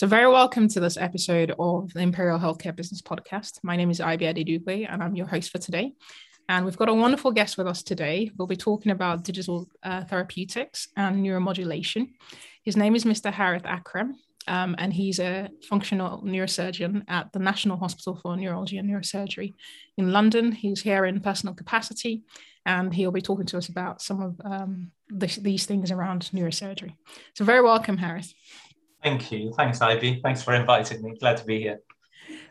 So, 0.00 0.06
very 0.06 0.32
welcome 0.32 0.66
to 0.68 0.80
this 0.80 0.96
episode 0.96 1.54
of 1.58 1.92
the 1.92 2.00
Imperial 2.00 2.38
Healthcare 2.38 2.74
Business 2.74 3.02
Podcast. 3.02 3.58
My 3.62 3.76
name 3.76 3.90
is 3.90 4.00
Ibi 4.00 4.24
Adedugbe, 4.24 4.86
and 4.90 5.02
I'm 5.02 5.14
your 5.14 5.26
host 5.26 5.50
for 5.52 5.58
today. 5.58 5.92
And 6.48 6.64
we've 6.64 6.78
got 6.78 6.88
a 6.88 6.94
wonderful 6.94 7.32
guest 7.32 7.58
with 7.58 7.66
us 7.66 7.82
today. 7.82 8.30
We'll 8.38 8.48
be 8.48 8.56
talking 8.56 8.92
about 8.92 9.24
digital 9.24 9.68
uh, 9.82 10.04
therapeutics 10.04 10.88
and 10.96 11.22
neuromodulation. 11.22 12.12
His 12.64 12.78
name 12.78 12.96
is 12.96 13.04
Mr. 13.04 13.30
Harith 13.30 13.66
Akram, 13.66 14.16
um, 14.48 14.74
and 14.78 14.90
he's 14.90 15.20
a 15.20 15.50
functional 15.68 16.22
neurosurgeon 16.22 17.02
at 17.06 17.30
the 17.34 17.38
National 17.38 17.76
Hospital 17.76 18.18
for 18.22 18.34
Neurology 18.38 18.78
and 18.78 18.88
Neurosurgery 18.88 19.52
in 19.98 20.12
London. 20.12 20.52
He's 20.52 20.80
here 20.80 21.04
in 21.04 21.20
personal 21.20 21.54
capacity, 21.54 22.22
and 22.64 22.94
he'll 22.94 23.12
be 23.12 23.20
talking 23.20 23.44
to 23.44 23.58
us 23.58 23.68
about 23.68 24.00
some 24.00 24.22
of 24.22 24.40
um, 24.50 24.92
these 25.10 25.66
things 25.66 25.90
around 25.90 26.30
neurosurgery. 26.32 26.94
So, 27.34 27.44
very 27.44 27.60
welcome, 27.60 27.98
Harith. 27.98 28.32
Thank 29.02 29.32
you. 29.32 29.52
Thanks, 29.56 29.80
Ibi. 29.80 30.20
Thanks 30.22 30.42
for 30.42 30.54
inviting 30.54 31.02
me. 31.02 31.16
Glad 31.18 31.38
to 31.38 31.44
be 31.44 31.60
here. 31.60 31.80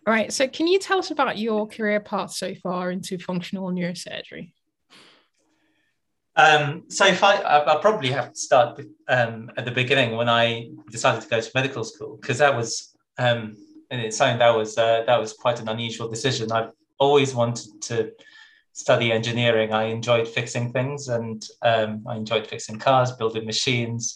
All 0.07 0.13
right. 0.13 0.31
So, 0.33 0.47
can 0.47 0.67
you 0.67 0.79
tell 0.79 0.97
us 0.97 1.11
about 1.11 1.37
your 1.37 1.67
career 1.67 1.99
path 1.99 2.31
so 2.31 2.55
far 2.55 2.91
into 2.91 3.19
functional 3.19 3.71
neurosurgery? 3.71 4.53
Um, 6.35 6.85
so, 6.87 7.05
if 7.05 7.23
I, 7.23 7.35
I, 7.35 7.77
probably 7.81 8.09
have 8.11 8.33
to 8.33 8.39
start 8.39 8.81
um, 9.07 9.51
at 9.57 9.65
the 9.65 9.71
beginning 9.71 10.15
when 10.15 10.29
I 10.29 10.69
decided 10.89 11.21
to 11.21 11.27
go 11.27 11.39
to 11.39 11.51
medical 11.53 11.83
school 11.83 12.17
because 12.19 12.39
that 12.39 12.55
was, 12.55 12.95
um, 13.17 13.55
and 13.91 14.01
it's 14.01 14.17
something 14.17 14.39
that 14.39 14.55
was 14.55 14.77
uh, 14.77 15.03
that 15.05 15.19
was 15.19 15.33
quite 15.33 15.59
an 15.59 15.69
unusual 15.69 16.09
decision. 16.09 16.51
I've 16.51 16.71
always 16.97 17.35
wanted 17.35 17.81
to 17.83 18.11
study 18.73 19.11
engineering. 19.11 19.73
I 19.73 19.83
enjoyed 19.85 20.27
fixing 20.27 20.71
things, 20.71 21.09
and 21.09 21.45
um, 21.61 22.03
I 22.07 22.15
enjoyed 22.15 22.47
fixing 22.47 22.79
cars, 22.79 23.11
building 23.11 23.45
machines, 23.45 24.15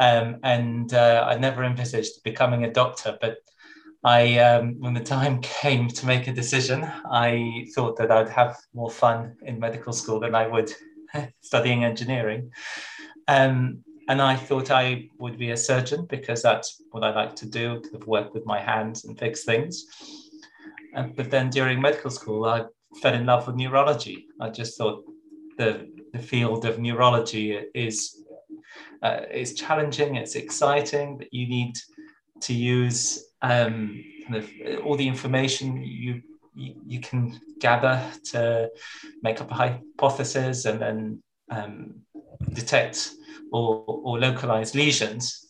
um, 0.00 0.38
and 0.42 0.92
uh, 0.94 1.26
I 1.28 1.36
never 1.36 1.62
envisaged 1.62 2.24
becoming 2.24 2.64
a 2.64 2.72
doctor, 2.72 3.16
but 3.20 3.36
I, 4.02 4.38
um, 4.38 4.80
when 4.80 4.94
the 4.94 5.00
time 5.00 5.40
came 5.42 5.88
to 5.88 6.06
make 6.06 6.26
a 6.26 6.32
decision, 6.32 6.90
I 7.10 7.66
thought 7.74 7.96
that 7.98 8.10
I'd 8.10 8.30
have 8.30 8.56
more 8.74 8.90
fun 8.90 9.36
in 9.42 9.60
medical 9.60 9.92
school 9.92 10.18
than 10.18 10.34
I 10.34 10.46
would 10.46 10.72
studying 11.42 11.84
engineering. 11.84 12.50
Um, 13.28 13.84
and 14.08 14.20
I 14.20 14.34
thought 14.34 14.70
I 14.70 15.08
would 15.18 15.38
be 15.38 15.50
a 15.50 15.56
surgeon 15.56 16.06
because 16.06 16.42
that's 16.42 16.82
what 16.90 17.04
I 17.04 17.14
like 17.14 17.36
to 17.36 17.46
do, 17.46 17.80
of 17.94 18.06
work 18.06 18.34
with 18.34 18.44
my 18.44 18.58
hands 18.58 19.04
and 19.04 19.16
fix 19.16 19.44
things. 19.44 19.86
And, 20.94 21.14
but 21.14 21.30
then 21.30 21.50
during 21.50 21.80
medical 21.80 22.10
school, 22.10 22.46
I 22.46 22.64
fell 23.02 23.14
in 23.14 23.26
love 23.26 23.46
with 23.46 23.54
neurology. 23.54 24.26
I 24.40 24.48
just 24.48 24.76
thought 24.76 25.04
the, 25.58 25.88
the 26.12 26.18
field 26.18 26.64
of 26.64 26.80
neurology 26.80 27.56
is, 27.74 28.19
uh, 29.02 29.20
is 29.30 29.54
challenging, 29.54 30.16
it's 30.16 30.34
exciting, 30.34 31.18
but 31.18 31.32
you 31.32 31.48
need 31.48 31.74
to 32.40 32.54
use 32.54 33.24
um, 33.42 34.04
kind 34.24 34.36
of 34.36 34.50
all 34.84 34.96
the 34.96 35.08
information 35.08 35.82
you, 35.82 36.22
you, 36.54 36.74
you 36.86 37.00
can 37.00 37.40
gather 37.60 38.02
to 38.24 38.70
make 39.22 39.40
up 39.40 39.50
a 39.50 39.54
hypothesis 39.54 40.64
and 40.64 40.80
then 40.80 41.22
um, 41.50 41.94
detect 42.52 43.10
or, 43.52 43.84
or 43.86 44.18
localize 44.18 44.74
lesions 44.74 45.46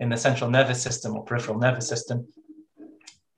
in 0.00 0.08
the 0.08 0.16
central 0.16 0.50
nervous 0.50 0.82
system 0.82 1.16
or 1.16 1.24
peripheral 1.24 1.58
nervous 1.58 1.88
system. 1.88 2.26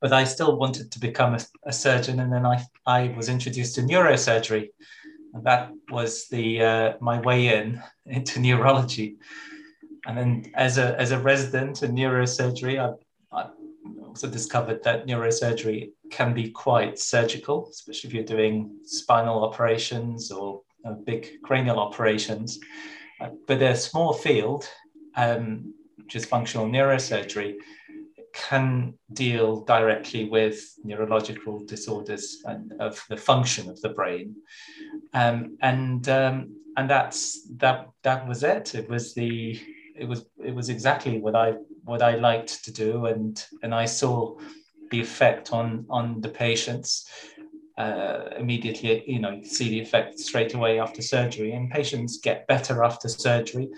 But 0.01 0.13
I 0.13 0.25
still 0.25 0.57
wanted 0.57 0.91
to 0.93 0.99
become 1.01 1.35
a, 1.35 1.41
a 1.65 1.73
surgeon, 1.73 2.21
and 2.21 2.33
then 2.33 2.45
I, 2.45 2.65
I 2.87 3.15
was 3.17 3.29
introduced 3.29 3.77
to 3.77 3.83
neurosurgery, 3.83 4.71
and 5.33 5.45
that 5.45 5.71
was 5.91 6.27
the 6.29 6.63
uh, 6.63 6.93
my 7.01 7.21
way 7.21 7.57
in 7.57 7.81
into 8.07 8.41
neurology. 8.41 9.17
And 10.07 10.19
then, 10.19 10.53
as 10.55 10.79
a 10.79 10.99
as 11.01 11.13
a 11.13 11.19
resident 11.19 11.83
in 11.83 11.95
neurosurgery, 11.95 12.79
I 12.79 12.95
also 14.13 14.29
discovered 14.29 14.83
that 14.85 15.07
neurosurgery 15.07 15.91
can 16.11 16.35
be 16.35 16.51
quite 16.51 16.99
surgical, 16.99 17.67
especially 17.71 18.09
if 18.09 18.15
you're 18.15 18.25
doing 18.37 18.77
spinal 18.85 19.43
operations 19.43 20.31
or 20.31 20.61
uh, 20.85 20.93
big 20.93 21.41
cranial 21.43 21.79
operations. 21.79 22.61
Uh, 23.23 23.31
but 23.47 23.63
a 23.63 23.75
small 23.75 24.13
field, 24.13 24.69
um, 25.17 25.73
which 25.97 26.15
is 26.15 26.27
functional 26.27 26.67
neurosurgery, 26.67 27.55
can 28.35 28.93
deal 29.15 29.63
directly 29.65 30.25
with 30.29 30.75
neurological 30.85 31.65
disorders 31.65 32.43
and 32.45 32.73
of 32.81 33.03
the 33.09 33.17
function 33.17 33.71
of 33.71 33.81
the 33.81 33.91
brain. 33.91 34.37
Um, 35.15 35.57
and 35.63 36.07
um, 36.11 36.57
and 36.77 36.89
that's 36.91 37.47
that 37.57 37.89
that 38.03 38.29
was 38.29 38.43
it. 38.43 38.75
It 38.75 38.91
was 38.91 39.15
the 39.15 39.59
it 39.95 40.07
was 40.07 40.27
it 40.45 40.55
was 40.55 40.69
exactly 40.69 41.19
what 41.21 41.35
I 41.35 41.55
what 41.85 42.03
I 42.03 42.17
liked 42.17 42.65
to 42.65 42.73
do, 42.73 43.07
and 43.07 43.45
and 43.63 43.75
I 43.75 43.85
saw 43.85 44.39
the 44.91 45.01
effect 45.01 45.53
on 45.53 45.87
on 45.91 46.21
the 46.21 46.29
patients 46.29 47.09
uh, 47.79 48.31
immediately. 48.39 49.05
You 49.07 49.21
know, 49.21 49.31
you 49.31 49.45
see 49.45 49.69
the 49.69 49.81
effect 49.81 50.19
straight 50.19 50.55
away 50.55 50.81
after 50.81 51.03
surgery, 51.03 51.53
and 51.53 51.71
patients 51.71 52.19
get 52.19 52.47
better 52.47 52.85
after 52.85 53.09
surgery, 53.09 53.69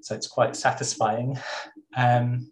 so 0.00 0.14
it's 0.14 0.26
quite 0.28 0.56
satisfying. 0.56 1.38
Um, 1.96 2.50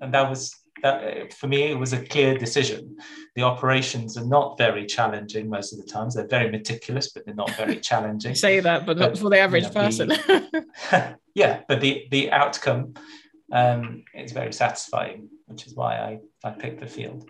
and 0.00 0.12
that 0.12 0.28
was 0.28 0.54
that 0.84 1.32
for 1.34 1.48
me. 1.48 1.64
It 1.64 1.78
was 1.78 1.92
a 1.92 2.04
clear 2.04 2.38
decision. 2.38 2.96
The 3.34 3.42
operations 3.42 4.16
are 4.16 4.24
not 4.24 4.56
very 4.56 4.86
challenging 4.86 5.48
most 5.48 5.72
of 5.72 5.84
the 5.84 5.90
times. 5.90 6.14
They're 6.14 6.28
very 6.28 6.50
meticulous, 6.50 7.10
but 7.10 7.26
they're 7.26 7.34
not 7.34 7.50
very 7.56 7.80
challenging. 7.90 8.36
say 8.36 8.60
that, 8.60 8.86
but, 8.86 8.98
but 8.98 9.08
not 9.10 9.18
for 9.18 9.30
the 9.30 9.38
average 9.38 9.64
you 9.64 9.70
know, 9.70 9.74
person. 9.74 10.08
The, 10.10 11.16
yeah, 11.34 11.62
but 11.66 11.80
the 11.80 12.06
the 12.10 12.30
outcome 12.30 12.94
um, 13.52 14.04
it's 14.14 14.32
very 14.32 14.52
satisfying, 14.52 15.28
which 15.46 15.66
is 15.66 15.74
why 15.74 15.96
I, 15.96 16.48
I 16.48 16.50
picked 16.50 16.80
the 16.80 16.86
field. 16.86 17.28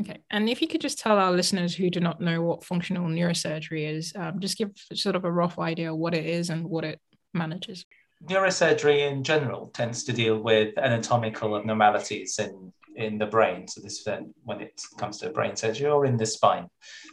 Okay. 0.00 0.18
And 0.30 0.48
if 0.48 0.62
you 0.62 0.68
could 0.68 0.80
just 0.80 0.98
tell 0.98 1.18
our 1.18 1.32
listeners 1.32 1.74
who 1.74 1.90
do 1.90 2.00
not 2.00 2.20
know 2.20 2.42
what 2.42 2.64
functional 2.64 3.08
neurosurgery 3.08 3.88
is, 3.88 4.12
um, 4.14 4.38
just 4.38 4.56
give 4.56 4.70
sort 4.94 5.16
of 5.16 5.24
a 5.24 5.32
rough 5.32 5.58
idea 5.58 5.94
what 5.94 6.14
it 6.14 6.24
is 6.24 6.50
and 6.50 6.64
what 6.64 6.84
it 6.84 7.00
manages. 7.34 7.84
Neurosurgery 8.24 9.10
in 9.10 9.24
general 9.24 9.70
tends 9.74 10.04
to 10.04 10.12
deal 10.12 10.38
with 10.38 10.76
anatomical 10.78 11.56
abnormalities 11.56 12.38
in, 12.38 12.72
in 13.00 13.18
the 13.18 13.26
brain. 13.26 13.66
So 13.68 13.80
this 13.80 14.06
when 14.44 14.60
it 14.60 14.80
comes 14.98 15.18
to 15.18 15.30
brain 15.30 15.56
surgery 15.56 15.90
or 15.90 16.06
in 16.06 16.16
the 16.16 16.26
spine. 16.26 16.68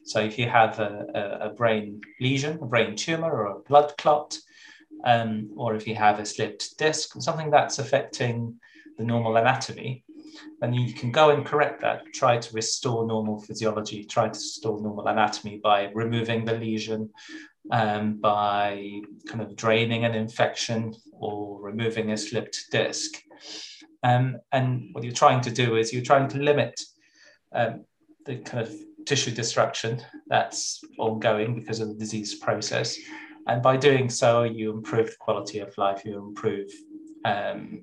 So 0.05 0.19
if 0.19 0.37
you 0.37 0.49
have 0.49 0.79
a, 0.79 1.05
a, 1.15 1.47
a 1.47 1.53
brain 1.53 2.01
lesion, 2.19 2.59
a 2.61 2.65
brain 2.65 2.95
tumor 2.95 3.31
or 3.31 3.45
a 3.47 3.59
blood 3.59 3.93
clot, 3.97 4.37
um, 5.05 5.51
or 5.55 5.75
if 5.75 5.87
you 5.87 5.95
have 5.95 6.19
a 6.19 6.25
slipped 6.25 6.77
disc, 6.77 7.21
something 7.21 7.51
that's 7.51 7.79
affecting 7.79 8.59
the 8.97 9.03
normal 9.03 9.37
anatomy, 9.37 10.03
then 10.59 10.73
you 10.73 10.93
can 10.93 11.11
go 11.11 11.29
and 11.29 11.45
correct 11.45 11.81
that, 11.81 12.01
try 12.13 12.37
to 12.37 12.53
restore 12.53 13.05
normal 13.05 13.39
physiology, 13.41 14.03
try 14.03 14.25
to 14.25 14.39
restore 14.39 14.81
normal 14.81 15.07
anatomy 15.07 15.59
by 15.63 15.91
removing 15.93 16.45
the 16.45 16.53
lesion, 16.53 17.09
um, 17.71 18.17
by 18.19 19.01
kind 19.27 19.41
of 19.41 19.55
draining 19.55 20.05
an 20.05 20.15
infection 20.15 20.93
or 21.11 21.61
removing 21.61 22.11
a 22.11 22.17
slipped 22.17 22.65
disc. 22.71 23.21
Um, 24.07 24.39
and 24.51 24.89
what 24.93 25.03
you're 25.03 25.13
trying 25.13 25.41
to 25.41 25.51
do 25.51 25.75
is 25.75 25.91
you're 25.91 26.09
trying 26.11 26.27
to 26.29 26.37
limit 26.37 26.79
um, 27.51 27.85
the 28.25 28.37
kind 28.37 28.61
of 28.65 28.73
tissue 29.05 29.31
destruction 29.31 30.01
that's 30.27 30.81
ongoing 30.97 31.55
because 31.55 31.79
of 31.79 31.87
the 31.89 31.95
disease 31.95 32.35
process 32.35 32.97
and 33.47 33.63
by 33.63 33.77
doing 33.77 34.09
so, 34.09 34.43
you 34.43 34.71
improve 34.71 35.07
the 35.07 35.15
quality 35.19 35.59
of 35.59 35.77
life, 35.77 36.03
you 36.03 36.17
improve, 36.17 36.69
um, 37.23 37.81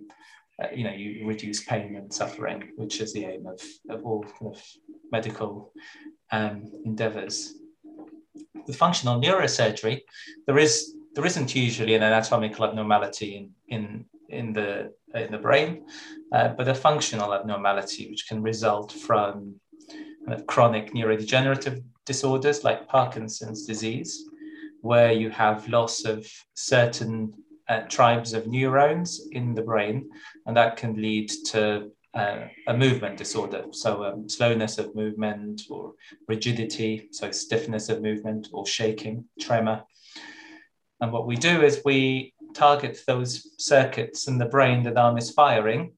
uh, 0.62 0.68
you 0.74 0.84
know, 0.84 0.92
you 0.92 1.26
reduce 1.26 1.64
pain 1.64 1.96
and 1.96 2.12
suffering, 2.12 2.70
which 2.76 3.00
is 3.00 3.14
the 3.14 3.24
aim 3.24 3.46
of, 3.46 3.60
of 3.88 4.04
all 4.04 4.22
kind 4.22 4.54
of 4.54 4.62
medical 5.10 5.72
um, 6.32 6.70
endeavors. 6.84 7.54
With 8.66 8.76
functional 8.76 9.20
neurosurgery, 9.20 10.02
there 10.46 10.58
is 10.58 10.94
there 11.14 11.24
isn't 11.24 11.54
usually 11.54 11.94
an 11.94 12.02
anatomical 12.02 12.64
abnormality 12.64 13.36
in 13.36 13.50
in 13.68 14.04
in 14.34 14.52
the 14.52 14.92
in 15.14 15.30
the 15.30 15.38
brain, 15.38 15.86
uh, 16.32 16.48
but 16.48 16.68
a 16.68 16.74
functional 16.74 17.32
abnormality 17.32 18.10
which 18.10 18.26
can 18.28 18.42
result 18.42 18.92
from 18.92 19.54
kind 20.26 20.38
of 20.38 20.46
chronic 20.46 20.92
neurodegenerative 20.92 21.82
disorders 22.04 22.64
like 22.64 22.88
Parkinson's 22.88 23.66
disease, 23.66 24.24
where 24.80 25.12
you 25.12 25.30
have 25.30 25.68
loss 25.68 26.04
of 26.04 26.26
certain 26.54 27.32
uh, 27.68 27.80
tribes 27.82 28.32
of 28.32 28.46
neurons 28.46 29.28
in 29.32 29.54
the 29.54 29.62
brain, 29.62 30.10
and 30.46 30.56
that 30.56 30.76
can 30.76 31.00
lead 31.00 31.30
to 31.46 31.90
uh, 32.14 32.46
a 32.68 32.76
movement 32.76 33.16
disorder. 33.16 33.64
So, 33.72 34.04
um, 34.04 34.28
slowness 34.28 34.78
of 34.78 34.94
movement 34.94 35.62
or 35.70 35.94
rigidity, 36.28 37.08
so 37.10 37.30
stiffness 37.30 37.88
of 37.88 38.02
movement 38.02 38.48
or 38.52 38.66
shaking, 38.66 39.24
tremor. 39.40 39.82
And 41.00 41.12
what 41.12 41.26
we 41.26 41.36
do 41.36 41.62
is 41.62 41.82
we 41.84 42.33
target 42.54 43.00
those 43.06 43.50
circuits 43.58 44.28
in 44.28 44.38
the 44.38 44.46
brain 44.46 44.82
that 44.84 44.96
are 44.96 45.12
misfiring 45.12 45.92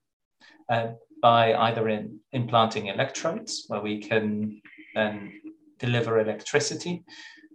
uh, 0.68 0.88
by 1.22 1.54
either 1.54 1.88
in 1.88 2.18
implanting 2.32 2.86
electrodes, 2.86 3.64
where 3.68 3.80
we 3.80 4.00
can 4.00 4.60
then 4.94 5.40
deliver 5.78 6.20
electricity 6.20 7.04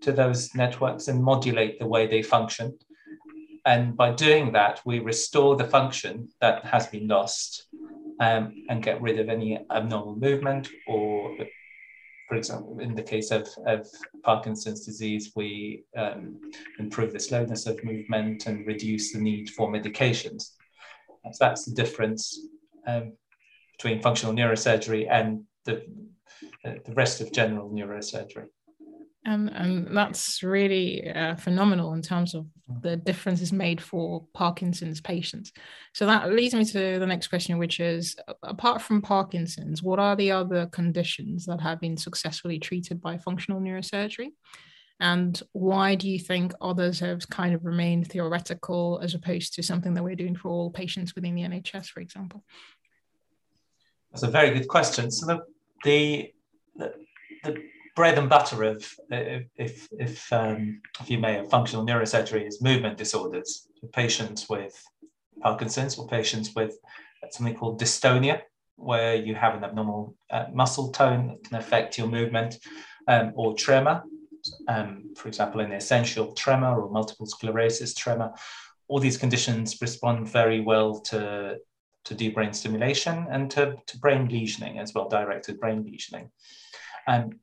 to 0.01 0.11
those 0.11 0.53
networks 0.55 1.07
and 1.07 1.23
modulate 1.23 1.79
the 1.79 1.87
way 1.87 2.07
they 2.07 2.21
function. 2.21 2.77
And 3.65 3.95
by 3.95 4.11
doing 4.11 4.51
that, 4.53 4.81
we 4.85 4.99
restore 4.99 5.55
the 5.55 5.67
function 5.67 6.29
that 6.41 6.65
has 6.65 6.87
been 6.87 7.07
lost 7.07 7.67
um, 8.19 8.65
and 8.69 8.83
get 8.83 9.01
rid 9.01 9.19
of 9.19 9.29
any 9.29 9.59
abnormal 9.69 10.15
movement 10.15 10.69
or 10.87 11.37
for 12.31 12.37
example, 12.37 12.79
in 12.79 12.95
the 12.95 13.03
case 13.03 13.29
of, 13.29 13.45
of 13.67 13.85
Parkinson's 14.23 14.85
disease, 14.85 15.33
we 15.35 15.83
um, 15.97 16.39
improve 16.79 17.11
the 17.11 17.19
slowness 17.19 17.67
of 17.67 17.83
movement 17.83 18.45
and 18.45 18.65
reduce 18.65 19.11
the 19.11 19.19
need 19.19 19.49
for 19.49 19.69
medications. 19.69 20.51
So 21.25 21.37
that's 21.41 21.65
the 21.65 21.75
difference 21.75 22.39
um, 22.87 23.17
between 23.77 24.01
functional 24.01 24.33
neurosurgery 24.33 25.11
and 25.11 25.43
the, 25.65 25.85
the 26.63 26.93
rest 26.93 27.19
of 27.19 27.33
general 27.33 27.69
neurosurgery 27.69 28.45
and 29.25 29.49
and 29.49 29.95
that's 29.95 30.41
really 30.41 31.07
uh, 31.07 31.35
phenomenal 31.35 31.93
in 31.93 32.01
terms 32.01 32.33
of 32.33 32.47
the 32.81 32.95
differences 32.95 33.53
made 33.53 33.79
for 33.79 34.25
Parkinson's 34.33 34.99
patients. 34.99 35.51
So 35.93 36.05
that 36.07 36.31
leads 36.31 36.55
me 36.55 36.65
to 36.65 36.97
the 36.97 37.05
next 37.05 37.27
question, 37.27 37.59
which 37.59 37.79
is: 37.79 38.15
apart 38.41 38.81
from 38.81 39.01
Parkinson's, 39.01 39.83
what 39.83 39.99
are 39.99 40.15
the 40.15 40.31
other 40.31 40.65
conditions 40.67 41.45
that 41.45 41.61
have 41.61 41.79
been 41.79 41.97
successfully 41.97 42.57
treated 42.57 42.99
by 42.99 43.17
functional 43.17 43.61
neurosurgery? 43.61 44.29
And 44.99 45.41
why 45.51 45.95
do 45.95 46.09
you 46.09 46.19
think 46.19 46.53
others 46.61 46.99
have 46.99 47.27
kind 47.29 47.55
of 47.55 47.65
remained 47.65 48.07
theoretical 48.07 48.99
as 49.03 49.15
opposed 49.15 49.55
to 49.55 49.63
something 49.63 49.95
that 49.95 50.03
we're 50.03 50.15
doing 50.15 50.35
for 50.35 50.49
all 50.49 50.69
patients 50.69 51.15
within 51.15 51.33
the 51.35 51.41
NHS, 51.41 51.87
for 51.87 52.01
example? 52.01 52.43
That's 54.11 54.23
a 54.23 54.27
very 54.27 54.51
good 54.51 54.67
question. 54.67 55.09
So 55.11 55.25
the 55.25 55.39
the, 55.83 56.31
the, 56.75 56.93
the 57.43 57.63
bread 57.95 58.17
and 58.17 58.29
butter 58.29 58.63
of, 58.63 58.77
if 59.09 59.87
if 59.91 60.31
um, 60.31 60.81
if 60.99 61.09
you 61.09 61.19
may, 61.19 61.39
of 61.39 61.49
functional 61.49 61.85
neurosurgery 61.85 62.47
is 62.47 62.61
movement 62.61 62.97
disorders. 62.97 63.67
So 63.79 63.87
patients 63.87 64.47
with 64.49 64.81
Parkinson's 65.41 65.97
or 65.97 66.07
patients 66.07 66.53
with 66.55 66.77
something 67.29 67.55
called 67.55 67.79
dystonia, 67.79 68.41
where 68.75 69.15
you 69.15 69.35
have 69.35 69.55
an 69.55 69.63
abnormal 69.63 70.15
uh, 70.29 70.45
muscle 70.53 70.91
tone 70.91 71.27
that 71.27 71.43
can 71.43 71.57
affect 71.57 71.97
your 71.97 72.07
movement, 72.07 72.57
um, 73.07 73.31
or 73.35 73.55
tremor, 73.55 74.03
um, 74.67 75.13
for 75.15 75.27
example, 75.27 75.61
an 75.61 75.71
essential 75.71 76.33
tremor 76.33 76.81
or 76.81 76.89
multiple 76.89 77.25
sclerosis 77.25 77.93
tremor. 77.93 78.31
All 78.87 78.99
these 78.99 79.17
conditions 79.17 79.79
respond 79.81 80.27
very 80.27 80.59
well 80.59 80.99
to, 81.01 81.57
to 82.05 82.15
deep 82.15 82.35
brain 82.35 82.53
stimulation 82.53 83.27
and 83.29 83.49
to, 83.51 83.77
to 83.87 83.97
brain 83.99 84.27
lesioning 84.27 84.79
as 84.79 84.93
well, 84.93 85.07
directed 85.07 85.59
brain 85.59 85.83
lesioning. 85.83 86.29
And 87.07 87.35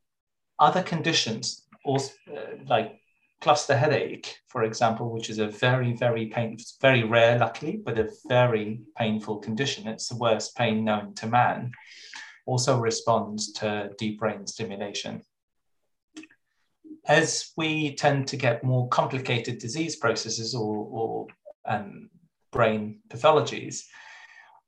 other 0.61 0.83
conditions, 0.83 1.67
also, 1.85 2.13
uh, 2.35 2.57
like 2.67 3.01
cluster 3.41 3.77
headache, 3.77 4.39
for 4.49 4.65
example, 4.65 5.11
which 5.11 5.31
is 5.31 5.39
a 5.39 5.49
very, 5.49 5.93
very 5.93 6.27
painful, 6.27 6.65
very 6.81 7.05
rare, 7.05 7.39
luckily, 7.39 7.81
but 7.85 7.99
a 7.99 8.11
very 8.29 8.81
painful 8.97 9.39
condition. 9.39 9.87
It's 9.87 10.09
the 10.09 10.17
worst 10.17 10.57
pain 10.57 10.85
known 10.85 11.15
to 11.15 11.27
man. 11.27 11.73
Also 12.47 12.79
responds 12.79 13.53
to 13.55 13.91
deep 13.99 14.19
brain 14.19 14.47
stimulation. 14.47 15.23
As 17.07 17.53
we 17.57 17.95
tend 17.95 18.27
to 18.29 18.37
get 18.37 18.65
more 18.65 18.89
complicated 18.89 19.59
disease 19.59 19.97
processes 19.97 20.55
or, 20.55 20.77
or 20.91 21.27
um, 21.65 22.11
brain 22.51 23.01
pathologies, 23.09 23.85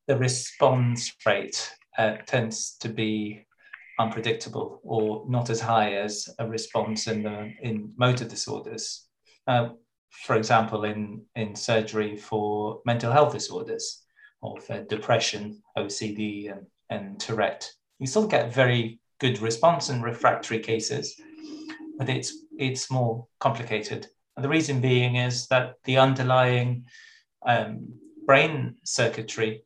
the 0.06 0.16
response 0.16 1.12
rate 1.26 1.70
uh, 1.98 2.16
tends 2.26 2.76
to 2.78 2.88
be 2.88 3.46
unpredictable 4.00 4.80
or 4.82 5.24
not 5.28 5.50
as 5.50 5.60
high 5.60 5.92
as 5.92 6.28
a 6.38 6.48
response 6.48 7.06
in 7.06 7.22
the 7.22 7.52
in 7.62 7.92
motor 7.96 8.24
disorders. 8.24 9.06
Uh, 9.46 9.68
for 10.10 10.36
example, 10.36 10.84
in, 10.84 11.22
in 11.36 11.54
surgery 11.54 12.16
for 12.16 12.80
mental 12.84 13.12
health 13.12 13.32
disorders 13.32 14.02
or 14.42 14.60
for 14.60 14.82
depression, 14.84 15.62
OCD, 15.76 16.50
and, 16.50 16.66
and 16.88 17.20
Tourette, 17.20 17.70
you 17.98 18.06
still 18.06 18.26
get 18.26 18.54
very 18.54 18.98
good 19.20 19.38
response 19.40 19.90
in 19.90 20.02
refractory 20.02 20.58
cases, 20.58 21.20
but 21.98 22.08
it's 22.08 22.32
it's 22.58 22.90
more 22.90 23.26
complicated. 23.38 24.06
And 24.36 24.44
the 24.44 24.48
reason 24.48 24.80
being 24.80 25.16
is 25.16 25.46
that 25.48 25.74
the 25.84 25.98
underlying 25.98 26.84
um, 27.46 27.88
brain 28.26 28.76
circuitry 28.84 29.64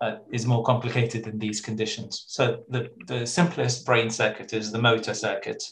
uh, 0.00 0.16
is 0.32 0.46
more 0.46 0.62
complicated 0.62 1.24
than 1.24 1.38
these 1.38 1.60
conditions. 1.60 2.24
So 2.28 2.64
the, 2.68 2.90
the 3.06 3.26
simplest 3.26 3.84
brain 3.84 4.10
circuit 4.10 4.52
is 4.52 4.70
the 4.70 4.80
motor 4.80 5.14
circuit, 5.14 5.62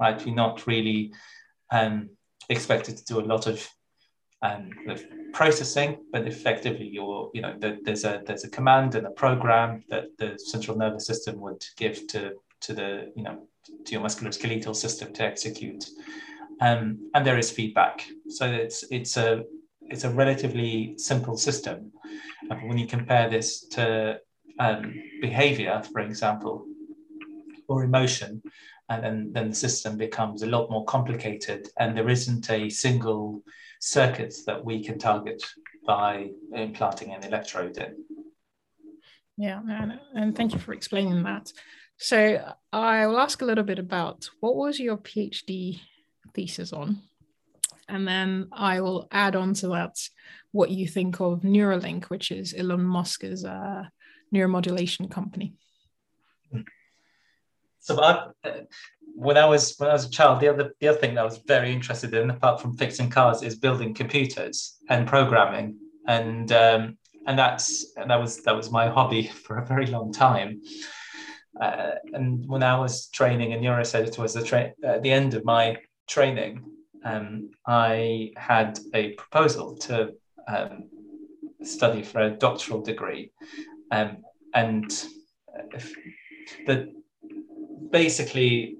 right? 0.00 0.24
You're 0.24 0.34
not 0.34 0.66
really 0.66 1.12
um, 1.70 2.10
expected 2.48 2.96
to 2.96 3.04
do 3.04 3.20
a 3.20 3.26
lot 3.26 3.46
of, 3.46 3.68
um, 4.42 4.70
processing, 5.32 5.98
but 6.12 6.26
effectively 6.26 6.88
you're, 6.88 7.30
you 7.34 7.42
know, 7.42 7.54
the, 7.58 7.78
there's 7.84 8.04
a 8.04 8.22
there's 8.26 8.44
a 8.44 8.50
command 8.50 8.94
and 8.94 9.06
a 9.06 9.10
program 9.10 9.84
that 9.88 10.04
the 10.18 10.38
central 10.38 10.76
nervous 10.76 11.06
system 11.06 11.40
would 11.40 11.62
give 11.76 12.06
to 12.08 12.32
to 12.62 12.72
the, 12.72 13.12
you 13.16 13.22
know, 13.22 13.46
to 13.84 13.92
your 13.92 14.00
musculoskeletal 14.00 14.74
system 14.74 15.12
to 15.12 15.22
execute. 15.22 15.84
Um, 16.60 17.10
and 17.14 17.26
there 17.26 17.38
is 17.38 17.50
feedback. 17.50 18.06
So 18.28 18.46
it's 18.46 18.84
it's 18.90 19.16
a 19.16 19.44
it's 19.82 20.04
a 20.04 20.10
relatively 20.10 20.94
simple 20.96 21.36
system. 21.36 21.92
When 22.62 22.78
you 22.78 22.86
compare 22.86 23.28
this 23.28 23.66
to 23.68 24.20
um, 24.58 24.94
behavior, 25.20 25.82
for 25.92 26.00
example, 26.00 26.66
or 27.68 27.84
emotion, 27.84 28.42
and 28.88 29.02
then, 29.02 29.32
then 29.32 29.48
the 29.50 29.54
system 29.54 29.96
becomes 29.96 30.42
a 30.42 30.46
lot 30.46 30.70
more 30.70 30.84
complicated, 30.84 31.68
and 31.78 31.96
there 31.96 32.08
isn't 32.08 32.50
a 32.50 32.70
single 32.70 33.42
circuit 33.80 34.34
that 34.46 34.64
we 34.64 34.82
can 34.82 34.98
target 34.98 35.42
by 35.86 36.30
implanting 36.54 37.12
an 37.12 37.24
electrode 37.24 37.76
in. 37.78 37.94
Yeah, 39.36 39.60
and, 39.68 40.00
and 40.14 40.36
thank 40.36 40.52
you 40.52 40.58
for 40.58 40.72
explaining 40.72 41.22
that. 41.24 41.52
So 41.98 42.54
I 42.72 43.06
will 43.06 43.18
ask 43.18 43.42
a 43.42 43.44
little 43.44 43.64
bit 43.64 43.78
about 43.78 44.28
what 44.40 44.56
was 44.56 44.78
your 44.78 44.96
PhD 44.96 45.80
thesis 46.34 46.72
on? 46.72 47.02
And 47.88 48.06
then 48.06 48.48
I 48.52 48.80
will 48.80 49.08
add 49.10 49.36
on 49.36 49.54
to 49.54 49.68
that 49.68 49.96
what 50.56 50.70
you 50.70 50.88
think 50.88 51.20
of 51.20 51.42
Neuralink, 51.42 52.04
which 52.06 52.30
is 52.30 52.54
Elon 52.56 52.82
Musk's 52.82 53.44
uh, 53.44 53.84
neuromodulation 54.34 55.10
company. 55.10 55.54
So 57.78 58.02
I, 58.02 58.30
when 59.14 59.36
I 59.36 59.46
was 59.46 59.76
when 59.78 59.90
I 59.90 59.92
was 59.92 60.06
a 60.06 60.10
child, 60.10 60.40
the 60.40 60.48
other 60.48 60.74
the 60.80 60.88
other 60.88 60.98
thing 60.98 61.14
that 61.14 61.20
I 61.20 61.24
was 61.24 61.38
very 61.46 61.72
interested 61.72 62.12
in, 62.14 62.30
apart 62.30 62.60
from 62.60 62.76
fixing 62.76 63.10
cars, 63.10 63.42
is 63.42 63.56
building 63.56 63.94
computers 63.94 64.76
and 64.88 65.06
programming, 65.06 65.78
and 66.08 66.50
um, 66.50 66.98
and 67.26 67.38
that's 67.38 67.94
and 67.96 68.10
that 68.10 68.20
was 68.20 68.42
that 68.42 68.56
was 68.56 68.70
my 68.70 68.88
hobby 68.88 69.26
for 69.44 69.58
a 69.58 69.66
very 69.66 69.86
long 69.86 70.12
time. 70.12 70.62
Uh, 71.60 71.92
and 72.12 72.46
when 72.46 72.62
I 72.62 72.78
was 72.78 73.08
training 73.08 73.52
in 73.52 73.60
neurosurgery 73.60 74.12
towards 74.12 74.34
the 74.34 74.42
tra- 74.42 74.74
at 74.84 75.02
the 75.02 75.10
end 75.10 75.32
of 75.34 75.44
my 75.44 75.78
training, 76.06 76.64
um, 77.04 77.50
I 77.66 78.32
had 78.36 78.78
a 78.92 79.12
proposal 79.12 79.76
to 79.86 80.12
um, 80.48 80.88
study 81.62 82.02
for 82.02 82.20
a 82.20 82.30
doctoral 82.30 82.82
degree, 82.82 83.32
um, 83.90 84.18
and 84.54 84.90
the 86.66 86.92
basically 87.90 88.76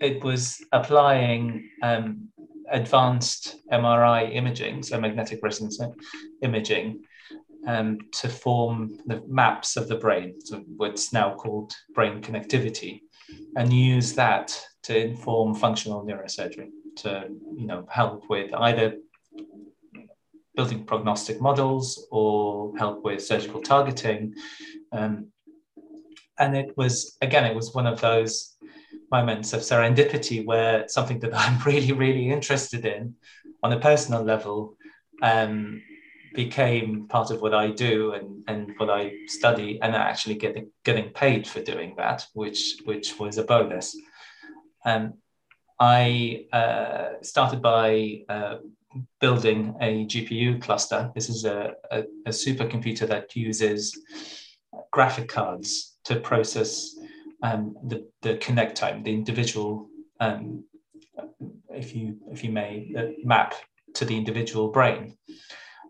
it 0.00 0.22
was 0.24 0.64
applying 0.72 1.68
um, 1.82 2.28
advanced 2.70 3.56
MRI 3.70 4.34
imaging, 4.34 4.82
so 4.82 4.98
magnetic 5.00 5.40
resonance 5.42 5.80
imaging, 6.42 7.02
um, 7.66 7.98
to 8.12 8.28
form 8.28 8.98
the 9.06 9.22
maps 9.26 9.76
of 9.76 9.88
the 9.88 9.96
brain, 9.96 10.40
so 10.40 10.64
what's 10.76 11.12
now 11.12 11.34
called 11.34 11.74
brain 11.94 12.22
connectivity, 12.22 13.02
and 13.56 13.72
use 13.72 14.14
that 14.14 14.58
to 14.84 14.98
inform 14.98 15.54
functional 15.54 16.04
neurosurgery 16.04 16.70
to 16.96 17.28
you 17.56 17.66
know 17.66 17.86
help 17.90 18.28
with 18.30 18.52
either 18.54 18.94
building 20.56 20.84
prognostic 20.84 21.40
models 21.40 22.06
or 22.10 22.76
help 22.76 23.04
with 23.04 23.24
surgical 23.24 23.60
targeting. 23.60 24.34
Um, 24.92 25.28
and 26.38 26.56
it 26.56 26.76
was 26.76 27.16
again, 27.20 27.44
it 27.44 27.54
was 27.54 27.74
one 27.74 27.86
of 27.86 28.00
those 28.00 28.56
moments 29.10 29.52
of 29.52 29.60
serendipity 29.60 30.44
where 30.44 30.88
something 30.88 31.18
that 31.20 31.34
I'm 31.36 31.60
really, 31.64 31.92
really 31.92 32.30
interested 32.30 32.84
in 32.84 33.14
on 33.62 33.72
a 33.72 33.80
personal 33.80 34.22
level 34.22 34.76
um, 35.22 35.82
became 36.34 37.08
part 37.08 37.30
of 37.30 37.42
what 37.42 37.54
I 37.54 37.70
do 37.70 38.12
and, 38.12 38.44
and 38.46 38.72
what 38.78 38.88
I 38.88 39.12
study, 39.26 39.80
and 39.82 39.94
actually 39.94 40.36
getting 40.36 40.70
getting 40.84 41.10
paid 41.10 41.46
for 41.46 41.60
doing 41.60 41.94
that, 41.96 42.26
which 42.34 42.76
which 42.84 43.18
was 43.18 43.38
a 43.38 43.44
bonus. 43.44 43.96
Um, 44.84 45.14
I 45.78 46.46
uh, 46.52 47.22
started 47.22 47.62
by 47.62 48.22
uh, 48.28 48.56
building 49.20 49.74
a 49.80 50.04
GPU 50.06 50.60
cluster. 50.60 51.10
This 51.14 51.28
is 51.28 51.44
a, 51.44 51.74
a, 51.90 52.00
a, 52.26 52.30
supercomputer 52.30 53.06
that 53.08 53.36
uses 53.36 53.96
graphic 54.90 55.28
cards 55.28 55.96
to 56.04 56.16
process 56.16 56.96
um, 57.42 57.76
the, 57.84 58.08
the 58.22 58.34
connectome, 58.36 59.04
the 59.04 59.14
individual, 59.14 59.88
um, 60.18 60.64
if 61.70 61.94
you 61.94 62.16
if 62.30 62.42
you 62.42 62.50
may, 62.50 62.92
uh, 62.98 63.06
map 63.24 63.54
to 63.94 64.04
the 64.04 64.16
individual 64.16 64.68
brain. 64.68 65.16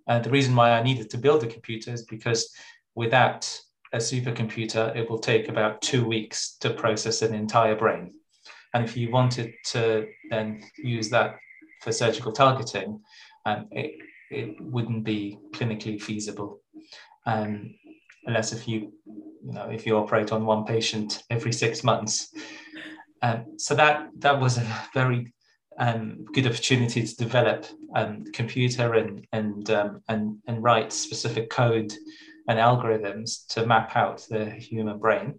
Uh, 0.06 0.18
the 0.18 0.30
reason 0.30 0.54
why 0.54 0.72
I 0.72 0.82
needed 0.82 1.10
to 1.10 1.18
build 1.18 1.42
a 1.44 1.46
computer 1.46 1.92
is 1.92 2.04
because 2.04 2.52
without 2.94 3.60
a 3.92 3.98
supercomputer, 3.98 4.94
it 4.96 5.08
will 5.08 5.18
take 5.18 5.48
about 5.48 5.82
two 5.82 6.04
weeks 6.04 6.56
to 6.60 6.70
process 6.70 7.22
an 7.22 7.34
entire 7.34 7.76
brain. 7.76 8.12
And 8.72 8.84
if 8.84 8.96
you 8.96 9.10
wanted 9.10 9.52
to 9.66 10.06
then 10.30 10.62
use 10.78 11.10
that 11.10 11.36
for 11.80 11.92
surgical 11.92 12.32
targeting, 12.32 13.00
um, 13.46 13.66
it, 13.70 13.98
it 14.30 14.60
wouldn't 14.60 15.04
be 15.04 15.38
clinically 15.52 16.00
feasible. 16.00 16.60
Um, 17.26 17.74
unless 18.26 18.52
if 18.52 18.68
you, 18.68 18.92
you 19.06 19.52
know, 19.52 19.68
if 19.70 19.86
you 19.86 19.96
operate 19.96 20.32
on 20.32 20.44
one 20.44 20.64
patient 20.64 21.22
every 21.30 21.52
six 21.52 21.82
months. 21.82 22.32
Um, 23.22 23.58
so 23.58 23.74
that 23.74 24.08
that 24.18 24.40
was 24.40 24.58
a 24.58 24.66
very 24.94 25.32
um, 25.78 26.24
good 26.32 26.46
opportunity 26.46 27.06
to 27.06 27.16
develop 27.16 27.66
um, 27.94 28.24
computer 28.32 28.94
and 28.94 29.26
and 29.32 29.70
um, 29.70 30.02
and 30.08 30.38
and 30.46 30.62
write 30.62 30.92
specific 30.92 31.50
code 31.50 31.92
and 32.48 32.58
algorithms 32.58 33.46
to 33.48 33.66
map 33.66 33.96
out 33.96 34.26
the 34.28 34.50
human 34.50 34.98
brain. 34.98 35.38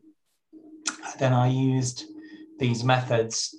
Then 1.20 1.34
I 1.34 1.48
used 1.48 2.06
these 2.60 2.84
methods 2.84 3.56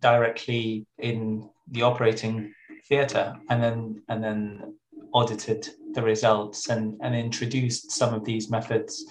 directly 0.00 0.86
in 0.98 1.48
the 1.70 1.82
operating 1.82 2.52
theatre, 2.88 3.34
and 3.48 3.62
then 3.62 4.02
and 4.08 4.22
then 4.22 4.74
audited 5.12 5.68
the 5.92 6.02
results 6.02 6.68
and, 6.68 6.98
and 7.02 7.14
introduced 7.14 7.92
some 7.92 8.12
of 8.12 8.24
these 8.24 8.50
methods 8.50 9.04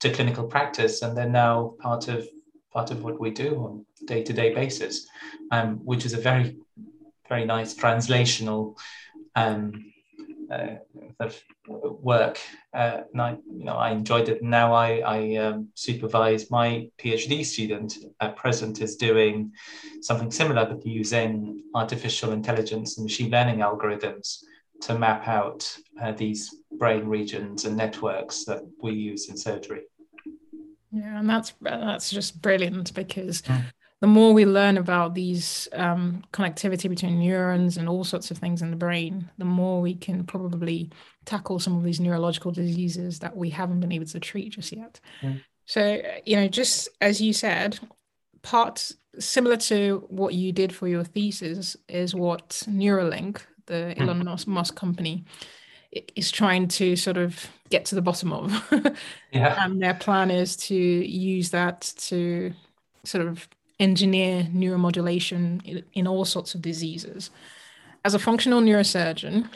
to 0.00 0.12
clinical 0.12 0.44
practice, 0.44 1.02
and 1.02 1.16
they're 1.16 1.28
now 1.28 1.74
part 1.80 2.08
of 2.08 2.26
part 2.72 2.90
of 2.90 3.02
what 3.02 3.18
we 3.18 3.30
do 3.30 3.56
on 3.56 3.86
day-to-day 4.06 4.54
basis, 4.54 5.06
um, 5.50 5.78
which 5.84 6.04
is 6.04 6.12
a 6.12 6.20
very 6.20 6.56
very 7.28 7.44
nice 7.44 7.74
translational 7.74 8.76
um, 9.34 9.92
uh, 10.50 11.28
work. 11.72 12.38
Uh, 12.72 13.02
and 13.12 13.22
I, 13.22 13.30
you 13.30 13.64
know, 13.64 13.76
I 13.76 13.90
enjoyed 13.90 14.28
it. 14.28 14.42
Now 14.42 14.72
I, 14.72 14.98
I 14.98 15.36
um, 15.36 15.68
supervise 15.74 16.50
my 16.50 16.88
PhD 16.98 17.44
student 17.44 17.96
at 18.20 18.36
present 18.36 18.80
is 18.80 18.96
doing 18.96 19.52
something 20.02 20.30
similar, 20.30 20.66
but 20.66 20.84
using 20.86 21.62
artificial 21.74 22.32
intelligence 22.32 22.98
and 22.98 23.04
machine 23.04 23.30
learning 23.30 23.58
algorithms 23.58 24.42
to 24.82 24.98
map 24.98 25.26
out 25.26 25.76
uh, 26.02 26.12
these 26.12 26.54
brain 26.72 27.06
regions 27.06 27.64
and 27.64 27.76
networks 27.76 28.44
that 28.44 28.60
we 28.82 28.92
use 28.92 29.28
in 29.28 29.36
surgery. 29.36 29.82
Yeah, 30.92 31.18
and 31.18 31.28
that's 31.28 31.52
that's 31.60 32.10
just 32.10 32.40
brilliant 32.40 32.94
because 32.94 33.42
mm 33.42 33.64
the 34.00 34.06
more 34.06 34.34
we 34.34 34.44
learn 34.44 34.76
about 34.76 35.14
these 35.14 35.68
um, 35.72 36.22
connectivity 36.32 36.88
between 36.88 37.18
neurons 37.18 37.78
and 37.78 37.88
all 37.88 38.04
sorts 38.04 38.30
of 38.30 38.36
things 38.36 38.60
in 38.60 38.70
the 38.70 38.76
brain, 38.76 39.30
the 39.38 39.44
more 39.44 39.80
we 39.80 39.94
can 39.94 40.24
probably 40.24 40.90
tackle 41.24 41.58
some 41.58 41.76
of 41.76 41.82
these 41.82 41.98
neurological 41.98 42.52
diseases 42.52 43.18
that 43.20 43.34
we 43.36 43.48
haven't 43.48 43.80
been 43.80 43.92
able 43.92 44.06
to 44.06 44.20
treat 44.20 44.52
just 44.52 44.72
yet. 44.72 45.00
Mm. 45.22 45.42
So, 45.64 46.02
you 46.26 46.36
know, 46.36 46.46
just 46.46 46.88
as 47.00 47.20
you 47.20 47.32
said, 47.32 47.78
part 48.42 48.92
similar 49.18 49.56
to 49.56 50.04
what 50.08 50.34
you 50.34 50.52
did 50.52 50.74
for 50.74 50.88
your 50.88 51.02
thesis 51.02 51.76
is 51.88 52.14
what 52.14 52.62
Neuralink, 52.68 53.40
the 53.64 53.94
mm. 53.96 54.00
Elon 54.00 54.38
Musk 54.46 54.76
company, 54.76 55.24
is 56.14 56.30
trying 56.30 56.68
to 56.68 56.96
sort 56.96 57.16
of 57.16 57.48
get 57.70 57.86
to 57.86 57.94
the 57.94 58.02
bottom 58.02 58.32
of. 58.32 58.52
yeah. 59.32 59.56
And 59.64 59.82
their 59.82 59.94
plan 59.94 60.30
is 60.30 60.56
to 60.56 60.74
use 60.74 61.50
that 61.50 61.94
to 61.98 62.52
sort 63.04 63.26
of 63.26 63.48
engineer 63.78 64.44
neuromodulation 64.44 65.84
in, 65.92 66.06
all 66.06 66.24
sorts 66.24 66.54
of 66.54 66.62
diseases. 66.62 67.30
As 68.04 68.14
a 68.14 68.18
functional 68.18 68.60
neurosurgeon, 68.60 69.48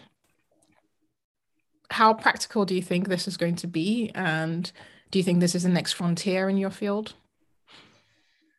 how 1.91 2.15
practical 2.15 2.65
do 2.65 2.75
you 2.75 2.83
think 2.83 3.09
this 3.09 3.27
is 3.27 3.37
going 3.37 3.57
to 3.57 3.67
be? 3.67 4.11
And 4.15 4.71
do 5.11 5.19
you 5.19 5.23
think 5.23 5.41
this 5.41 5.55
is 5.55 5.63
the 5.63 5.69
next 5.69 5.93
frontier 5.93 6.49
in 6.49 6.57
your 6.57 6.71
field? 6.71 7.15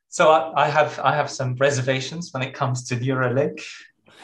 So 0.09 0.29
I, 0.31 0.65
I 0.65 0.69
have 0.69 0.99
I 0.99 1.15
have 1.15 1.29
some 1.29 1.55
reservations 1.55 2.33
when 2.33 2.43
it 2.43 2.53
comes 2.53 2.83
to 2.89 2.97
Neuralink. 2.97 3.63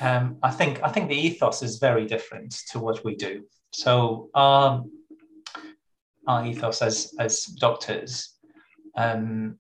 Um, 0.02 0.38
I 0.44 0.52
think 0.52 0.84
I 0.84 0.90
think 0.90 1.08
the 1.08 1.16
ethos 1.16 1.64
is 1.64 1.80
very 1.80 2.06
different 2.06 2.52
to 2.72 2.80
what 2.80 3.06
we 3.06 3.16
do. 3.16 3.46
So 3.72 4.30
um, 4.36 4.92
our 6.28 6.46
ethos 6.46 6.82
as 6.82 7.14
as 7.20 7.46
doctors 7.46 8.38
um, 8.98 9.58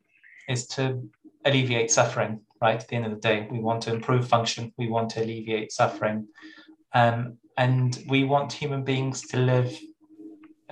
is 0.49 0.67
to 0.67 1.09
alleviate 1.47 1.89
suffering, 1.91 2.41
right? 2.61 2.79
At 2.81 2.87
the 2.87 2.95
end 2.95 3.05
of 3.05 3.11
the 3.11 3.27
day, 3.29 3.47
we 3.49 3.59
want 3.59 3.81
to 3.83 3.93
improve 3.93 4.27
function, 4.27 4.73
we 4.77 4.87
want 4.89 5.09
to 5.11 5.23
alleviate 5.23 5.71
suffering. 5.71 6.27
Um, 6.93 7.37
and 7.57 7.97
we 8.07 8.23
want 8.23 8.53
human 8.53 8.83
beings 8.83 9.21
to 9.29 9.37
live, 9.37 9.71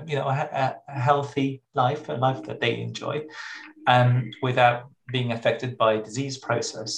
you 0.05 0.15
know, 0.17 0.27
a, 0.27 0.75
a 0.87 0.99
healthy 0.99 1.63
life, 1.73 2.09
a 2.09 2.13
life 2.13 2.43
that 2.43 2.59
they 2.59 2.79
enjoy, 2.79 3.23
um, 3.87 4.29
without 4.41 4.89
being 5.11 5.31
affected 5.31 5.77
by 5.77 5.97
disease 5.97 6.37
process. 6.37 6.91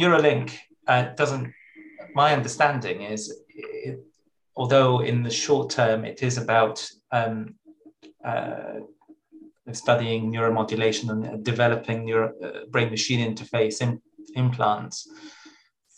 Neuralink 0.00 0.56
uh, 0.86 1.04
doesn't, 1.14 1.52
my 2.14 2.32
understanding 2.32 3.02
is, 3.02 3.22
it, 3.48 4.00
although 4.56 5.00
in 5.00 5.22
the 5.22 5.30
short 5.30 5.70
term 5.70 6.04
it 6.04 6.22
is 6.22 6.38
about 6.38 6.76
um, 7.12 7.54
uh, 8.24 8.80
studying 9.72 10.32
neuromodulation 10.32 11.10
and 11.10 11.44
developing 11.44 12.04
neuro, 12.04 12.32
uh, 12.42 12.66
brain 12.70 12.90
machine 12.90 13.20
interface 13.34 13.80
in, 13.80 14.00
implants 14.34 15.08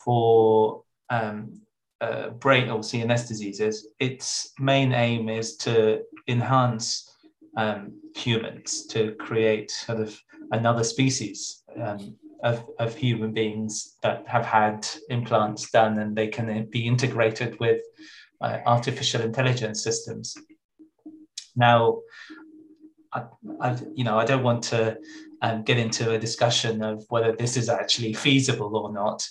for 0.04 0.82
um, 1.10 1.60
uh, 2.00 2.30
brain 2.30 2.68
or 2.70 2.80
CNS 2.80 3.26
diseases, 3.26 3.88
its 3.98 4.52
main 4.58 4.92
aim 4.92 5.28
is 5.28 5.56
to 5.56 6.02
enhance 6.28 7.10
um, 7.56 8.00
humans, 8.14 8.86
to 8.86 9.12
create 9.18 9.70
sort 9.70 10.00
of 10.00 10.16
another 10.52 10.84
species 10.84 11.64
um, 11.82 12.16
of, 12.44 12.64
of 12.78 12.94
human 12.94 13.32
beings 13.32 13.96
that 14.02 14.26
have 14.26 14.44
had 14.44 14.86
implants 15.08 15.70
done 15.70 15.98
and 15.98 16.14
they 16.14 16.28
can 16.28 16.66
be 16.70 16.86
integrated 16.86 17.58
with 17.58 17.80
uh, 18.40 18.58
artificial 18.66 19.22
intelligence 19.22 19.82
systems. 19.82 20.36
Now, 21.56 22.00
I, 23.16 23.22
I, 23.60 23.76
you 23.94 24.04
know, 24.04 24.18
I 24.18 24.24
don't 24.24 24.42
want 24.42 24.62
to 24.64 24.98
um, 25.42 25.62
get 25.62 25.78
into 25.78 26.12
a 26.12 26.18
discussion 26.18 26.82
of 26.82 27.04
whether 27.08 27.32
this 27.32 27.56
is 27.56 27.68
actually 27.68 28.12
feasible 28.12 28.76
or 28.76 28.92
not. 28.92 29.26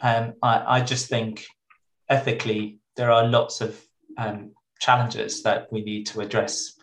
Um, 0.00 0.34
I, 0.42 0.78
I, 0.78 0.80
just 0.80 1.08
think 1.08 1.44
ethically 2.08 2.78
there 2.96 3.10
are 3.10 3.26
lots 3.26 3.60
of 3.60 3.80
um, 4.16 4.52
challenges 4.80 5.42
that 5.42 5.66
we 5.72 5.82
need 5.82 6.06
to 6.06 6.20
address 6.20 6.74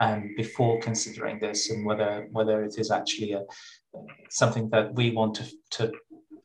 um, 0.00 0.34
before 0.36 0.80
considering 0.80 1.38
this 1.38 1.70
and 1.70 1.86
whether 1.86 2.26
whether 2.32 2.64
it 2.64 2.78
is 2.78 2.90
actually 2.90 3.32
a, 3.32 3.42
something 4.28 4.68
that 4.70 4.92
we 4.94 5.12
want 5.12 5.36
to, 5.36 5.44
to 5.70 5.92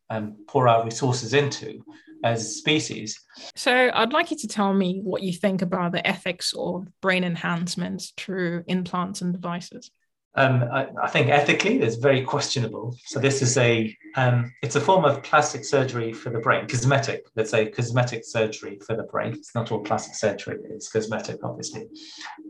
um, 0.10 0.36
pour 0.48 0.68
our 0.68 0.84
resources 0.84 1.34
into 1.34 1.84
as 2.24 2.58
species. 2.58 3.20
So 3.56 3.92
I'd 3.94 4.14
like 4.14 4.32
you 4.32 4.38
to 4.38 4.48
tell 4.48 4.74
me 4.74 5.00
what 5.04 5.22
you 5.22 5.34
think 5.34 5.62
about 5.62 5.92
the 5.92 6.06
ethics 6.06 6.54
of 6.58 6.88
brain 7.02 7.24
enhancements 7.24 8.14
through 8.18 8.64
implants 8.68 9.22
and 9.22 9.34
devices. 9.34 9.92
Um, 10.36 10.64
I, 10.72 10.88
I, 11.02 11.10
think 11.10 11.30
ethically 11.30 11.82
it's 11.82 11.96
very 11.96 12.22
questionable. 12.22 12.96
So 13.06 13.20
this 13.20 13.42
is 13.42 13.58
a 13.58 13.96
um, 14.16 14.54
it's 14.62 14.76
a 14.76 14.82
form 14.82 15.04
of 15.04 15.24
plastic 15.24 15.66
surgery 15.66 16.14
for 16.14 16.30
the 16.30 16.40
brain, 16.40 16.68
cosmetic. 16.68 17.26
Let's 17.36 17.50
say 17.50 17.66
cosmetic 17.66 18.24
surgery 18.24 18.80
for 18.86 18.96
the 18.96 19.04
brain. 19.04 19.34
It's 19.34 19.56
not 19.56 19.72
all 19.72 19.80
plastic 19.80 20.14
surgery; 20.14 20.60
it's 20.70 20.90
cosmetic, 20.90 21.44
obviously. 21.44 21.88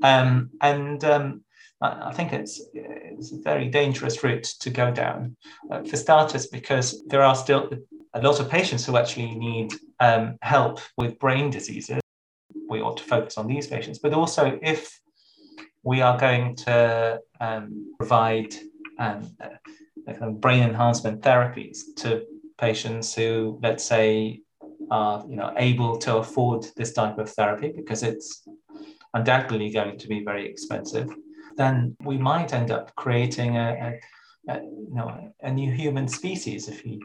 Um, 0.04 0.50
and 0.60 1.04
um, 1.06 1.44
I, 1.82 2.12
think 2.14 2.34
it's 2.34 2.62
it's 2.74 3.32
a 3.32 3.38
very 3.38 3.70
dangerous 3.70 4.22
route 4.24 4.44
to 4.60 4.70
go 4.70 4.92
down. 4.92 5.38
Uh, 5.72 5.84
for 5.84 5.96
starters, 5.96 6.48
because 6.48 7.04
there 7.08 7.24
are 7.24 7.36
still 7.36 7.70
a 8.14 8.22
lot 8.22 8.40
of 8.40 8.50
patients 8.50 8.86
who 8.86 8.98
actually 8.98 9.36
need 9.36 9.74
um, 10.00 10.38
help 10.42 10.80
with 10.98 11.20
brain 11.20 11.50
diseases. 11.50 12.02
We 12.68 12.82
ought 12.82 12.98
to 12.98 13.04
focus 13.04 13.38
on 13.38 13.48
these 13.48 13.68
patients, 13.68 14.00
but 14.00 14.14
also 14.14 14.60
if 14.62 15.00
we 15.84 16.02
are 16.02 16.18
going 16.18 16.56
to 16.56 17.20
um, 17.40 17.94
provide 17.98 18.54
um, 18.98 19.36
kind 20.06 20.24
of 20.24 20.42
brain 20.42 20.64
enhancement 20.64 21.22
therapies 21.22 21.80
to 21.98 22.26
patients 22.58 23.16
who, 23.16 23.60
let's 23.64 23.84
say, 23.84 24.42
are 24.92 25.24
you 25.30 25.36
know 25.36 25.54
able 25.58 25.98
to 25.98 26.18
afford 26.18 26.66
this 26.76 26.94
type 26.94 27.18
of 27.20 27.30
therapy 27.30 27.72
because 27.76 28.02
it's 28.02 28.48
undoubtedly 29.14 29.72
going 29.72 29.98
to 29.98 30.08
be 30.08 30.24
very 30.24 30.48
expensive, 30.48 31.10
then 31.60 31.96
we 32.04 32.18
might 32.18 32.54
end 32.54 32.72
up 32.72 32.96
creating 32.96 33.58
a, 33.58 33.70
a, 34.48 34.54
a 34.54 34.56
you 34.64 34.96
know 34.96 35.34
a 35.44 35.52
new 35.52 35.72
human 35.72 36.08
species 36.08 36.68
if 36.68 36.86
you 36.86 37.00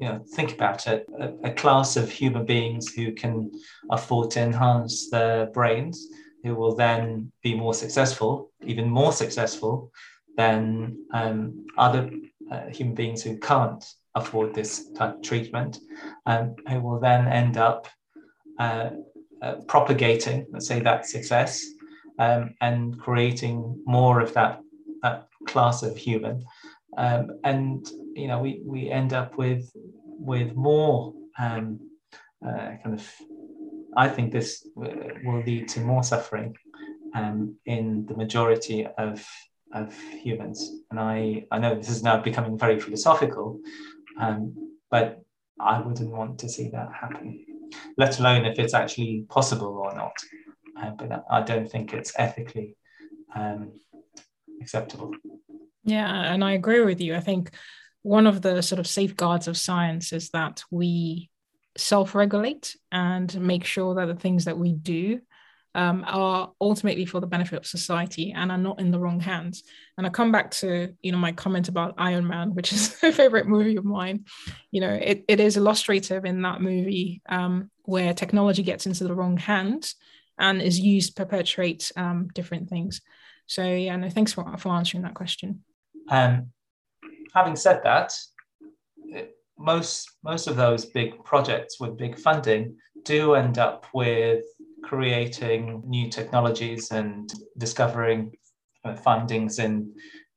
you 0.00 0.08
know, 0.08 0.24
think 0.34 0.52
about 0.52 0.84
it, 0.88 1.06
a, 1.20 1.32
a, 1.44 1.52
class 1.52 1.96
of 1.96 2.10
human 2.10 2.44
beings 2.44 2.92
who 2.92 3.12
can 3.12 3.52
afford 3.88 4.32
to 4.32 4.40
enhance 4.40 5.08
their 5.10 5.46
brains, 5.46 6.08
who 6.42 6.56
will 6.56 6.74
then 6.74 7.30
be 7.40 7.54
more 7.54 7.72
successful, 7.72 8.50
even 8.64 8.90
more 8.90 9.12
successful 9.12 9.92
than 10.36 11.06
um, 11.12 11.66
other 11.78 12.10
uh, 12.50 12.66
human 12.66 12.96
beings 12.96 13.22
who 13.22 13.38
can't 13.38 13.84
afford 14.16 14.52
this 14.52 14.90
type 14.90 15.14
of 15.14 15.22
treatment, 15.22 15.78
um, 16.26 16.56
who 16.68 16.80
will 16.80 16.98
then 16.98 17.28
end 17.28 17.56
up 17.56 17.86
uh, 18.58 18.90
uh, 19.40 19.54
propagating, 19.68 20.46
let's 20.50 20.66
say, 20.66 20.80
that 20.80 21.06
success 21.06 21.64
um, 22.22 22.54
and 22.60 22.98
creating 22.98 23.82
more 23.84 24.20
of 24.20 24.32
that, 24.34 24.60
that 25.02 25.26
class 25.46 25.82
of 25.82 25.96
human. 25.96 26.44
Um, 26.96 27.22
and 27.42 27.88
you 28.14 28.28
know, 28.28 28.38
we, 28.38 28.62
we 28.64 28.90
end 28.90 29.12
up 29.12 29.36
with 29.36 29.64
with 30.30 30.54
more 30.54 31.14
um, 31.38 31.80
uh, 32.46 32.70
kind 32.82 32.94
of. 32.94 33.04
I 34.04 34.08
think 34.08 34.32
this 34.32 34.66
will 35.24 35.42
lead 35.42 35.68
to 35.68 35.80
more 35.80 36.02
suffering 36.02 36.54
um, 37.14 37.56
in 37.66 38.06
the 38.06 38.16
majority 38.16 38.86
of 38.98 39.26
of 39.72 39.94
humans. 40.26 40.58
And 40.90 41.00
I 41.00 41.46
I 41.50 41.58
know 41.58 41.74
this 41.74 41.90
is 41.96 42.02
now 42.02 42.16
becoming 42.20 42.56
very 42.58 42.78
philosophical, 42.78 43.58
um, 44.20 44.40
but 44.90 45.06
I 45.58 45.80
wouldn't 45.80 46.12
want 46.18 46.38
to 46.40 46.48
see 46.48 46.68
that 46.70 46.90
happen, 46.92 47.44
let 47.96 48.18
alone 48.20 48.44
if 48.44 48.58
it's 48.58 48.74
actually 48.74 49.24
possible 49.28 49.74
or 49.84 49.94
not. 49.94 50.16
Uh, 50.82 50.90
but 50.90 51.24
I 51.30 51.42
don't 51.42 51.70
think 51.70 51.92
it's 51.92 52.12
ethically 52.16 52.76
um, 53.34 53.72
acceptable. 54.60 55.12
Yeah, 55.84 56.32
and 56.32 56.44
I 56.44 56.52
agree 56.52 56.80
with 56.80 57.00
you. 57.00 57.14
I 57.14 57.20
think 57.20 57.50
one 58.02 58.26
of 58.26 58.42
the 58.42 58.62
sort 58.62 58.78
of 58.78 58.86
safeguards 58.86 59.48
of 59.48 59.56
science 59.56 60.12
is 60.12 60.30
that 60.30 60.64
we 60.70 61.30
self 61.76 62.14
regulate 62.14 62.76
and 62.90 63.40
make 63.40 63.64
sure 63.64 63.94
that 63.94 64.06
the 64.06 64.14
things 64.14 64.44
that 64.44 64.58
we 64.58 64.72
do 64.72 65.20
um, 65.74 66.04
are 66.06 66.52
ultimately 66.60 67.06
for 67.06 67.20
the 67.20 67.26
benefit 67.26 67.56
of 67.56 67.66
society 67.66 68.32
and 68.32 68.50
are 68.50 68.58
not 68.58 68.78
in 68.78 68.90
the 68.90 68.98
wrong 68.98 69.20
hands. 69.20 69.62
And 69.96 70.06
I 70.06 70.10
come 70.10 70.30
back 70.30 70.50
to 70.52 70.94
you 71.00 71.12
know 71.12 71.18
my 71.18 71.32
comment 71.32 71.68
about 71.68 71.94
Iron 71.98 72.26
Man, 72.26 72.54
which 72.54 72.72
is 72.72 72.96
a 73.02 73.12
favorite 73.12 73.46
movie 73.46 73.76
of 73.76 73.84
mine. 73.84 74.24
You 74.70 74.80
know, 74.82 74.92
it, 74.92 75.24
it 75.28 75.40
is 75.40 75.56
illustrative 75.56 76.24
in 76.24 76.42
that 76.42 76.60
movie 76.60 77.22
um, 77.28 77.70
where 77.84 78.14
technology 78.14 78.62
gets 78.62 78.86
into 78.86 79.04
the 79.04 79.14
wrong 79.14 79.36
hands 79.36 79.94
and 80.38 80.62
is 80.62 80.78
used 80.78 81.16
to 81.16 81.24
perpetuate 81.24 81.92
um, 81.96 82.28
different 82.34 82.68
things. 82.68 83.00
So 83.46 83.64
yeah, 83.64 83.96
no, 83.96 84.08
thanks 84.08 84.32
for, 84.32 84.56
for 84.56 84.70
answering 84.70 85.02
that 85.02 85.14
question. 85.14 85.64
Um, 86.08 86.48
having 87.34 87.56
said 87.56 87.82
that, 87.84 88.12
most 89.58 90.10
most 90.24 90.46
of 90.48 90.56
those 90.56 90.86
big 90.86 91.22
projects 91.24 91.78
with 91.78 91.96
big 91.96 92.18
funding 92.18 92.76
do 93.04 93.34
end 93.34 93.58
up 93.58 93.86
with 93.94 94.44
creating 94.82 95.82
new 95.86 96.08
technologies 96.10 96.90
and 96.90 97.32
discovering 97.58 98.32
uh, 98.84 98.94
findings 98.94 99.58
in 99.58 99.92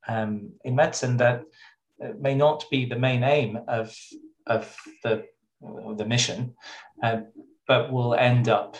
um, 0.07 0.51
in 0.63 0.75
medicine 0.75 1.17
that 1.17 1.43
may 2.19 2.35
not 2.35 2.65
be 2.69 2.85
the 2.85 2.99
main 2.99 3.23
aim 3.23 3.57
of 3.67 3.95
of 4.47 4.75
the 5.03 5.25
the 5.97 6.05
mission, 6.05 6.53
uh, 7.01 7.21
but 7.67 7.91
will 7.91 8.13
end 8.13 8.49
up 8.49 8.77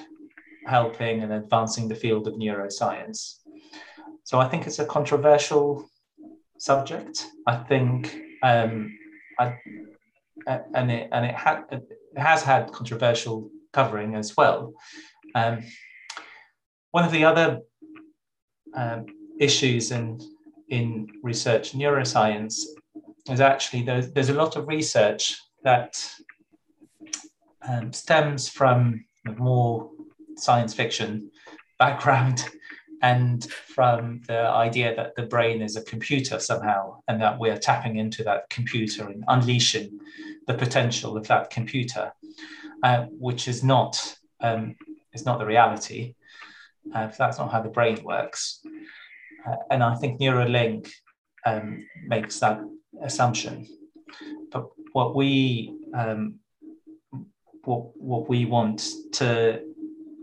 helping 0.66 1.22
and 1.22 1.32
advancing 1.34 1.88
the 1.88 1.96
field 1.96 2.28
of 2.28 2.34
neuroscience. 2.36 3.40
So 4.24 4.40
I 4.40 4.48
think 4.48 4.66
it's 4.68 4.80
a 4.80 4.86
controversial 4.86 5.88
subject. 6.58 7.28
I 7.48 7.58
think, 7.58 8.18
um, 8.44 8.98
I, 9.40 9.58
and 10.48 10.92
it 10.92 11.10
and 11.12 11.26
it, 11.26 11.36
ha- 11.36 11.66
it 11.72 11.84
has 12.18 12.44
had 12.44 12.72
controversial 12.72 13.50
covering 13.74 14.16
as 14.16 14.36
well. 14.36 14.74
Um, 15.36 15.64
one 16.92 17.04
of 17.04 17.12
the 17.12 17.26
other 17.26 17.60
um, 18.74 19.06
issues 19.40 19.92
in 19.92 20.20
in 20.70 21.08
research 21.22 21.74
neuroscience 21.74 22.56
is 23.30 23.40
actually 23.40 23.84
there's, 23.84 24.12
there's 24.12 24.30
a 24.30 24.34
lot 24.34 24.56
of 24.56 24.68
research 24.68 25.38
that 25.64 25.92
um, 27.68 27.92
stems 27.94 28.50
from 28.50 29.06
more 29.38 29.90
science 30.38 30.74
fiction 30.74 31.30
background 31.80 32.46
and 33.02 33.52
from 33.52 34.22
the 34.28 34.40
idea 34.40 34.96
that 34.96 35.16
the 35.16 35.24
brain 35.24 35.62
is 35.62 35.76
a 35.76 35.84
computer 35.84 36.40
somehow 36.40 36.98
and 37.08 37.22
that 37.22 37.38
we're 37.38 37.58
tapping 37.58 37.98
into 37.98 38.24
that 38.24 38.50
computer 38.50 39.08
and 39.08 39.24
unleashing 39.28 40.00
the 40.48 40.54
potential 40.54 41.18
of 41.18 41.28
that 41.28 41.50
computer 41.50 42.12
uh, 42.84 43.06
which 43.20 43.48
is 43.48 43.64
not 43.64 44.16
um, 44.42 44.76
is 45.14 45.26
not 45.26 45.40
the 45.40 45.46
reality. 45.46 46.14
Uh, 46.94 47.08
that's 47.18 47.40
not 47.40 47.52
how 47.52 47.62
the 47.62 47.70
brain 47.70 47.98
works. 48.04 48.62
Uh, 49.48 49.56
and 49.72 49.84
i 49.84 49.96
think 49.96 50.20
neuralink 50.20 50.92
um, 51.46 51.86
makes 52.06 52.40
that 52.40 52.60
assumption. 53.02 53.68
But 54.52 54.68
what 54.92 55.16
we 55.16 55.74
um, 55.94 56.40
what, 57.64 57.98
what 57.98 58.30
we 58.30 58.46
want 58.46 58.88
to 59.14 59.62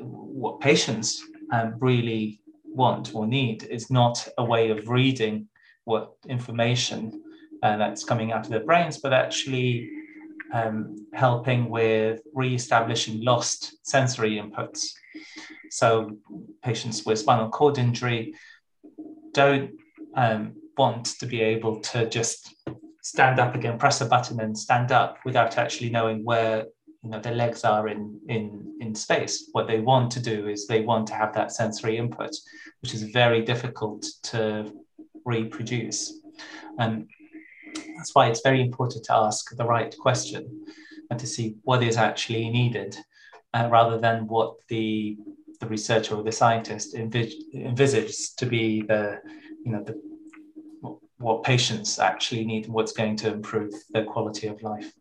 what 0.02 0.60
patients 0.60 1.22
um, 1.52 1.74
really 1.80 2.40
want 2.64 3.14
or 3.14 3.26
need 3.26 3.64
is 3.64 3.90
not 3.90 4.26
a 4.38 4.44
way 4.44 4.70
of 4.70 4.88
reading 4.88 5.48
what 5.84 6.12
information 6.28 7.22
uh, 7.62 7.76
that's 7.76 8.04
coming 8.04 8.32
out 8.32 8.44
of 8.44 8.50
their 8.50 8.64
brains, 8.64 8.98
but 8.98 9.12
actually 9.12 9.90
um, 10.52 11.06
helping 11.12 11.70
with 11.70 12.20
re-establishing 12.34 13.22
lost 13.22 13.74
sensory 13.86 14.32
inputs. 14.32 14.92
So 15.70 16.18
patients 16.62 17.04
with 17.06 17.18
spinal 17.18 17.48
cord 17.48 17.78
injury 17.78 18.34
don't 19.32 19.72
um, 20.14 20.54
want 20.76 21.06
to 21.20 21.26
be 21.26 21.40
able 21.40 21.80
to 21.80 22.08
just 22.08 22.54
stand 23.02 23.40
up 23.40 23.54
again, 23.54 23.78
press 23.78 24.00
a 24.00 24.06
button 24.06 24.40
and 24.40 24.56
stand 24.56 24.92
up 24.92 25.18
without 25.24 25.58
actually 25.58 25.90
knowing 25.90 26.24
where 26.24 26.66
you 27.02 27.10
know 27.10 27.20
their 27.20 27.34
legs 27.34 27.64
are 27.64 27.88
in 27.88 28.20
in 28.28 28.76
in 28.80 28.94
space. 28.94 29.48
What 29.52 29.66
they 29.66 29.80
want 29.80 30.10
to 30.12 30.20
do 30.20 30.48
is 30.48 30.66
they 30.66 30.82
want 30.82 31.06
to 31.08 31.14
have 31.14 31.34
that 31.34 31.52
sensory 31.52 31.96
input 31.96 32.30
which 32.80 32.94
is 32.94 33.02
very 33.04 33.42
difficult 33.42 34.04
to 34.24 34.72
reproduce. 35.24 36.20
And 36.78 37.08
that's 37.96 38.14
why 38.14 38.28
it's 38.28 38.42
very 38.42 38.60
important 38.60 39.04
to 39.04 39.14
ask 39.14 39.56
the 39.56 39.64
right 39.64 39.94
question 39.98 40.66
and 41.10 41.18
to 41.18 41.26
see 41.26 41.56
what 41.62 41.82
is 41.82 41.96
actually 41.96 42.48
needed 42.50 42.96
uh, 43.54 43.68
rather 43.70 43.98
than 43.98 44.26
what 44.26 44.54
the 44.68 45.16
the 45.60 45.66
researcher 45.66 46.16
or 46.16 46.24
the 46.24 46.32
scientist 46.32 46.94
envis- 46.94 47.34
envisages 47.54 48.30
to 48.30 48.46
be 48.46 48.82
the 48.82 49.20
you 49.64 49.72
know 49.72 49.82
the 49.84 50.00
what 51.18 51.44
patients 51.44 52.00
actually 52.00 52.44
need 52.44 52.64
and 52.64 52.74
what's 52.74 52.92
going 52.92 53.14
to 53.14 53.32
improve 53.32 53.72
their 53.90 54.04
quality 54.04 54.48
of 54.48 54.60
life 54.62 54.92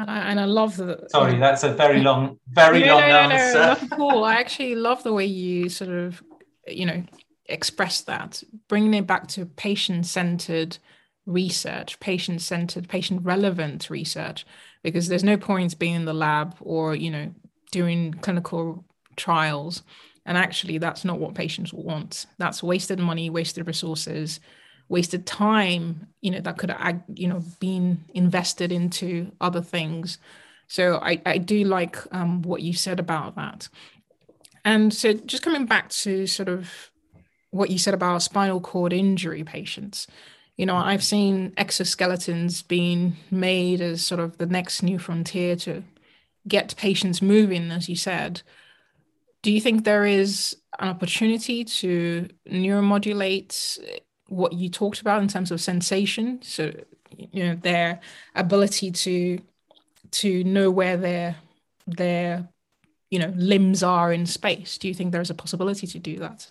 and 0.00 0.10
I, 0.10 0.18
and 0.30 0.40
I 0.40 0.44
love 0.44 0.76
the. 0.76 1.06
Sorry, 1.10 1.38
that's 1.38 1.64
a 1.64 1.72
very 1.72 2.00
long, 2.00 2.38
very 2.48 2.80
no, 2.84 2.94
long 2.94 3.08
no, 3.08 3.28
no, 3.28 3.34
answer. 3.34 3.58
No, 3.58 3.66
not 3.66 3.92
at 3.92 3.98
all. 3.98 4.24
I 4.24 4.34
actually 4.34 4.74
love 4.74 5.02
the 5.02 5.12
way 5.12 5.26
you 5.26 5.68
sort 5.68 5.90
of, 5.90 6.22
you 6.66 6.86
know, 6.86 7.02
express 7.46 8.02
that, 8.02 8.42
bringing 8.68 8.94
it 8.94 9.06
back 9.06 9.26
to 9.28 9.46
patient-centered 9.46 10.78
research, 11.26 12.00
patient-centered, 12.00 12.88
patient-relevant 12.88 13.90
research, 13.90 14.46
because 14.82 15.08
there's 15.08 15.24
no 15.24 15.36
point 15.36 15.78
being 15.78 15.94
in 15.94 16.04
the 16.04 16.14
lab 16.14 16.56
or 16.60 16.94
you 16.94 17.10
know 17.10 17.34
doing 17.70 18.14
clinical 18.14 18.84
trials, 19.16 19.82
and 20.24 20.38
actually 20.38 20.78
that's 20.78 21.04
not 21.04 21.18
what 21.18 21.34
patients 21.34 21.72
want. 21.72 22.26
That's 22.38 22.62
wasted 22.62 22.98
money, 22.98 23.30
wasted 23.30 23.66
resources 23.66 24.40
wasted 24.88 25.26
time 25.26 26.08
you 26.20 26.30
know 26.30 26.40
that 26.40 26.58
could 26.58 26.70
have 26.70 27.02
you 27.14 27.28
know 27.28 27.42
been 27.60 28.04
invested 28.14 28.72
into 28.72 29.32
other 29.40 29.62
things. 29.62 30.18
So 30.66 30.96
i 31.02 31.20
i 31.24 31.38
do 31.38 31.64
like 31.64 31.96
um, 32.12 32.42
what 32.42 32.62
you 32.62 32.72
said 32.72 33.00
about 33.00 33.36
that. 33.36 33.68
And 34.64 34.92
so 34.92 35.12
just 35.14 35.42
coming 35.42 35.66
back 35.66 35.88
to 35.90 36.26
sort 36.26 36.48
of 36.48 36.90
what 37.50 37.70
you 37.70 37.78
said 37.78 37.94
about 37.94 38.22
spinal 38.22 38.60
cord 38.60 38.92
injury 38.92 39.42
patients 39.42 40.06
you 40.58 40.66
know 40.66 40.76
i've 40.76 41.02
seen 41.02 41.50
exoskeletons 41.52 42.66
being 42.68 43.16
made 43.30 43.80
as 43.80 44.04
sort 44.04 44.20
of 44.20 44.36
the 44.36 44.44
next 44.44 44.82
new 44.82 44.98
frontier 44.98 45.56
to 45.56 45.82
get 46.48 46.74
patients 46.76 47.20
moving 47.22 47.70
as 47.70 47.88
you 47.88 47.96
said. 47.96 48.42
Do 49.42 49.52
you 49.52 49.60
think 49.60 49.84
there 49.84 50.04
is 50.04 50.56
an 50.78 50.88
opportunity 50.88 51.64
to 51.64 52.28
neuromodulate 52.50 53.78
what 54.28 54.52
you 54.52 54.68
talked 54.68 55.00
about 55.00 55.22
in 55.22 55.28
terms 55.28 55.50
of 55.50 55.60
sensation 55.60 56.40
so 56.42 56.72
you 57.16 57.44
know 57.44 57.54
their 57.56 58.00
ability 58.34 58.90
to 58.90 59.38
to 60.10 60.44
know 60.44 60.70
where 60.70 60.96
their 60.96 61.36
their 61.86 62.48
you 63.10 63.18
know 63.18 63.32
limbs 63.36 63.82
are 63.82 64.12
in 64.12 64.26
space. 64.26 64.78
Do 64.78 64.88
you 64.88 64.94
think 64.94 65.12
there's 65.12 65.30
a 65.30 65.34
possibility 65.34 65.86
to 65.86 65.98
do 65.98 66.18
that? 66.18 66.50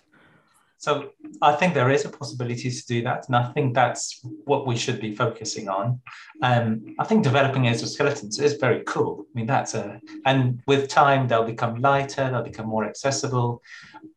So 0.80 1.10
i 1.42 1.52
think 1.52 1.74
there 1.74 1.90
is 1.90 2.04
a 2.04 2.08
possibility 2.08 2.70
to 2.70 2.86
do 2.86 3.02
that 3.02 3.26
and 3.26 3.34
i 3.34 3.50
think 3.52 3.74
that's 3.74 4.20
what 4.44 4.64
we 4.64 4.76
should 4.76 5.00
be 5.00 5.12
focusing 5.12 5.68
on. 5.68 6.00
Um, 6.40 6.94
i 7.00 7.04
think 7.04 7.24
developing 7.24 7.64
exoskeletons 7.64 8.40
is 8.40 8.54
very 8.54 8.84
cool. 8.84 9.26
I 9.28 9.30
mean 9.36 9.46
that's 9.46 9.74
a 9.74 10.00
and 10.24 10.62
with 10.68 10.88
time 10.88 11.26
they'll 11.26 11.52
become 11.54 11.80
lighter 11.80 12.30
they'll 12.30 12.50
become 12.52 12.68
more 12.68 12.84
accessible 12.84 13.60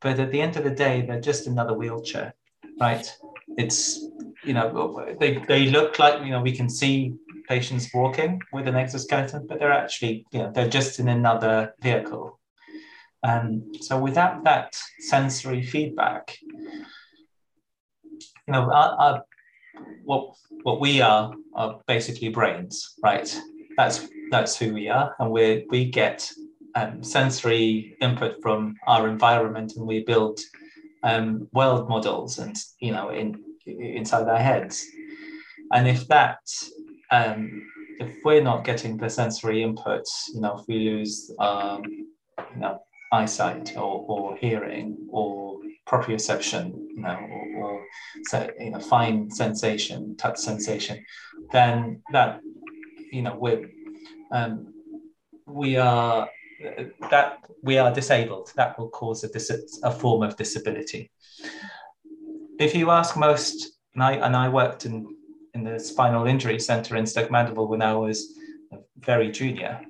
but 0.02 0.20
at 0.20 0.32
the 0.32 0.42
end 0.42 0.56
of 0.56 0.64
the 0.64 0.76
day 0.86 1.02
they're 1.02 1.28
just 1.32 1.48
another 1.48 1.74
wheelchair 1.74 2.36
right 2.80 3.08
it's 3.58 4.00
you 4.44 4.54
know 4.54 5.06
they, 5.20 5.38
they 5.48 5.68
look 5.68 6.00
like 6.00 6.24
you 6.24 6.32
know 6.32 6.42
we 6.42 6.56
can 6.56 6.70
see 6.70 7.14
patients 7.48 7.90
walking 7.94 8.42
with 8.54 8.68
an 8.68 8.76
exoskeleton 8.76 9.46
but 9.48 9.60
they're 9.60 9.72
actually 9.72 10.26
you 10.32 10.40
know 10.40 10.52
they're 10.54 10.70
just 10.70 11.00
in 11.00 11.08
another 11.08 11.74
vehicle 11.82 12.40
Um, 13.24 13.72
so 13.82 14.00
without 14.00 14.44
that 14.44 14.76
sensory 15.00 15.62
feedback, 15.64 16.38
you 18.48 18.54
know, 18.54 18.64
our, 18.72 18.96
our, 19.00 19.24
what 20.04 20.36
what 20.64 20.80
we 20.80 21.02
are 21.02 21.32
are 21.56 21.80
basically 21.88 22.30
brains, 22.30 22.96
right? 23.04 23.30
That's 23.78 24.08
that's 24.32 24.58
who 24.58 24.74
we 24.74 24.90
are, 24.90 25.16
and 25.20 25.32
we 25.32 25.66
we 25.70 25.86
get 25.92 26.32
um, 26.76 27.04
sensory 27.04 27.96
input 28.02 28.42
from 28.42 28.76
our 28.88 29.08
environment, 29.08 29.74
and 29.76 29.86
we 29.88 30.04
build 30.04 30.40
um, 31.04 31.48
world 31.52 31.90
models, 31.90 32.40
and 32.40 32.56
you 32.80 32.92
know, 32.92 33.10
in 33.10 33.44
inside 33.66 34.28
our 34.28 34.38
heads. 34.38 34.86
And 35.74 35.88
if 35.88 36.08
that, 36.08 36.40
um, 37.12 37.68
if 38.00 38.18
we're 38.26 38.44
not 38.44 38.64
getting 38.66 38.98
the 38.98 39.10
sensory 39.10 39.64
input, 39.64 40.06
you 40.34 40.42
know, 40.42 40.58
if 40.60 40.68
we 40.68 40.80
lose, 40.80 41.32
um, 41.40 41.84
you 41.86 42.60
know, 42.60 42.84
eyesight 43.12 43.78
or, 43.78 44.06
or 44.08 44.38
hearing 44.38 44.98
or 45.10 45.60
proprioception, 45.88 46.74
you 46.96 47.02
know, 47.02 47.18
or, 47.32 47.64
or 47.64 48.54
you 48.60 48.72
know, 48.72 48.80
fine 48.80 49.30
sensation, 49.30 50.16
touch 50.18 50.38
sensation, 50.38 51.04
then 51.52 52.02
that, 52.12 52.40
you 53.12 53.22
know, 53.22 53.36
we're, 53.36 53.70
um, 54.32 54.74
we 55.46 55.78
are 55.78 56.30
that 57.10 57.40
we 57.62 57.78
are 57.78 57.94
disabled. 57.94 58.52
That 58.56 58.78
will 58.78 58.90
cause 58.90 59.24
a, 59.24 59.30
dis- 59.30 59.80
a 59.84 59.92
form 59.92 60.24
of 60.24 60.36
disability. 60.36 61.12
If 62.60 62.76
you 62.76 62.92
ask 62.92 63.18
most, 63.18 63.80
and 63.94 64.04
I, 64.04 64.14
and 64.14 64.36
I 64.36 64.50
worked 64.50 64.86
in, 64.86 65.16
in 65.54 65.64
the 65.64 65.80
spinal 65.80 66.28
injury 66.28 66.60
center 66.60 66.96
in 66.96 67.06
Stoke 67.06 67.32
Mandeville 67.32 67.68
when 67.68 67.82
I 67.82 67.94
was 67.94 68.38
very 69.00 69.32
junior, 69.32 69.82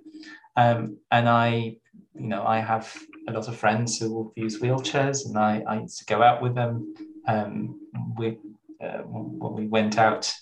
um, 0.55 0.97
and 1.11 1.29
I, 1.29 1.77
you 2.13 2.27
know, 2.27 2.43
I 2.45 2.59
have 2.59 2.95
a 3.27 3.31
lot 3.31 3.47
of 3.47 3.55
friends 3.55 3.99
who 3.99 4.33
use 4.35 4.59
wheelchairs, 4.59 5.25
and 5.25 5.37
I, 5.37 5.63
I 5.67 5.79
used 5.81 5.99
to 5.99 6.05
go 6.05 6.21
out 6.21 6.41
with 6.41 6.55
them. 6.55 6.93
Um, 7.27 7.79
we, 8.17 8.37
uh, 8.83 8.99
when 9.03 9.53
we 9.53 9.67
went 9.67 9.97
out 9.97 10.33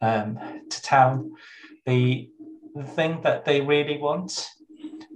um, 0.00 0.38
to 0.68 0.82
town, 0.82 1.32
the, 1.86 2.30
the 2.74 2.84
thing 2.84 3.20
that 3.22 3.44
they 3.44 3.60
really 3.60 3.98
want 3.98 4.48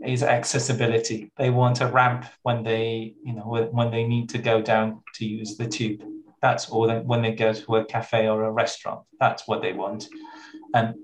is 0.05 0.23
accessibility. 0.23 1.31
They 1.37 1.51
want 1.51 1.81
a 1.81 1.87
ramp 1.87 2.25
when 2.43 2.63
they, 2.63 3.15
you 3.25 3.35
know, 3.35 3.69
when 3.71 3.91
they 3.91 4.05
need 4.05 4.29
to 4.31 4.39
go 4.39 4.63
down 4.63 5.03
to 5.15 5.27
use 5.27 5.57
the 5.57 5.67
tube. 5.67 6.03
That's 6.41 6.71
all. 6.71 6.87
They, 6.87 6.99
when 6.99 7.23
they 7.23 7.33
go 7.33 7.53
to 7.53 7.77
a 7.77 7.85
cafe 7.85 8.29
or 8.29 8.45
a 8.45 8.51
restaurant, 8.51 9.01
that's 9.19 9.47
what 9.47 9.61
they 9.61 9.73
want. 9.73 10.09
And 10.75 10.95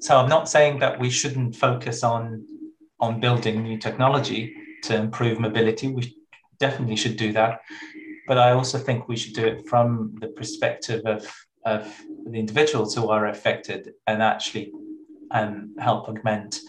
so 0.00 0.18
I'm 0.18 0.28
not 0.28 0.48
saying 0.48 0.80
that 0.80 0.98
we 0.98 1.10
shouldn't 1.10 1.54
focus 1.54 2.02
on 2.02 2.44
on 2.98 3.20
building 3.20 3.62
new 3.62 3.76
technology 3.78 4.54
to 4.84 4.96
improve 4.96 5.40
mobility. 5.40 5.88
We 5.88 6.16
definitely 6.58 6.96
should 6.96 7.16
do 7.16 7.32
that. 7.32 7.60
But 8.28 8.38
I 8.38 8.52
also 8.52 8.78
think 8.78 9.08
we 9.08 9.16
should 9.16 9.34
do 9.34 9.44
it 9.44 9.68
from 9.68 10.14
the 10.20 10.28
perspective 10.28 11.02
of, 11.04 11.28
of 11.66 11.82
the 12.26 12.38
individuals 12.38 12.94
who 12.94 13.08
are 13.10 13.26
affected 13.26 13.90
and 14.06 14.22
actually 14.22 14.72
um, 15.32 15.74
help 15.78 16.08
augment 16.08 16.60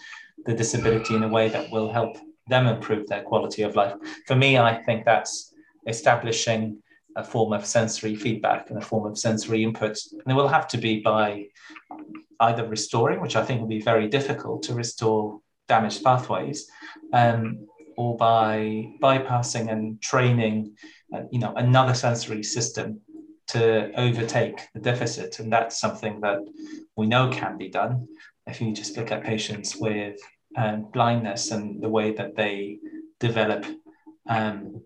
the 0.45 0.53
disability 0.53 1.15
in 1.15 1.23
a 1.23 1.27
way 1.27 1.49
that 1.49 1.71
will 1.71 1.91
help 1.91 2.17
them 2.47 2.67
improve 2.67 3.07
their 3.07 3.23
quality 3.23 3.63
of 3.63 3.75
life. 3.75 3.93
For 4.27 4.35
me, 4.35 4.57
I 4.57 4.81
think 4.83 5.05
that's 5.05 5.53
establishing 5.87 6.81
a 7.15 7.23
form 7.23 7.53
of 7.53 7.65
sensory 7.65 8.15
feedback 8.15 8.69
and 8.69 8.77
a 8.77 8.85
form 8.85 9.05
of 9.09 9.17
sensory 9.17 9.63
input. 9.63 9.97
And 10.11 10.31
it 10.31 10.33
will 10.33 10.47
have 10.47 10.67
to 10.69 10.77
be 10.77 10.99
by 11.01 11.45
either 12.39 12.67
restoring, 12.67 13.21
which 13.21 13.35
I 13.35 13.45
think 13.45 13.61
will 13.61 13.67
be 13.67 13.81
very 13.81 14.07
difficult 14.07 14.63
to 14.63 14.73
restore 14.73 15.39
damaged 15.67 16.03
pathways, 16.03 16.67
um, 17.13 17.67
or 17.95 18.17
by 18.17 18.89
bypassing 19.01 19.71
and 19.71 20.01
training, 20.01 20.75
uh, 21.13 21.21
you 21.31 21.39
know, 21.39 21.53
another 21.55 21.93
sensory 21.93 22.43
system 22.43 22.99
to 23.47 23.91
overtake 23.99 24.67
the 24.73 24.79
deficit. 24.79 25.39
And 25.39 25.53
that's 25.53 25.79
something 25.79 26.19
that 26.21 26.39
we 26.95 27.05
know 27.05 27.29
can 27.29 27.57
be 27.57 27.69
done. 27.69 28.07
If 28.47 28.61
you 28.61 28.73
just 28.73 28.97
look 28.97 29.11
at 29.11 29.23
patients 29.23 29.75
with 29.75 30.19
um, 30.57 30.87
blindness 30.91 31.51
and 31.51 31.81
the 31.81 31.89
way 31.89 32.13
that 32.13 32.35
they 32.35 32.79
develop 33.19 33.65
um, 34.27 34.81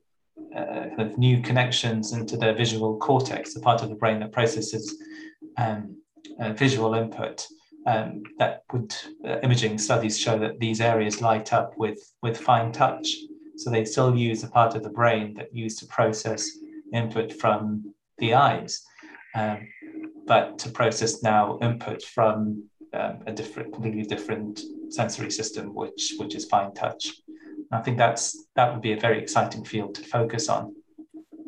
uh, 0.56 0.86
kind 0.96 1.02
of 1.02 1.18
new 1.18 1.42
connections 1.42 2.14
into 2.14 2.38
their 2.38 2.54
visual 2.54 2.98
cortex, 2.98 3.54
the 3.54 3.60
part 3.60 3.82
of 3.82 3.90
the 3.90 3.96
brain 3.96 4.20
that 4.20 4.32
processes 4.32 4.96
um, 5.58 5.98
uh, 6.40 6.54
visual 6.54 6.94
input, 6.94 7.46
um, 7.88 8.22
that 8.38 8.64
would 8.72 8.94
uh, 9.26 9.40
imaging 9.44 9.78
studies 9.78 10.18
show 10.20 10.38
that 10.38 10.60
these 10.60 10.82
areas 10.82 11.22
light 11.22 11.54
up 11.54 11.78
with 11.78 12.00
with 12.22 12.38
fine 12.38 12.72
touch. 12.72 13.16
So 13.56 13.70
they 13.70 13.86
still 13.86 14.16
use 14.16 14.44
a 14.44 14.50
part 14.50 14.76
of 14.76 14.84
the 14.84 14.90
brain 14.90 15.34
that 15.36 15.56
used 15.56 15.80
to 15.80 15.88
process 15.88 16.48
input 16.94 17.34
from 17.34 17.94
the 18.20 18.34
eyes, 18.34 18.84
um, 19.36 19.68
but 20.26 20.60
to 20.60 20.70
process 20.70 21.24
now 21.24 21.58
input 21.62 22.04
from 22.04 22.64
um, 22.94 23.20
a 23.26 23.32
different, 23.32 23.74
completely 23.74 24.04
different 24.04 24.62
sensory 24.90 25.32
system, 25.32 25.74
which 25.74 26.14
which 26.18 26.36
is 26.36 26.46
fine 26.46 26.74
touch. 26.74 27.14
I 27.72 27.82
think 27.82 27.98
that's 27.98 28.46
that 28.56 28.72
would 28.72 28.82
be 28.82 28.94
a 28.94 29.00
very 29.00 29.22
exciting 29.22 29.66
field 29.66 29.96
to 29.96 30.04
focus 30.04 30.50
on. 30.50 30.76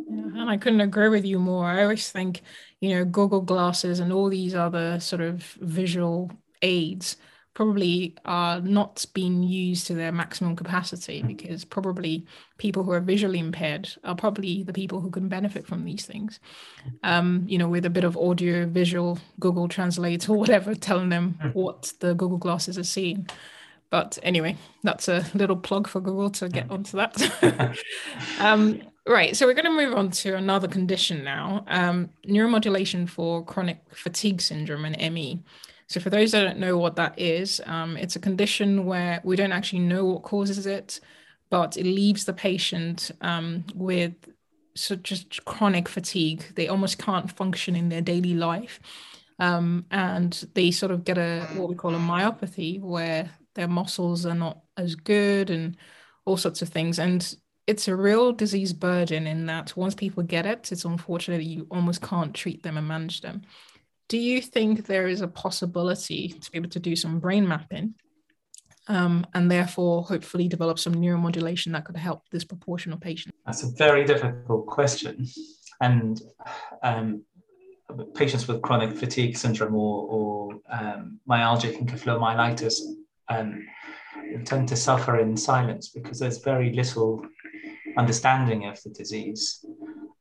Yeah, 0.10 0.42
and 0.42 0.50
I 0.50 0.58
couldn't 0.58 0.82
agree 0.82 1.10
with 1.10 1.26
you 1.26 1.40
more. 1.40 1.66
I 1.66 1.84
always 1.84 2.12
think 2.12 2.42
you 2.82 2.96
know, 2.96 3.06
Google 3.06 3.42
Glasses 3.42 4.00
and 4.00 4.14
all 4.14 4.30
these 4.30 4.56
other 4.56 5.00
sort 5.00 5.22
of 5.22 5.44
visual 5.60 6.32
aids 6.62 7.18
probably 7.54 8.16
are 8.26 8.62
not 8.62 9.06
being 9.14 9.44
used 9.44 9.88
to 9.88 9.94
their 9.94 10.12
maximum 10.12 10.56
capacity 10.56 11.22
mm. 11.22 11.28
because 11.28 11.66
probably 11.66 12.26
people 12.58 12.84
who 12.84 12.92
are 12.92 13.00
visually 13.00 13.40
impaired 13.40 13.90
are 14.04 14.16
probably 14.16 14.64
the 14.64 14.74
people 14.74 15.02
who 15.02 15.10
can 15.10 15.28
benefit 15.28 15.68
from 15.68 15.84
these 15.84 16.06
things. 16.06 16.40
Um, 17.04 17.44
you 17.48 17.58
know, 17.58 17.68
with 17.68 17.86
a 17.86 17.90
bit 17.90 18.04
of 18.04 18.18
audio, 18.18 18.66
visual, 18.66 19.20
Google 19.40 19.68
Translate 19.68 20.30
or 20.30 20.38
whatever, 20.38 20.76
telling 20.76 21.10
them 21.10 21.38
mm. 21.44 21.54
what 21.54 21.94
the 22.00 22.14
Google 22.14 22.38
glasses 22.38 22.78
are 22.78 22.84
seeing. 22.84 23.28
But 23.90 24.20
anyway, 24.22 24.56
that's 24.84 25.08
a 25.08 25.26
little 25.34 25.58
plug 25.58 25.88
for 25.88 26.00
Google 26.00 26.30
to 26.32 26.50
get 26.50 26.68
mm. 26.68 26.74
onto 26.74 26.98
that. 26.98 27.78
um, 28.40 28.82
Right. 29.10 29.36
So 29.36 29.48
we're 29.48 29.56
going 29.56 29.66
to 29.66 29.72
move 29.72 29.96
on 29.96 30.12
to 30.12 30.36
another 30.36 30.68
condition 30.68 31.24
now 31.24 31.66
um, 31.68 32.12
neuromodulation 32.28 33.10
for 33.10 33.44
chronic 33.44 33.82
fatigue 33.92 34.40
syndrome 34.40 34.86
and 34.86 35.14
ME. 35.14 35.42
So, 35.90 36.00
for 36.00 36.12
those 36.12 36.32
that 36.32 36.44
don't 36.44 36.60
know 36.60 36.78
what 36.78 36.96
that 36.98 37.20
is, 37.20 37.60
um, 37.66 37.98
it's 37.98 38.16
a 38.16 38.20
condition 38.20 38.86
where 38.86 39.22
we 39.24 39.36
don't 39.36 39.52
actually 39.52 39.80
know 39.80 40.06
what 40.06 40.22
causes 40.22 40.68
it, 40.68 41.00
but 41.50 41.78
it 41.78 41.84
leaves 41.84 42.26
the 42.26 42.34
patient 42.34 43.10
um, 43.22 43.66
with 43.74 44.14
so 44.76 44.96
just 44.96 45.44
chronic 45.46 45.90
fatigue. 45.90 46.46
They 46.56 46.68
almost 46.68 47.00
can't 47.00 47.32
function 47.32 47.76
in 47.76 47.90
their 47.90 48.02
daily 48.02 48.36
life. 48.36 48.80
Um, 49.40 49.86
and 49.90 50.32
they 50.54 50.70
sort 50.70 50.92
of 50.92 51.06
get 51.06 51.18
a 51.18 51.42
what 51.56 51.70
we 51.70 51.76
call 51.76 51.96
a 51.96 52.00
myopathy, 52.00 52.80
where 52.80 53.32
their 53.56 53.68
muscles 53.68 54.28
are 54.28 54.36
not 54.36 54.60
as 54.78 54.94
good 54.94 55.50
and 55.50 55.76
all 56.26 56.38
sorts 56.38 56.62
of 56.62 56.70
things. 56.70 57.00
And 57.00 57.36
it's 57.66 57.88
a 57.88 57.96
real 57.96 58.32
disease 58.32 58.74
burden 58.74 59.26
in 59.26 59.48
that 59.48 59.76
once 59.76 59.96
people 59.96 60.22
get 60.22 60.46
it, 60.46 60.72
it's 60.72 60.86
unfortunate 60.86 61.42
you 61.44 61.66
almost 61.72 62.02
can't 62.02 62.36
treat 62.36 62.62
them 62.62 62.78
and 62.78 62.88
manage 62.88 63.22
them. 63.22 63.42
Do 64.10 64.18
you 64.18 64.42
think 64.42 64.88
there 64.88 65.08
is 65.08 65.22
a 65.22 65.28
possibility 65.28 66.30
to 66.30 66.52
be 66.52 66.58
able 66.58 66.70
to 66.70 66.80
do 66.80 66.96
some 66.96 67.20
brain 67.20 67.48
mapping 67.48 67.94
um, 68.88 69.26
and 69.36 69.52
therefore 69.52 70.04
hopefully 70.04 70.48
develop 70.48 70.80
some 70.80 70.96
neuromodulation 70.96 71.72
that 71.74 71.86
could 71.86 71.96
help 71.96 72.24
this 72.32 72.44
proportion 72.44 72.92
of 72.92 73.00
patients? 73.00 73.38
That's 73.46 73.64
a 73.64 73.72
very 73.78 74.04
difficult 74.04 74.66
question. 74.66 75.28
And 75.80 76.20
um, 76.82 77.24
patients 78.16 78.48
with 78.48 78.64
chronic 78.64 78.98
fatigue 78.98 79.38
syndrome 79.38 79.76
or, 79.76 80.08
or 80.08 80.52
um, 80.72 81.20
myalgic 81.30 81.80
encephalomyelitis 81.80 82.82
um, 83.30 83.64
tend 84.44 84.68
to 84.70 84.76
suffer 84.76 85.20
in 85.20 85.38
silence 85.38 85.90
because 85.90 86.18
there's 86.18 86.40
very 86.40 86.74
little 86.74 87.24
understanding 87.96 88.66
of 88.66 88.82
the 88.82 88.90
disease. 88.90 89.64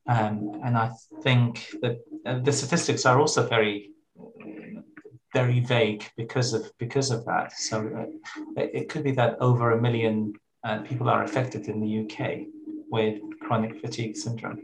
Um, 0.09 0.59
and 0.65 0.75
I 0.75 0.89
think 1.21 1.67
that 1.83 1.99
uh, 2.25 2.39
the 2.39 2.51
statistics 2.51 3.05
are 3.05 3.19
also 3.19 3.45
very, 3.47 3.91
very 5.35 5.59
vague 5.59 6.03
because 6.17 6.53
of 6.53 6.71
because 6.79 7.11
of 7.11 7.23
that. 7.25 7.53
So 7.53 7.75
uh, 8.57 8.61
it 8.79 8.89
could 8.89 9.03
be 9.03 9.11
that 9.11 9.37
over 9.39 9.71
a 9.71 9.81
million 9.81 10.33
uh, 10.63 10.79
people 10.79 11.09
are 11.09 11.23
affected 11.23 11.67
in 11.67 11.79
the 11.79 11.91
UK 12.01 12.47
with 12.89 13.19
chronic 13.39 13.79
fatigue 13.81 14.17
syndrome. 14.17 14.59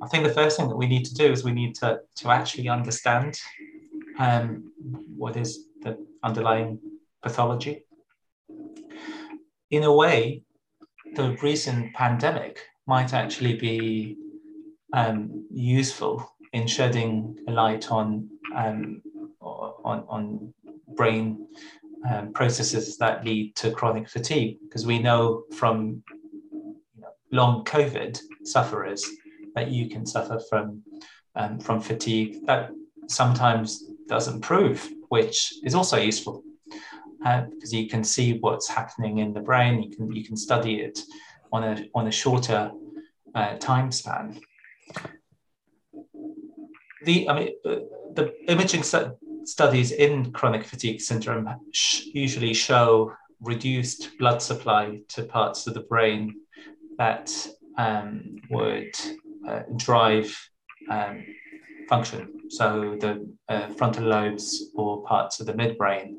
I 0.00 0.06
think 0.06 0.24
the 0.24 0.32
first 0.32 0.56
thing 0.56 0.68
that 0.68 0.76
we 0.76 0.86
need 0.86 1.06
to 1.06 1.14
do 1.14 1.32
is 1.32 1.42
we 1.42 1.52
need 1.52 1.74
to, 1.76 2.00
to 2.16 2.30
actually 2.30 2.68
understand 2.68 3.40
um, 4.20 4.70
what 5.16 5.36
is 5.36 5.66
the 5.82 6.06
underlying 6.22 6.78
pathology. 7.20 7.84
In 9.70 9.82
a 9.82 9.92
way, 9.92 10.42
the 11.14 11.36
recent 11.42 11.94
pandemic 11.94 12.60
might 12.86 13.12
actually 13.12 13.54
be 13.54 14.16
um, 14.96 15.46
useful 15.52 16.28
in 16.52 16.66
shedding 16.66 17.36
a 17.46 17.52
light 17.52 17.92
on 17.92 18.28
um, 18.54 19.02
on, 19.40 20.04
on 20.08 20.54
brain 20.96 21.46
um, 22.10 22.32
processes 22.32 22.96
that 22.96 23.24
lead 23.24 23.54
to 23.56 23.70
chronic 23.70 24.08
fatigue 24.08 24.56
because 24.62 24.84
we 24.86 24.98
know 24.98 25.44
from 25.54 26.02
long 27.30 27.64
COVID 27.64 28.18
sufferers 28.44 29.04
that 29.54 29.68
you 29.68 29.88
can 29.88 30.06
suffer 30.06 30.40
from 30.48 30.82
um, 31.36 31.60
from 31.60 31.80
fatigue 31.80 32.46
that 32.46 32.70
sometimes 33.08 33.84
doesn't 34.08 34.40
prove, 34.40 34.88
which 35.08 35.52
is 35.62 35.74
also 35.74 35.98
useful 35.98 36.42
uh, 37.24 37.42
because 37.50 37.72
you 37.72 37.86
can 37.88 38.02
see 38.02 38.38
what's 38.38 38.68
happening 38.68 39.18
in 39.18 39.34
the 39.34 39.40
brain. 39.40 39.82
You 39.82 39.94
can 39.94 40.10
you 40.12 40.24
can 40.24 40.36
study 40.36 40.76
it 40.76 41.00
on 41.52 41.64
a 41.64 41.88
on 41.94 42.06
a 42.06 42.12
shorter 42.12 42.70
uh, 43.34 43.56
time 43.58 43.92
span. 43.92 44.40
The 47.04 47.28
I 47.28 47.38
mean 47.38 47.54
the 48.14 48.34
imaging 48.48 48.82
studies 49.44 49.92
in 49.92 50.32
chronic 50.32 50.64
fatigue 50.64 51.00
syndrome 51.00 51.48
usually 52.12 52.54
show 52.54 53.12
reduced 53.40 54.16
blood 54.18 54.40
supply 54.42 55.00
to 55.08 55.22
parts 55.22 55.66
of 55.66 55.74
the 55.74 55.80
brain 55.80 56.34
that 56.98 57.30
um, 57.78 58.36
would 58.50 58.94
uh, 59.46 59.62
drive 59.76 60.34
um, 60.90 61.24
function, 61.88 62.50
so 62.50 62.96
the 63.00 63.28
uh, 63.48 63.68
frontal 63.74 64.04
lobes 64.04 64.70
or 64.74 65.04
parts 65.04 65.40
of 65.40 65.46
the 65.46 65.52
midbrain. 65.52 66.14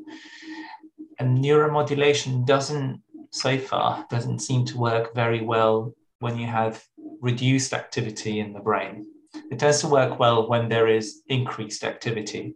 And 1.20 1.44
neuromodulation 1.44 2.46
doesn't, 2.46 3.02
so 3.32 3.58
far, 3.58 4.06
doesn't 4.10 4.40
seem 4.40 4.66
to 4.66 4.78
work 4.78 5.16
very 5.16 5.42
well 5.42 5.94
when 6.20 6.38
you 6.38 6.48
have 6.48 6.84
reduced 7.22 7.74
activity 7.74 8.40
in 8.40 8.54
the 8.54 8.60
brain. 8.60 9.06
It 9.52 9.60
tends 9.60 9.82
to 9.82 9.88
work 9.88 10.20
well 10.20 10.48
when 10.48 10.70
there 10.70 10.88
is 10.88 11.22
increased 11.28 11.84
activity, 11.84 12.56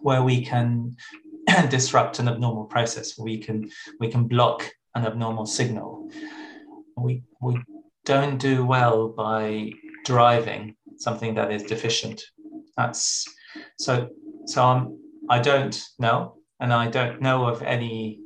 where 0.00 0.22
we 0.22 0.44
can 0.44 0.96
disrupt 1.68 2.18
an 2.18 2.28
abnormal 2.28 2.64
process, 2.64 3.18
we 3.18 3.38
can 3.38 3.70
we 4.00 4.10
can 4.10 4.26
block 4.26 4.70
an 4.94 5.06
abnormal 5.06 5.46
signal. 5.46 6.10
We 6.96 7.22
we 7.40 7.60
don't 8.04 8.38
do 8.38 8.64
well 8.64 9.08
by 9.08 9.72
driving 10.04 10.76
something 10.96 11.34
that 11.34 11.52
is 11.52 11.62
deficient. 11.62 12.22
That's 12.76 13.26
so 13.78 14.08
so 14.46 14.64
I'm 14.64 14.98
I 15.30 15.38
don't 15.40 15.78
know, 15.98 16.36
and 16.60 16.72
I 16.72 16.88
don't 16.88 17.20
know 17.20 17.46
of 17.46 17.62
any 17.62 18.20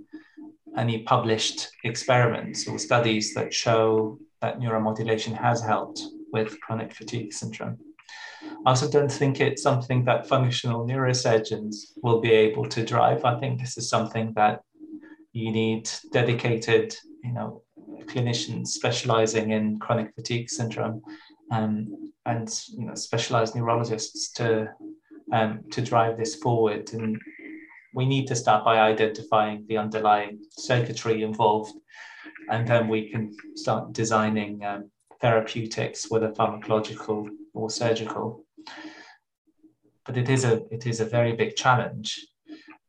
any 0.76 1.02
published 1.02 1.68
experiments 1.84 2.66
or 2.66 2.78
studies 2.78 3.34
that 3.34 3.52
show 3.52 4.18
that 4.42 4.60
neuromodulation 4.60 5.34
has 5.34 5.62
helped 5.62 6.02
with 6.32 6.60
chronic 6.60 6.92
fatigue 6.92 7.32
syndrome. 7.32 7.78
I 8.66 8.70
also 8.70 8.90
don't 8.90 9.10
think 9.10 9.40
it's 9.40 9.62
something 9.62 10.04
that 10.04 10.28
functional 10.28 10.86
neurosurgeons 10.86 11.92
will 12.02 12.20
be 12.20 12.32
able 12.32 12.66
to 12.68 12.84
drive. 12.84 13.24
I 13.24 13.38
think 13.40 13.60
this 13.60 13.78
is 13.78 13.88
something 13.88 14.32
that 14.36 14.60
you 15.32 15.50
need 15.50 15.90
dedicated, 16.12 16.94
you 17.24 17.32
know, 17.32 17.62
clinicians 18.04 18.68
specializing 18.68 19.52
in 19.52 19.78
chronic 19.78 20.14
fatigue 20.14 20.50
syndrome 20.50 21.02
um, 21.50 22.12
and 22.26 22.48
you 22.76 22.86
know, 22.86 22.94
specialized 22.94 23.54
neurologists 23.54 24.32
to 24.32 24.68
um, 25.32 25.60
to 25.70 25.80
drive 25.80 26.18
this 26.18 26.34
forward. 26.36 26.92
And 26.92 27.20
we 27.94 28.06
need 28.06 28.26
to 28.28 28.36
start 28.36 28.64
by 28.64 28.78
identifying 28.78 29.64
the 29.68 29.78
underlying 29.78 30.40
circuitry 30.50 31.22
involved, 31.22 31.72
and 32.48 32.66
then 32.66 32.88
we 32.88 33.08
can 33.08 33.36
start 33.54 33.92
designing 33.92 34.64
um, 34.64 34.90
therapeutics, 35.20 36.10
whether 36.10 36.30
pharmacological 36.30 37.28
or 37.54 37.70
surgical. 37.70 38.44
But 40.04 40.16
it 40.16 40.28
is 40.28 40.44
a 40.44 40.62
it 40.70 40.86
is 40.86 41.00
a 41.00 41.04
very 41.04 41.32
big 41.32 41.56
challenge. 41.56 42.26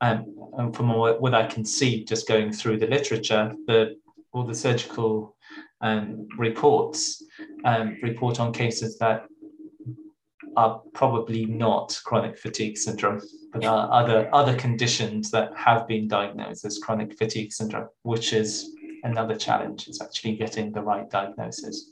Um, 0.01 0.35
and 0.57 0.75
from 0.75 0.89
what 0.89 1.33
I 1.33 1.45
can 1.45 1.63
see, 1.63 2.03
just 2.03 2.27
going 2.27 2.51
through 2.51 2.79
the 2.79 2.87
literature, 2.87 3.53
the 3.67 3.95
all 4.33 4.43
the 4.43 4.55
surgical 4.55 5.35
um, 5.81 6.27
reports 6.37 7.23
um, 7.63 7.97
report 8.01 8.39
on 8.39 8.51
cases 8.51 8.97
that 8.97 9.25
are 10.55 10.81
probably 10.93 11.45
not 11.45 11.99
chronic 12.03 12.37
fatigue 12.37 12.77
syndrome, 12.77 13.21
but 13.51 13.63
are 13.65 13.91
other 13.91 14.29
other 14.33 14.55
conditions 14.55 15.31
that 15.31 15.55
have 15.55 15.87
been 15.87 16.07
diagnosed 16.07 16.65
as 16.65 16.79
chronic 16.79 17.17
fatigue 17.17 17.51
syndrome, 17.51 17.87
which 18.01 18.33
is 18.33 18.75
another 19.03 19.35
challenge. 19.35 19.87
Is 19.87 20.01
actually 20.01 20.35
getting 20.35 20.71
the 20.71 20.81
right 20.81 21.09
diagnosis. 21.09 21.91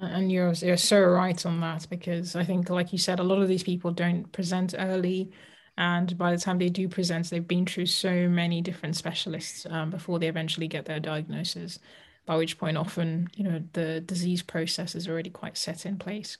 And 0.00 0.32
you're 0.32 0.52
you're 0.52 0.76
so 0.76 1.00
right 1.00 1.44
on 1.46 1.60
that 1.60 1.86
because 1.88 2.34
I 2.34 2.44
think, 2.44 2.70
like 2.70 2.92
you 2.92 2.98
said, 2.98 3.20
a 3.20 3.24
lot 3.24 3.40
of 3.40 3.48
these 3.48 3.62
people 3.62 3.92
don't 3.92 4.30
present 4.32 4.74
early, 4.76 5.30
and 5.78 6.16
by 6.18 6.32
the 6.32 6.38
time 6.38 6.58
they 6.58 6.68
do 6.68 6.88
present, 6.88 7.30
they've 7.30 7.46
been 7.46 7.66
through 7.66 7.86
so 7.86 8.28
many 8.28 8.60
different 8.60 8.96
specialists 8.96 9.66
um, 9.70 9.90
before 9.90 10.18
they 10.18 10.28
eventually 10.28 10.68
get 10.68 10.86
their 10.86 11.00
diagnosis. 11.00 11.78
By 12.26 12.36
which 12.36 12.58
point, 12.58 12.76
often 12.76 13.28
you 13.34 13.44
know 13.44 13.62
the 13.72 14.00
disease 14.00 14.42
process 14.42 14.94
is 14.94 15.08
already 15.08 15.30
quite 15.30 15.56
set 15.56 15.86
in 15.86 15.98
place. 15.98 16.38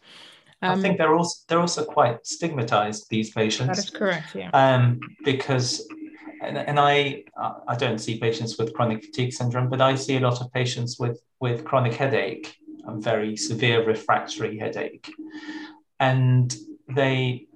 Um, 0.63 0.79
I 0.79 0.83
think 0.83 0.99
they're 0.99 1.15
also 1.15 1.45
they're 1.49 1.61
also 1.61 1.85
quite 1.85 2.25
stigmatized 2.27 3.09
these 3.11 3.31
patients. 3.31 3.69
That 3.69 3.79
is 3.79 3.91
correct, 3.91 4.35
yeah. 4.35 4.51
Um, 4.51 5.01
because 5.25 5.87
and, 6.43 6.59
and 6.59 6.79
I 6.79 7.25
I 7.69 7.77
don't 7.77 7.99
see 7.99 8.19
patients 8.19 8.59
with 8.59 8.75
chronic 8.75 9.05
fatigue 9.05 9.33
syndrome, 9.33 9.69
but 9.69 9.81
I 9.81 9.95
see 9.95 10.17
a 10.17 10.21
lot 10.21 10.41
of 10.41 10.53
patients 10.53 10.99
with 10.99 11.21
with 11.41 11.65
chronic 11.65 11.95
headache 11.95 12.57
a 12.87 12.95
very 12.95 13.37
severe 13.37 13.85
refractory 13.85 14.59
headache. 14.59 15.11
And 16.01 16.55
they, 16.89 17.47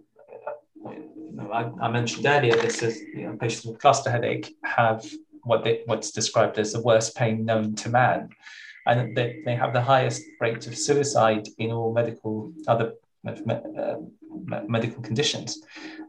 I, 1.52 1.70
I, 1.80 1.90
mentioned 1.90 2.26
earlier, 2.26 2.56
this 2.56 2.82
is 2.82 3.00
you 3.14 3.26
know, 3.26 3.36
patients 3.36 3.66
with 3.66 3.80
cluster 3.80 4.10
headache 4.10 4.56
have 4.64 5.04
what 5.42 5.64
they, 5.64 5.82
what's 5.86 6.10
described 6.10 6.58
as 6.58 6.72
the 6.72 6.80
worst 6.80 7.16
pain 7.16 7.44
known 7.44 7.74
to 7.76 7.88
man. 7.88 8.30
And 8.86 9.16
they, 9.16 9.42
they 9.44 9.56
have 9.56 9.72
the 9.72 9.82
highest 9.82 10.22
rate 10.40 10.66
of 10.66 10.76
suicide 10.76 11.48
in 11.58 11.72
all 11.72 11.92
medical, 11.92 12.52
other 12.68 12.92
uh, 13.26 13.96
medical 14.68 15.02
conditions 15.02 15.60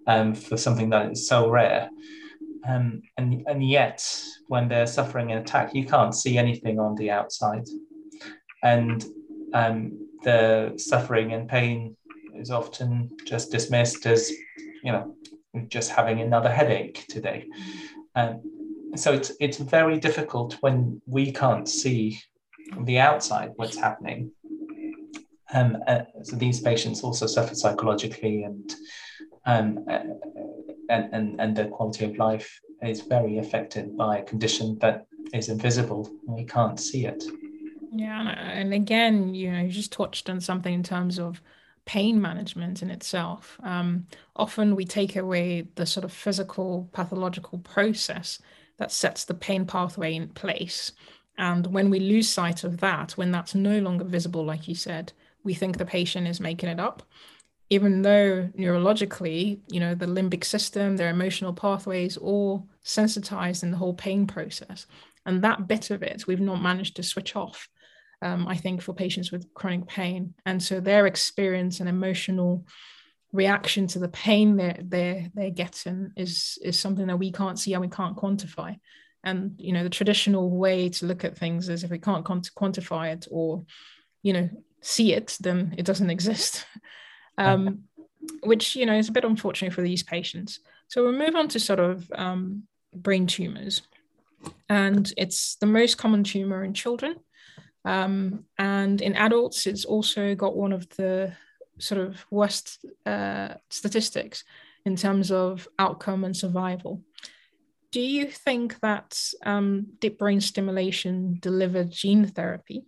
um, 0.05 0.35
for 0.35 0.57
something 0.57 0.91
that 0.91 1.11
is 1.11 1.27
so 1.27 1.49
rare. 1.49 1.89
Um, 2.67 3.01
and, 3.17 3.43
and 3.47 3.67
yet, 3.67 4.07
when 4.47 4.67
they're 4.67 4.87
suffering 4.87 5.31
an 5.31 5.39
attack, 5.39 5.73
you 5.73 5.85
can't 5.85 6.15
see 6.15 6.37
anything 6.37 6.79
on 6.79 6.95
the 6.95 7.11
outside. 7.11 7.67
And 8.63 9.03
um, 9.53 10.07
the 10.23 10.73
suffering 10.77 11.33
and 11.33 11.47
pain 11.47 11.95
is 12.35 12.51
often 12.51 13.09
just 13.25 13.51
dismissed 13.51 14.05
as 14.05 14.31
you 14.83 14.91
know 14.91 15.15
just 15.67 15.91
having 15.91 16.21
another 16.21 16.51
headache 16.51 17.05
today. 17.09 17.47
And 18.15 18.41
so 18.95 19.13
it's 19.13 19.31
it's 19.39 19.57
very 19.57 19.99
difficult 19.99 20.57
when 20.61 21.01
we 21.05 21.31
can't 21.31 21.67
see 21.67 22.19
from 22.73 22.85
the 22.85 22.99
outside 22.99 23.51
what's 23.55 23.77
happening. 23.77 24.31
Um, 25.53 25.77
uh, 25.87 26.01
so 26.23 26.35
these 26.35 26.59
patients 26.59 27.03
also 27.03 27.25
suffer 27.25 27.55
psychologically 27.55 28.43
and 28.43 28.75
um, 29.45 29.85
and, 30.89 31.13
and, 31.13 31.39
and 31.39 31.55
their 31.55 31.67
quality 31.67 32.05
of 32.05 32.17
life 32.17 32.59
is 32.81 33.01
very 33.01 33.37
affected 33.37 33.97
by 33.97 34.19
a 34.19 34.23
condition 34.23 34.77
that 34.79 35.07
is 35.33 35.49
invisible 35.49 36.09
we 36.27 36.43
can't 36.43 36.79
see 36.79 37.05
it. 37.05 37.23
Yeah, 37.91 38.29
and 38.29 38.73
again, 38.73 39.33
you 39.33 39.51
know, 39.51 39.61
you 39.61 39.69
just 39.69 39.91
touched 39.91 40.29
on 40.29 40.39
something 40.39 40.73
in 40.73 40.83
terms 40.83 41.19
of 41.19 41.41
pain 41.85 42.21
management 42.21 42.81
in 42.81 42.91
itself. 42.91 43.59
Um, 43.63 44.07
often 44.35 44.75
we 44.75 44.85
take 44.85 45.15
away 45.15 45.67
the 45.75 45.85
sort 45.85 46.03
of 46.03 46.11
physical 46.11 46.89
pathological 46.91 47.59
process 47.59 48.39
that 48.77 48.91
sets 48.91 49.25
the 49.25 49.33
pain 49.33 49.65
pathway 49.65 50.13
in 50.13 50.27
place. 50.29 50.91
And 51.37 51.67
when 51.67 51.89
we 51.89 51.99
lose 51.99 52.27
sight 52.29 52.63
of 52.63 52.77
that, 52.81 53.11
when 53.11 53.31
that's 53.31 53.55
no 53.55 53.79
longer 53.79 54.03
visible, 54.03 54.43
like 54.43 54.67
you 54.67 54.75
said, 54.75 55.13
we 55.43 55.53
think 55.53 55.77
the 55.77 55.85
patient 55.85 56.27
is 56.27 56.39
making 56.39 56.69
it 56.69 56.79
up. 56.79 57.03
Even 57.69 58.01
though 58.01 58.49
neurologically, 58.57 59.59
you 59.67 59.79
know, 59.79 59.93
the 59.93 60.05
limbic 60.05 60.43
system, 60.43 60.95
their 60.95 61.09
emotional 61.09 61.53
pathways, 61.53 62.15
all 62.15 62.67
sensitized 62.83 63.63
in 63.63 63.71
the 63.71 63.77
whole 63.77 63.93
pain 63.93 64.25
process. 64.25 64.87
And 65.25 65.43
that 65.43 65.67
bit 65.67 65.89
of 65.89 66.01
it, 66.01 66.25
we've 66.27 66.39
not 66.39 66.61
managed 66.61 66.95
to 66.95 67.03
switch 67.03 67.35
off 67.35 67.67
um, 68.21 68.47
I 68.47 68.55
think, 68.55 68.81
for 68.81 68.93
patients 68.93 69.31
with 69.31 69.53
chronic 69.53 69.87
pain. 69.87 70.33
And 70.45 70.61
so 70.61 70.79
their 70.79 71.05
experience 71.05 71.79
and 71.79 71.89
emotional 71.89 72.65
reaction 73.31 73.87
to 73.87 73.99
the 73.99 74.07
pain 74.07 74.55
they're, 74.55 74.79
they're, 74.81 75.29
they're 75.33 75.49
getting 75.51 76.11
is, 76.15 76.57
is 76.63 76.79
something 76.79 77.07
that 77.07 77.17
we 77.17 77.31
can't 77.31 77.59
see 77.59 77.73
and 77.73 77.81
we 77.81 77.89
can't 77.89 78.17
quantify. 78.17 78.77
And, 79.23 79.55
you 79.57 79.73
know, 79.73 79.83
the 79.83 79.89
traditional 79.89 80.49
way 80.49 80.89
to 80.89 81.05
look 81.05 81.25
at 81.25 81.37
things 81.37 81.69
is 81.69 81.83
if 81.83 81.91
we 81.91 81.99
can't 81.99 82.25
quantify 82.25 83.13
it 83.13 83.27
or, 83.29 83.65
you 84.23 84.33
know, 84.33 84.49
see 84.81 85.13
it, 85.13 85.37
then 85.39 85.75
it 85.77 85.85
doesn't 85.85 86.09
exist. 86.17 86.65
Um, 87.37 87.83
which, 88.43 88.75
you 88.75 88.85
know, 88.85 88.97
is 88.97 89.09
a 89.09 89.13
bit 89.13 89.23
unfortunate 89.25 89.73
for 89.73 89.81
these 89.81 90.03
patients. 90.03 90.59
So 90.87 91.03
we'll 91.03 91.13
move 91.13 91.35
on 91.35 91.47
to 91.49 91.59
sort 91.59 91.79
of 91.79 92.09
um, 92.15 92.63
brain 92.93 93.27
tumors. 93.27 93.81
And 94.69 95.11
it's 95.17 95.55
the 95.55 95.65
most 95.65 95.97
common 95.97 96.23
tumor 96.23 96.63
in 96.63 96.73
children. 96.73 97.15
Um, 97.85 98.45
and 98.57 99.01
in 99.01 99.15
adults, 99.15 99.65
it's 99.65 99.85
also 99.85 100.35
got 100.35 100.55
one 100.55 100.73
of 100.73 100.87
the 100.89 101.33
sort 101.79 102.01
of 102.01 102.25
worst 102.31 102.85
uh, 103.05 103.55
statistics 103.69 104.43
in 104.85 104.95
terms 104.95 105.31
of 105.31 105.67
outcome 105.79 106.23
and 106.23 106.35
survival. 106.35 107.01
Do 107.91 108.01
you 108.01 108.29
think 108.29 108.79
that 108.81 109.19
um, 109.45 109.87
deep 109.99 110.17
brain 110.17 110.41
stimulation 110.41 111.37
delivered 111.41 111.91
gene 111.91 112.27
therapy 112.27 112.85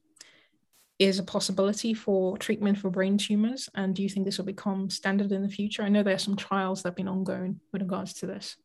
is 0.99 1.17
a 1.17 1.23
possibility 1.23 1.93
for 1.93 2.37
treatment 2.37 2.77
for 2.77 2.89
brain 2.89 3.17
tumors? 3.17 3.69
And 3.73 3.95
do 3.95 4.03
you 4.03 4.09
think 4.09 4.25
this 4.25 4.37
will 4.37 4.45
become 4.45 4.89
standard 4.89 5.31
in 5.31 5.41
the 5.41 5.49
future? 5.49 5.81
I 5.81 5.89
know 5.89 6.03
there 6.03 6.13
are 6.13 6.19
some 6.19 6.35
trials 6.35 6.83
that 6.83 6.89
have 6.89 6.95
been 6.95 7.07
ongoing 7.07 7.61
with 7.71 7.81
regards 7.81 8.13
to 8.15 8.27
this. 8.27 8.57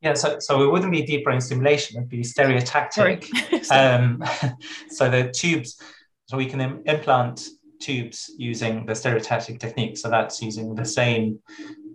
Yeah, 0.00 0.14
so, 0.14 0.36
so 0.40 0.62
it 0.62 0.70
wouldn't 0.70 0.92
be 0.92 1.02
deep 1.02 1.24
brain 1.24 1.40
stimulation, 1.40 1.96
it'd 1.96 2.10
be 2.10 2.22
stereotactic. 2.22 3.30
um, 3.70 4.22
so 4.90 5.08
the 5.08 5.30
tubes, 5.30 5.80
so 6.26 6.36
we 6.36 6.46
can 6.46 6.60
Im- 6.60 6.82
implant 6.84 7.48
tubes 7.80 8.30
using 8.36 8.84
the 8.84 8.92
stereotactic 8.92 9.60
technique. 9.60 9.96
So 9.96 10.10
that's 10.10 10.42
using 10.42 10.74
the 10.74 10.84
same 10.84 11.38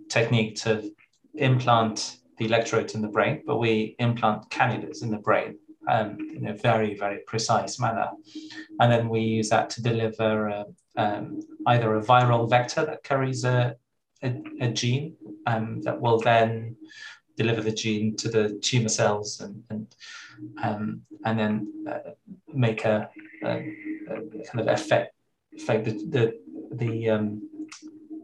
technique 0.08 0.56
to 0.62 0.90
implant 1.34 2.16
the 2.38 2.46
electrodes 2.46 2.94
in 2.94 3.02
the 3.02 3.08
brain, 3.08 3.42
but 3.46 3.58
we 3.58 3.94
implant 3.98 4.48
cannulas 4.50 5.02
in 5.02 5.10
the 5.10 5.18
brain 5.18 5.56
um, 5.88 6.18
in 6.34 6.48
a 6.48 6.54
very, 6.54 6.94
very 6.96 7.18
precise 7.26 7.78
manner. 7.78 8.08
And 8.80 8.90
then 8.90 9.08
we 9.08 9.20
use 9.20 9.48
that 9.50 9.70
to 9.70 9.82
deliver 9.82 10.48
uh, 10.48 10.64
um, 10.96 11.40
either 11.66 11.96
a 11.96 12.02
viral 12.02 12.48
vector 12.48 12.84
that 12.84 13.02
carries 13.02 13.44
a, 13.44 13.76
a, 14.22 14.42
a 14.60 14.68
gene 14.68 15.16
um, 15.46 15.82
that 15.82 16.00
will 16.00 16.20
then 16.20 16.76
deliver 17.36 17.62
the 17.62 17.72
gene 17.72 18.16
to 18.16 18.28
the 18.28 18.58
tumor 18.62 18.88
cells 18.88 19.40
and, 19.40 19.62
and, 19.70 19.94
um, 20.62 21.02
and 21.24 21.38
then 21.38 21.72
uh, 21.88 22.10
make 22.52 22.84
a, 22.84 23.08
a, 23.44 23.74
a, 24.10 24.44
kind 24.44 24.60
of 24.60 24.68
effect, 24.68 25.14
affect 25.56 25.84
the, 25.84 25.92
the, 26.10 26.40
the 26.72 27.08
um, 27.08 27.50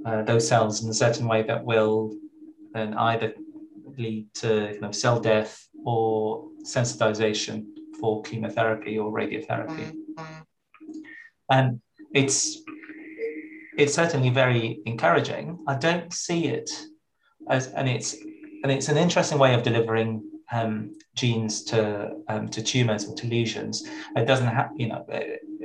uh, 0.05 0.23
those 0.23 0.47
cells 0.47 0.85
in 0.85 0.91
a 0.91 0.95
certain 0.95 1.27
way 1.27 1.43
that 1.43 1.65
will 1.65 2.15
then 2.73 2.95
either 2.95 3.35
lead 3.99 4.33
to 4.35 4.69
kind 4.73 4.85
of 4.85 4.95
cell 4.95 5.19
death 5.19 5.66
or 5.87 6.49
sensitization 6.65 7.65
for 8.01 8.21
chemotherapy 8.23 8.99
or 8.99 9.11
radiotherapy. 9.11 9.95
And 11.51 11.81
it's 12.13 12.59
it's 13.79 13.95
certainly 13.95 14.31
very 14.31 14.81
encouraging. 14.85 15.59
I 15.67 15.77
don't 15.77 16.13
see 16.13 16.49
it 16.49 16.71
as 17.49 17.69
and 17.69 17.89
it's 17.89 18.15
and 18.63 18.73
it's 18.73 18.89
an 18.89 18.97
interesting 18.97 19.39
way 19.39 19.55
of 19.55 19.63
delivering 19.63 20.23
um, 20.51 20.99
genes 21.15 21.63
to 21.65 22.17
um, 22.29 22.49
to 22.49 22.63
tumors 22.63 23.09
or 23.09 23.15
to 23.15 23.27
lesions. 23.29 23.85
It 24.17 24.27
doesn't 24.27 24.49
have, 24.49 24.71
you 24.77 24.89
know, 24.89 25.07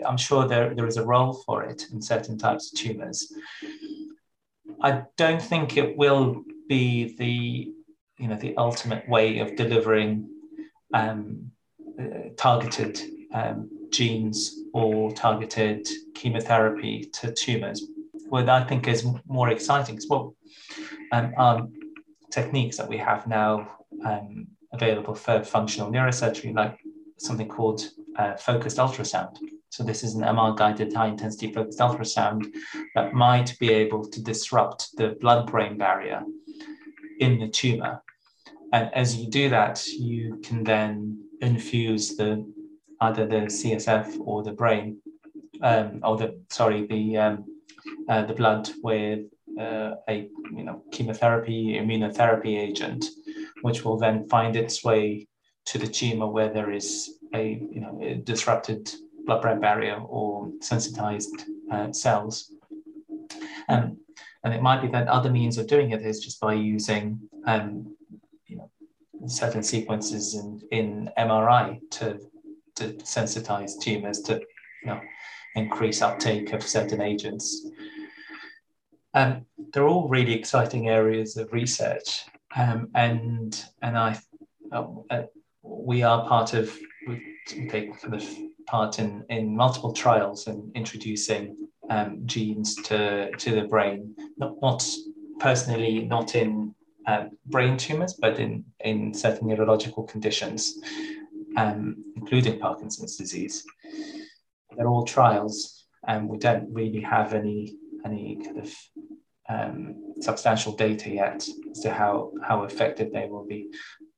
I'm 0.05 0.17
sure 0.17 0.47
there, 0.47 0.75
there 0.75 0.87
is 0.87 0.97
a 0.97 1.05
role 1.05 1.33
for 1.45 1.63
it 1.63 1.87
in 1.91 2.01
certain 2.01 2.37
types 2.37 2.71
of 2.71 2.79
tumors. 2.79 3.33
I 4.83 5.03
don't 5.17 5.41
think 5.41 5.77
it 5.77 5.97
will 5.97 6.43
be 6.67 7.15
the 7.17 7.73
you 8.21 8.27
know 8.27 8.35
the 8.35 8.55
ultimate 8.57 9.07
way 9.09 9.39
of 9.39 9.55
delivering 9.55 10.29
um, 10.93 11.51
uh, 11.99 12.29
targeted 12.37 13.01
um, 13.33 13.69
genes 13.89 14.63
or 14.73 15.11
targeted 15.11 15.87
chemotherapy 16.13 17.05
to 17.13 17.33
tumors. 17.33 17.83
What 18.29 18.47
I 18.47 18.63
think 18.63 18.87
is 18.87 19.05
more 19.27 19.49
exciting 19.49 19.97
is 19.97 20.07
what 20.07 20.29
um, 21.11 21.33
are 21.35 21.67
techniques 22.29 22.77
that 22.77 22.87
we 22.87 22.97
have 22.97 23.27
now 23.27 23.69
um, 24.05 24.47
available 24.71 25.15
for 25.15 25.43
functional 25.43 25.91
neurosurgery, 25.91 26.55
like 26.55 26.79
something 27.17 27.47
called 27.47 27.89
uh, 28.17 28.35
focused 28.35 28.77
ultrasound. 28.77 29.37
So 29.69 29.83
this 29.83 30.03
is 30.03 30.15
an 30.15 30.21
MR 30.21 30.55
guided 30.55 30.93
high 30.93 31.07
intensity 31.07 31.51
focused 31.51 31.79
ultrasound 31.79 32.53
that 32.95 33.13
might 33.13 33.57
be 33.59 33.71
able 33.71 34.05
to 34.05 34.21
disrupt 34.21 34.95
the 34.97 35.17
blood 35.21 35.49
brain 35.49 35.77
barrier 35.77 36.21
in 37.19 37.39
the 37.39 37.47
tumor. 37.47 38.01
And 38.71 38.89
as 38.93 39.17
you 39.17 39.29
do 39.29 39.49
that, 39.49 39.85
you 39.87 40.39
can 40.43 40.63
then 40.63 41.23
infuse 41.41 42.15
the 42.15 42.45
either 43.01 43.25
the 43.25 43.47
CSF 43.47 44.19
or 44.19 44.43
the 44.43 44.51
brain, 44.51 45.01
um, 45.61 45.99
or 46.03 46.17
the 46.17 46.39
sorry, 46.49 46.85
the 46.85 47.17
um, 47.17 47.45
uh, 48.07 48.23
the 48.25 48.33
blood 48.33 48.69
with 48.83 49.25
uh, 49.59 49.95
a 50.07 50.29
you 50.55 50.63
know 50.63 50.83
chemotherapy 50.91 51.73
immunotherapy 51.73 52.57
agent, 52.59 53.05
which 53.61 53.83
will 53.83 53.97
then 53.97 54.27
find 54.29 54.55
its 54.55 54.83
way 54.83 55.27
to 55.65 55.77
the 55.77 55.87
tumor 55.87 56.27
where 56.27 56.53
there 56.53 56.71
is 56.71 57.19
a 57.33 57.59
you 57.71 57.81
know 57.81 57.99
a 58.01 58.15
disrupted 58.15 58.89
blood-brain 59.25 59.59
barrier 59.59 59.97
or 59.97 60.49
sensitized 60.61 61.43
uh, 61.71 61.91
cells. 61.91 62.51
Um, 63.69 63.97
and 64.43 64.53
it 64.53 64.61
might 64.63 64.81
be 64.81 64.87
that 64.87 65.07
other 65.07 65.29
means 65.29 65.59
of 65.59 65.67
doing 65.67 65.91
it 65.91 66.01
is 66.01 66.19
just 66.19 66.39
by 66.39 66.53
using 66.53 67.19
um, 67.45 67.95
certain 69.27 69.63
sequences 69.63 70.35
in, 70.35 70.61
in 70.71 71.09
MRI 71.17 71.79
to, 71.91 72.19
to 72.75 72.93
sensitize 72.99 73.79
tumors 73.79 74.21
to 74.21 74.35
you 74.35 74.87
know, 74.87 75.01
increase 75.55 76.01
uptake 76.01 76.53
of 76.53 76.63
certain 76.63 77.01
agents. 77.01 77.67
Um, 79.13 79.45
they're 79.73 79.87
all 79.87 80.07
really 80.07 80.33
exciting 80.33 80.89
areas 80.89 81.37
of 81.37 81.51
research. 81.51 82.25
Um, 82.55 82.89
and 82.95 83.63
and 83.81 83.97
I, 83.97 84.19
uh, 84.71 84.85
uh, 85.09 85.23
we 85.63 86.03
are 86.03 86.27
part 86.27 86.53
of, 86.53 86.75
we 87.07 87.21
take 87.69 87.99
kind 88.01 88.15
of 88.15 88.25
part 88.67 88.99
in, 88.99 89.25
in 89.29 89.55
multiple 89.55 89.93
trials 89.93 90.47
and 90.47 90.71
introducing 90.75 91.67
um, 91.89 92.21
genes 92.25 92.75
to, 92.83 93.31
to 93.31 93.55
the 93.55 93.63
brain, 93.63 94.15
not, 94.37 94.55
not 94.61 94.85
personally, 95.39 96.05
not 96.05 96.35
in 96.35 96.73
uh, 97.07 97.25
brain 97.45 97.77
tumors, 97.77 98.13
but 98.13 98.39
in, 98.39 98.65
in 98.79 99.13
certain 99.13 99.47
neurological 99.47 100.03
conditions, 100.03 100.79
um, 101.57 102.03
including 102.15 102.59
Parkinson's 102.59 103.17
disease. 103.17 103.65
They're 104.75 104.87
all 104.87 105.05
trials, 105.05 105.85
and 106.07 106.29
we 106.29 106.37
don't 106.37 106.73
really 106.73 107.01
have 107.01 107.33
any, 107.33 107.75
any 108.05 108.39
kind 108.43 108.59
of 108.59 108.73
um, 109.49 110.13
substantial 110.21 110.73
data 110.73 111.09
yet 111.09 111.47
as 111.71 111.79
to 111.81 111.93
how, 111.93 112.31
how 112.43 112.63
effective 112.63 113.11
they 113.11 113.27
will 113.27 113.45
be. 113.45 113.69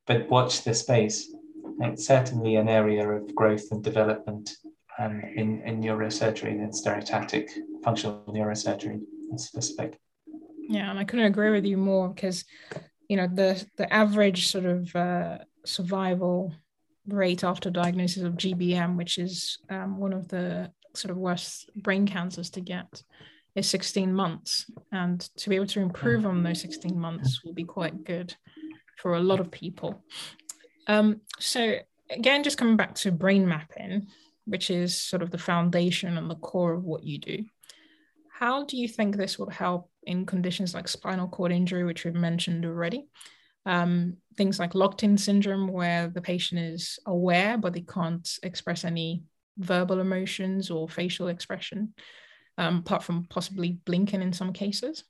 But 0.05 0.29
watch 0.29 0.63
the 0.63 0.73
space. 0.73 1.33
It's 1.79 2.05
certainly 2.05 2.55
an 2.55 2.69
area 2.69 3.09
of 3.09 3.33
growth 3.33 3.71
and 3.71 3.83
development 3.83 4.55
um, 4.99 5.21
in, 5.35 5.61
in 5.63 5.81
neurosurgery 5.81 6.51
and 6.51 6.61
in 6.61 6.69
stereotactic 6.69 7.49
functional 7.83 8.23
neurosurgery 8.27 9.01
in 9.31 9.37
specific. 9.37 9.99
Yeah, 10.69 10.89
and 10.89 10.99
I 10.99 11.03
couldn't 11.03 11.25
agree 11.25 11.51
with 11.51 11.65
you 11.65 11.77
more 11.77 12.09
because, 12.09 12.45
you 13.09 13.17
know, 13.17 13.27
the 13.27 13.65
the 13.77 13.91
average 13.91 14.47
sort 14.47 14.65
of 14.65 14.95
uh, 14.95 15.39
survival 15.65 16.53
rate 17.07 17.43
after 17.43 17.69
diagnosis 17.69 18.23
of 18.23 18.33
GBM, 18.33 18.95
which 18.95 19.17
is 19.17 19.59
um, 19.69 19.97
one 19.97 20.13
of 20.13 20.27
the 20.29 20.71
sort 20.95 21.11
of 21.11 21.17
worst 21.17 21.69
brain 21.75 22.07
cancers 22.07 22.49
to 22.51 22.61
get, 22.61 23.03
is 23.55 23.69
16 23.69 24.13
months. 24.13 24.69
And 24.91 25.19
to 25.37 25.49
be 25.49 25.55
able 25.55 25.67
to 25.67 25.81
improve 25.81 26.25
on 26.25 26.43
those 26.43 26.61
16 26.61 26.97
months 26.97 27.43
will 27.43 27.53
be 27.53 27.65
quite 27.65 28.03
good 28.03 28.35
for 28.97 29.15
a 29.15 29.19
lot 29.19 29.39
of 29.39 29.51
people. 29.51 30.03
Um, 30.87 31.21
so 31.39 31.75
again, 32.09 32.43
just 32.43 32.57
coming 32.57 32.77
back 32.77 32.95
to 32.95 33.11
brain 33.11 33.47
mapping, 33.47 34.07
which 34.45 34.69
is 34.69 34.99
sort 35.01 35.21
of 35.21 35.31
the 35.31 35.37
foundation 35.37 36.17
and 36.17 36.29
the 36.29 36.35
core 36.35 36.73
of 36.73 36.83
what 36.83 37.03
you 37.03 37.17
do. 37.17 37.45
How 38.31 38.65
do 38.65 38.77
you 38.77 38.87
think 38.87 39.15
this 39.15 39.37
would 39.39 39.53
help 39.53 39.89
in 40.05 40.25
conditions 40.25 40.73
like 40.73 40.87
spinal 40.87 41.27
cord 41.27 41.51
injury, 41.51 41.83
which 41.83 42.05
we've 42.05 42.13
mentioned 42.13 42.65
already? 42.65 43.07
Um, 43.65 44.17
things 44.37 44.59
like 44.59 44.75
locked 44.75 45.03
in 45.03 45.17
syndrome, 45.17 45.67
where 45.67 46.09
the 46.09 46.21
patient 46.21 46.61
is 46.61 46.99
aware 47.05 47.57
but 47.57 47.73
they 47.73 47.81
can't 47.81 48.29
express 48.43 48.83
any 48.83 49.23
verbal 49.57 49.99
emotions 49.99 50.69
or 50.69 50.89
facial 50.89 51.27
expression, 51.27 51.93
um, 52.57 52.79
apart 52.79 53.03
from 53.03 53.25
possibly 53.29 53.79
blinking 53.85 54.21
in 54.21 54.33
some 54.33 54.53
cases, 54.53 55.03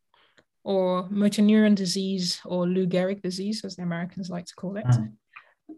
or 0.64 1.08
motor 1.10 1.41
neuron 1.41 1.76
disease 1.76 2.39
or 2.46 2.68
Lou 2.68 2.88
Gehrig 2.88 3.22
disease, 3.22 3.64
as 3.66 3.76
the 3.76 3.84
Americans 3.84 4.30
like 4.30 4.46
to 4.46 4.56
call 4.56 4.78
it. 4.78 4.86
Mm. 4.86 5.14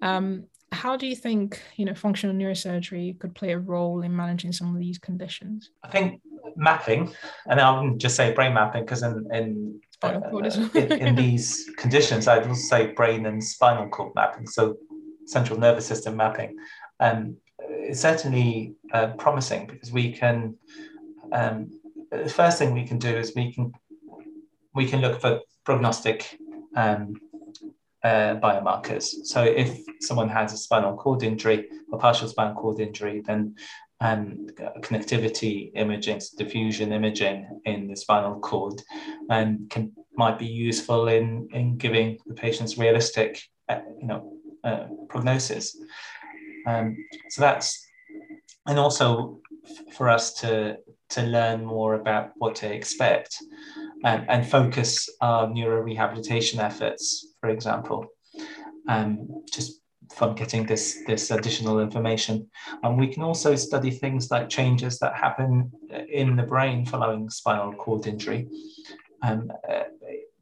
Um, 0.01 0.43
how 0.71 0.97
do 0.97 1.07
you 1.07 1.15
think 1.15 1.61
you 1.77 1.85
know 1.85 1.93
functional 1.93 2.35
neurosurgery 2.35 3.17
could 3.19 3.33
play 3.35 3.51
a 3.51 3.59
role 3.59 4.01
in 4.01 4.15
managing 4.15 4.51
some 4.51 4.73
of 4.73 4.79
these 4.79 4.97
conditions? 4.97 5.71
I 5.83 5.89
think 5.89 6.21
mapping 6.57 7.11
and 7.47 7.59
i 7.59 7.69
wouldn't 7.75 7.97
just 7.97 8.15
say 8.15 8.31
brain 8.31 8.53
mapping 8.53 8.85
because 8.85 9.01
in 9.01 9.27
in, 9.33 9.79
uh, 10.03 10.21
in, 10.75 10.91
in 10.91 11.15
these 11.15 11.69
conditions 11.75 12.27
i'd 12.29 12.47
also 12.47 12.53
say 12.53 12.93
brain 12.93 13.25
and 13.25 13.43
spinal 13.43 13.89
cord 13.89 14.13
mapping 14.15 14.47
so 14.47 14.77
central 15.25 15.59
nervous 15.59 15.85
system 15.85 16.15
mapping. 16.15 16.55
Um, 16.99 17.37
it's 17.59 17.99
certainly 17.99 18.75
uh, 18.93 19.07
promising 19.17 19.67
because 19.67 19.91
we 19.91 20.11
can 20.11 20.55
um, 21.31 21.79
the 22.11 22.29
first 22.29 22.59
thing 22.59 22.73
we 22.73 22.85
can 22.85 22.99
do 22.99 23.09
is 23.09 23.33
we 23.35 23.51
can 23.51 23.73
we 24.73 24.87
can 24.87 25.01
look 25.01 25.19
for 25.19 25.41
prognostic 25.63 26.37
um, 26.75 27.15
uh, 28.05 28.39
biomarkers. 28.39 29.05
So 29.25 29.43
if 29.43 29.79
someone 29.99 30.29
has 30.29 30.53
a 30.53 30.57
spinal 30.57 30.95
cord 30.95 31.23
injury 31.23 31.67
or 31.91 31.97
partial 31.97 32.27
spinal 32.27 32.53
cord 32.53 32.79
injury, 32.79 33.21
then 33.25 33.55
um, 33.99 34.47
connectivity 34.81 35.71
imaging, 35.73 36.21
diffusion 36.37 36.93
imaging 36.93 37.61
in 37.65 37.87
the 37.87 37.95
spinal 37.95 38.39
cord, 38.39 38.81
um, 39.29 39.67
can 39.69 39.91
might 40.17 40.37
be 40.37 40.45
useful 40.45 41.07
in 41.07 41.47
in 41.51 41.77
giving 41.77 42.17
the 42.27 42.35
patients 42.35 42.77
realistic, 42.77 43.41
uh, 43.69 43.79
you 43.99 44.07
know, 44.07 44.33
uh, 44.63 44.85
prognosis. 45.09 45.75
Um, 46.67 46.97
so 47.29 47.41
that's, 47.41 47.87
and 48.67 48.77
also 48.79 49.39
for 49.93 50.09
us 50.09 50.33
to 50.41 50.77
to 51.09 51.21
learn 51.23 51.65
more 51.65 51.95
about 51.95 52.31
what 52.37 52.55
to 52.55 52.71
expect 52.71 53.37
and, 54.05 54.29
and 54.29 54.47
focus 54.47 55.09
our 55.19 55.47
neurorehabilitation 55.47 56.59
efforts, 56.59 57.33
for 57.41 57.49
example, 57.49 58.05
um, 58.87 59.43
just 59.51 59.81
from 60.13 60.35
getting 60.35 60.65
this, 60.65 61.03
this 61.07 61.31
additional 61.31 61.79
information. 61.79 62.47
And 62.83 62.97
we 62.97 63.07
can 63.07 63.23
also 63.23 63.55
study 63.55 63.89
things 63.89 64.29
like 64.29 64.47
changes 64.47 64.99
that 64.99 65.15
happen 65.15 65.71
in 66.09 66.35
the 66.35 66.43
brain 66.43 66.85
following 66.85 67.29
spinal 67.29 67.73
cord 67.73 68.05
injury. 68.05 68.47
Um, 69.23 69.51
uh, 69.67 69.83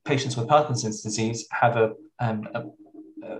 patients 0.04 0.36
with 0.36 0.50
Parkinson's 0.50 1.02
disease 1.02 1.48
have 1.52 1.78
a, 1.78 1.94
um, 2.20 2.48
a, 2.54 2.66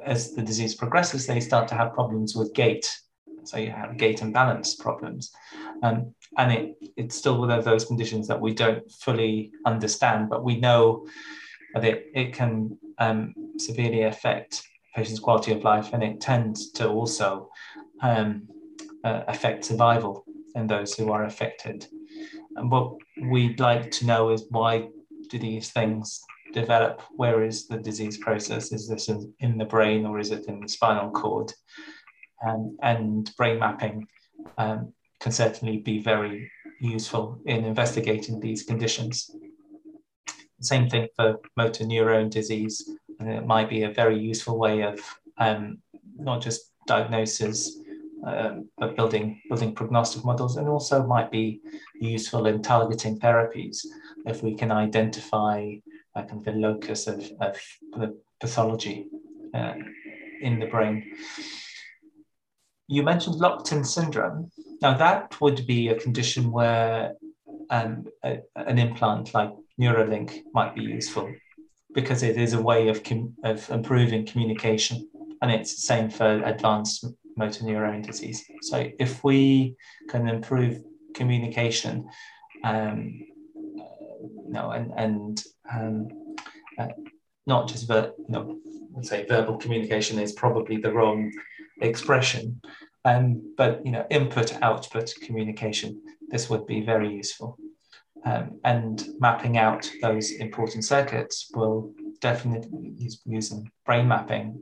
as 0.06 0.34
the 0.34 0.42
disease 0.42 0.74
progresses, 0.74 1.28
they 1.28 1.42
start 1.42 1.68
to 1.68 1.76
have 1.76 1.94
problems 1.94 2.34
with 2.34 2.54
gait. 2.54 2.90
So 3.44 3.58
you 3.58 3.72
have 3.72 3.98
gait 3.98 4.22
and 4.22 4.34
balance 4.34 4.74
problems. 4.76 5.34
Um, 5.84 6.16
and 6.38 6.52
it, 6.52 6.78
it's 6.98 7.16
still 7.16 7.38
one 7.40 7.52
of 7.52 7.66
those 7.66 7.86
conditions 7.86 8.28
that 8.30 8.40
we 8.40 8.54
don't 8.54 8.90
fully 8.92 9.52
understand, 9.66 10.30
but 10.30 10.44
we 10.44 10.60
know 10.60 11.06
that 11.74 11.84
it, 11.84 12.08
it 12.16 12.34
can 12.34 12.78
um, 12.98 13.34
severely 13.58 14.04
affect 14.04 14.64
patients' 14.96 15.20
quality 15.20 15.52
of 15.52 15.64
life, 15.64 15.92
and 15.94 16.02
it 16.02 16.22
tends 16.22 16.72
to 16.72 16.88
also 16.88 17.50
um, 18.02 18.48
uh, 19.04 19.24
affect 19.28 19.66
survival 19.66 20.26
in 20.56 20.68
those 20.68 20.94
who 20.96 21.12
are 21.12 21.26
affected. 21.26 21.86
And 22.56 22.72
what 22.72 22.94
we'd 23.22 23.60
like 23.60 23.92
to 23.92 24.06
know 24.06 24.30
is 24.30 24.46
why 24.50 24.88
do 25.30 25.38
these 25.38 25.72
things 25.72 26.22
develop? 26.54 27.02
Where 27.16 27.44
is 27.44 27.68
the 27.68 27.78
disease 27.78 28.18
process? 28.18 28.72
Is 28.72 28.88
this 28.88 29.10
in, 29.10 29.34
in 29.40 29.58
the 29.58 29.66
brain 29.66 30.06
or 30.06 30.20
is 30.20 30.32
it 30.32 30.46
in 30.46 30.62
the 30.62 30.70
spinal 30.70 31.12
cord? 31.12 31.52
Um, 32.48 32.78
and 32.82 33.32
brain 33.36 33.60
mapping 33.60 34.08
um, 34.58 34.94
can 35.24 35.32
certainly 35.32 35.78
be 35.78 36.00
very 36.00 36.52
useful 36.82 37.40
in 37.46 37.64
investigating 37.64 38.40
these 38.40 38.64
conditions. 38.64 39.32
Same 40.60 40.90
thing 40.90 41.08
for 41.16 41.40
motor 41.56 41.86
neurone 41.86 42.30
disease. 42.30 42.90
And 43.20 43.30
it 43.32 43.46
might 43.46 43.70
be 43.70 43.84
a 43.84 43.94
very 44.02 44.20
useful 44.20 44.60
way 44.60 44.82
of 44.82 45.00
um, 45.38 45.78
not 46.18 46.42
just 46.42 46.72
diagnosis, 46.88 47.58
um, 48.26 48.70
but 48.78 48.98
building 48.98 49.42
building 49.50 49.74
prognostic 49.76 50.26
models, 50.26 50.58
and 50.58 50.68
also 50.68 51.06
might 51.16 51.32
be 51.32 51.62
useful 51.96 52.48
in 52.48 52.62
targeting 52.62 53.20
therapies 53.20 53.78
if 54.26 54.44
we 54.44 54.56
can 54.56 54.72
identify 54.72 55.56
uh, 56.16 56.24
kind 56.24 56.40
of 56.40 56.46
the 56.46 56.52
locus 56.52 57.08
of, 57.08 57.20
of 57.40 57.58
the 57.98 58.18
pathology 58.42 59.08
uh, 59.54 59.76
in 60.42 60.60
the 60.60 60.68
brain. 60.68 61.16
You 62.88 63.04
mentioned 63.04 63.38
locked-in 63.38 63.84
syndrome. 63.84 64.52
Now 64.84 64.98
that 64.98 65.40
would 65.40 65.66
be 65.66 65.88
a 65.88 65.96
condition 65.96 66.52
where 66.52 67.14
um, 67.70 68.06
a, 68.22 68.40
an 68.58 68.78
implant 68.78 69.34
like 69.34 69.52
Neuralink 69.80 70.44
might 70.54 70.76
be 70.76 70.82
useful 70.82 71.34
because 71.94 72.22
it 72.22 72.36
is 72.36 72.52
a 72.52 72.62
way 72.62 72.90
of, 72.90 73.02
com- 73.02 73.34
of 73.46 73.70
improving 73.70 74.26
communication. 74.26 75.10
And 75.42 75.50
it's 75.52 75.74
the 75.74 75.82
same 75.82 76.10
for 76.10 76.44
advanced 76.44 77.06
motor 77.38 77.64
neurone 77.64 78.02
disease. 78.02 78.44
So 78.62 78.90
if 79.00 79.24
we 79.24 79.78
can 80.10 80.28
improve 80.28 80.84
communication, 81.14 82.10
um, 82.66 83.22
know, 84.50 84.72
and, 84.72 84.92
and 84.98 85.44
um, 85.74 86.36
uh, 86.78 86.88
not 87.48 87.70
just 87.70 87.88
ver- 87.88 88.12
know, 88.28 88.60
let's 88.94 89.08
say 89.08 89.26
verbal 89.28 89.58
communication 89.58 90.20
is 90.20 90.34
probably 90.34 90.76
the 90.76 90.92
wrong 90.92 91.32
expression, 91.82 92.62
um, 93.06 93.54
but 93.58 93.86
you 93.86 93.92
know, 93.92 94.06
input 94.10 94.62
output 94.62 95.14
communication. 95.22 96.02
This 96.30 96.50
would 96.50 96.66
be 96.66 96.82
very 96.82 97.14
useful. 97.14 97.58
Um, 98.26 98.60
and 98.64 99.06
mapping 99.20 99.58
out 99.58 99.90
those 100.02 100.32
important 100.32 100.86
circuits 100.86 101.52
will 101.54 101.94
definitely 102.22 102.94
use, 102.98 103.22
using 103.26 103.70
brain 103.86 104.08
mapping 104.08 104.58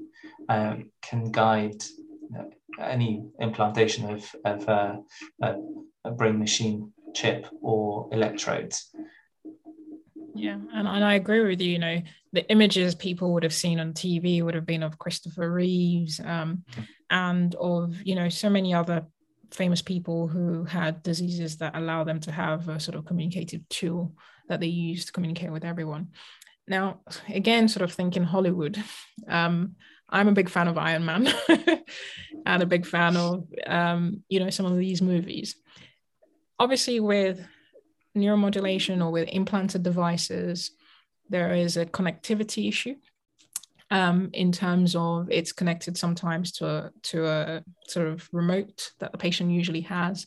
um, 0.49 0.89
can 1.03 1.31
guide 1.31 1.83
you 2.01 2.29
know, 2.31 2.49
any 2.79 3.23
implantation 3.39 4.09
of, 4.09 4.35
of 4.45 4.67
uh, 4.67 4.95
a, 5.43 5.55
a 6.05 6.11
brain 6.11 6.39
machine 6.39 6.91
chip 7.13 7.47
or 7.61 8.09
electrodes. 8.11 8.89
Yeah, 10.33 10.53
and, 10.73 10.87
and 10.87 11.03
I 11.03 11.15
agree 11.15 11.41
with 11.41 11.61
you. 11.61 11.71
You 11.71 11.79
know, 11.79 12.01
the 12.31 12.49
images 12.49 12.95
people 12.95 13.33
would 13.33 13.43
have 13.43 13.53
seen 13.53 13.79
on 13.79 13.93
TV 13.93 14.41
would 14.41 14.55
have 14.55 14.65
been 14.65 14.83
of 14.83 14.97
Christopher 14.97 15.51
Reeves 15.51 16.19
um, 16.23 16.63
and 17.09 17.53
of, 17.55 18.01
you 18.03 18.15
know, 18.15 18.29
so 18.29 18.49
many 18.49 18.73
other 18.73 19.05
famous 19.51 19.81
people 19.81 20.27
who 20.27 20.63
had 20.63 21.03
diseases 21.03 21.57
that 21.57 21.75
allow 21.75 22.03
them 22.03 22.19
to 22.21 22.31
have 22.31 22.69
a 22.69 22.79
sort 22.79 22.95
of 22.95 23.05
communicative 23.05 23.67
tool 23.69 24.13
that 24.47 24.59
they 24.59 24.67
use 24.67 25.05
to 25.05 25.11
communicate 25.11 25.51
with 25.51 25.65
everyone. 25.65 26.09
Now, 26.67 27.01
again, 27.27 27.67
sort 27.67 27.83
of 27.83 27.91
thinking 27.91 28.23
Hollywood, 28.23 28.81
um, 29.27 29.75
I'm 30.07 30.29
a 30.29 30.33
big 30.33 30.49
fan 30.49 30.67
of 30.67 30.77
Iron 30.77 31.05
Man 31.05 31.27
and 32.45 32.63
a 32.63 32.65
big 32.65 32.85
fan 32.85 33.17
of, 33.17 33.47
um, 33.67 34.23
you 34.29 34.39
know, 34.39 34.49
some 34.49 34.65
of 34.65 34.77
these 34.77 35.01
movies. 35.01 35.55
Obviously, 36.59 36.99
with 36.99 37.45
neuromodulation 38.15 39.03
or 39.03 39.11
with 39.11 39.29
implanted 39.29 39.83
devices, 39.83 40.71
there 41.29 41.53
is 41.53 41.77
a 41.77 41.85
connectivity 41.85 42.67
issue 42.67 42.95
um, 43.91 44.29
in 44.33 44.51
terms 44.51 44.95
of 44.95 45.29
it's 45.29 45.51
connected 45.51 45.97
sometimes 45.97 46.53
to 46.53 46.67
a, 46.67 46.91
to 47.03 47.27
a 47.27 47.63
sort 47.87 48.07
of 48.07 48.27
remote 48.31 48.91
that 48.99 49.11
the 49.11 49.17
patient 49.17 49.51
usually 49.51 49.81
has, 49.81 50.25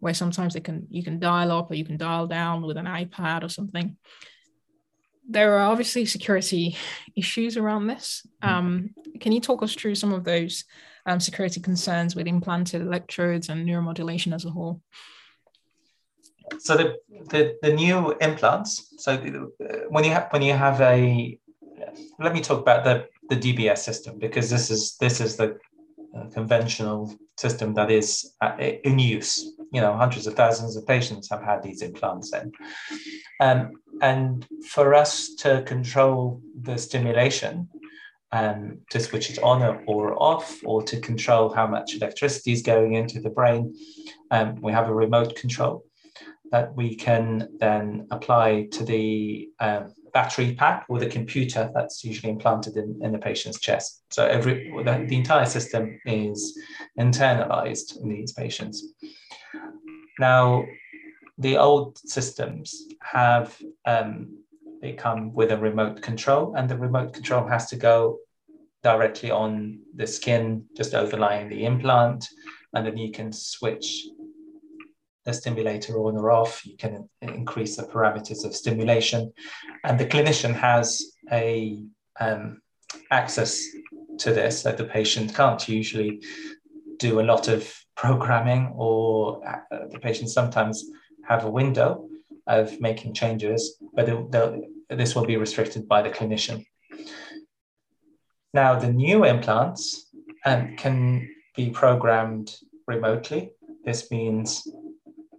where 0.00 0.12
sometimes 0.12 0.54
they 0.54 0.60
can 0.60 0.86
you 0.90 1.02
can 1.02 1.18
dial 1.18 1.52
up 1.52 1.70
or 1.70 1.74
you 1.74 1.84
can 1.84 1.96
dial 1.96 2.26
down 2.26 2.62
with 2.62 2.76
an 2.76 2.86
iPad 2.86 3.44
or 3.44 3.48
something. 3.48 3.96
There 5.28 5.56
are 5.56 5.70
obviously 5.70 6.04
security 6.04 6.76
issues 7.16 7.56
around 7.56 7.86
this. 7.86 8.26
Um, 8.42 8.90
can 9.20 9.32
you 9.32 9.40
talk 9.40 9.62
us 9.62 9.74
through 9.74 9.94
some 9.94 10.12
of 10.12 10.24
those 10.24 10.64
um, 11.06 11.20
security 11.20 11.60
concerns 11.60 12.16
with 12.16 12.26
implanted 12.26 12.82
electrodes 12.82 13.48
and 13.48 13.66
neuromodulation 13.66 14.34
as 14.34 14.44
a 14.44 14.50
whole? 14.50 14.82
So 16.58 16.76
the, 16.76 16.96
the, 17.30 17.56
the 17.62 17.72
new 17.72 18.12
implants. 18.20 18.94
So 18.98 19.16
when 19.88 20.04
you 20.04 20.10
have 20.10 20.28
when 20.30 20.42
you 20.42 20.52
have 20.52 20.80
a 20.80 21.38
let 22.18 22.32
me 22.32 22.40
talk 22.40 22.60
about 22.60 22.84
the, 22.84 23.08
the 23.28 23.36
DBS 23.36 23.78
system 23.78 24.18
because 24.18 24.50
this 24.50 24.70
is 24.70 24.96
this 24.98 25.20
is 25.20 25.36
the 25.36 25.58
uh, 26.16 26.24
conventional 26.32 27.14
system 27.36 27.74
that 27.74 27.90
is 27.90 28.34
uh, 28.40 28.56
in 28.58 28.98
use. 28.98 29.52
You 29.72 29.80
know, 29.80 29.96
hundreds 29.96 30.26
of 30.26 30.34
thousands 30.34 30.76
of 30.76 30.86
patients 30.86 31.28
have 31.30 31.42
had 31.42 31.62
these 31.62 31.82
implants 31.82 32.32
in. 32.32 32.52
Um, 33.40 33.72
and 34.00 34.46
for 34.66 34.94
us 34.94 35.34
to 35.36 35.62
control 35.62 36.40
the 36.62 36.78
stimulation, 36.78 37.68
um, 38.32 38.78
to 38.90 39.00
switch 39.00 39.30
it 39.30 39.38
on 39.42 39.62
or 39.86 40.20
off, 40.22 40.60
or 40.64 40.82
to 40.82 41.00
control 41.00 41.52
how 41.52 41.66
much 41.66 41.96
electricity 41.96 42.52
is 42.52 42.62
going 42.62 42.94
into 42.94 43.20
the 43.20 43.30
brain, 43.30 43.74
um, 44.30 44.60
we 44.60 44.72
have 44.72 44.88
a 44.88 44.94
remote 44.94 45.36
control 45.36 45.85
that 46.56 46.74
we 46.74 46.88
can 46.96 47.26
then 47.60 48.06
apply 48.16 48.66
to 48.76 48.82
the 48.84 49.48
um, 49.60 49.92
battery 50.14 50.54
pack 50.54 50.78
with 50.88 51.02
a 51.02 51.14
computer 51.18 51.62
that's 51.74 52.02
usually 52.02 52.32
implanted 52.32 52.74
in, 52.82 52.88
in 53.04 53.12
the 53.12 53.18
patient's 53.18 53.60
chest. 53.60 53.88
So 54.16 54.20
every 54.36 54.72
the, 54.86 55.04
the 55.10 55.16
entire 55.16 55.48
system 55.56 55.84
is 56.06 56.38
internalized 56.98 57.88
in 58.00 58.08
these 58.08 58.32
patients. 58.32 58.76
Now, 60.18 60.64
the 61.46 61.58
old 61.58 61.98
systems 62.16 62.66
have 63.02 63.46
um, 63.84 64.38
they 64.80 64.92
come 64.92 65.22
with 65.38 65.50
a 65.52 65.58
remote 65.68 66.00
control, 66.00 66.54
and 66.56 66.68
the 66.68 66.78
remote 66.78 67.12
control 67.12 67.46
has 67.54 67.64
to 67.70 67.76
go 67.76 68.18
directly 68.82 69.30
on 69.30 69.80
the 70.00 70.06
skin, 70.06 70.64
just 70.80 70.94
overlying 70.94 71.48
the 71.48 71.64
implant, 71.70 72.20
and 72.72 72.86
then 72.86 72.96
you 72.96 73.10
can 73.18 73.30
switch 73.32 73.88
the 75.26 75.34
stimulator 75.34 75.98
on 75.98 76.16
or 76.16 76.30
off. 76.30 76.64
You 76.64 76.76
can 76.76 77.08
increase 77.20 77.76
the 77.76 77.82
parameters 77.82 78.44
of 78.44 78.56
stimulation, 78.56 79.32
and 79.84 79.98
the 79.98 80.06
clinician 80.06 80.54
has 80.54 81.02
a 81.30 81.84
um, 82.18 82.62
access 83.10 83.62
to 84.18 84.32
this 84.32 84.62
that 84.62 84.78
the 84.78 84.84
patient 84.84 85.34
can't 85.34 85.68
usually 85.68 86.22
do 86.98 87.20
a 87.20 87.28
lot 87.32 87.48
of 87.48 87.70
programming, 87.96 88.72
or 88.76 89.42
uh, 89.46 89.86
the 89.90 89.98
patient 89.98 90.30
sometimes 90.30 90.84
have 91.28 91.44
a 91.44 91.50
window 91.50 92.08
of 92.46 92.80
making 92.80 93.12
changes, 93.12 93.78
but 93.94 94.06
this 94.90 95.14
will 95.14 95.24
be 95.24 95.36
restricted 95.36 95.88
by 95.88 96.02
the 96.02 96.10
clinician. 96.10 96.64
Now, 98.54 98.78
the 98.78 98.92
new 98.92 99.24
implants 99.24 100.06
um, 100.44 100.76
can 100.76 101.28
be 101.56 101.70
programmed 101.70 102.54
remotely. 102.86 103.50
This 103.84 104.10
means 104.10 104.66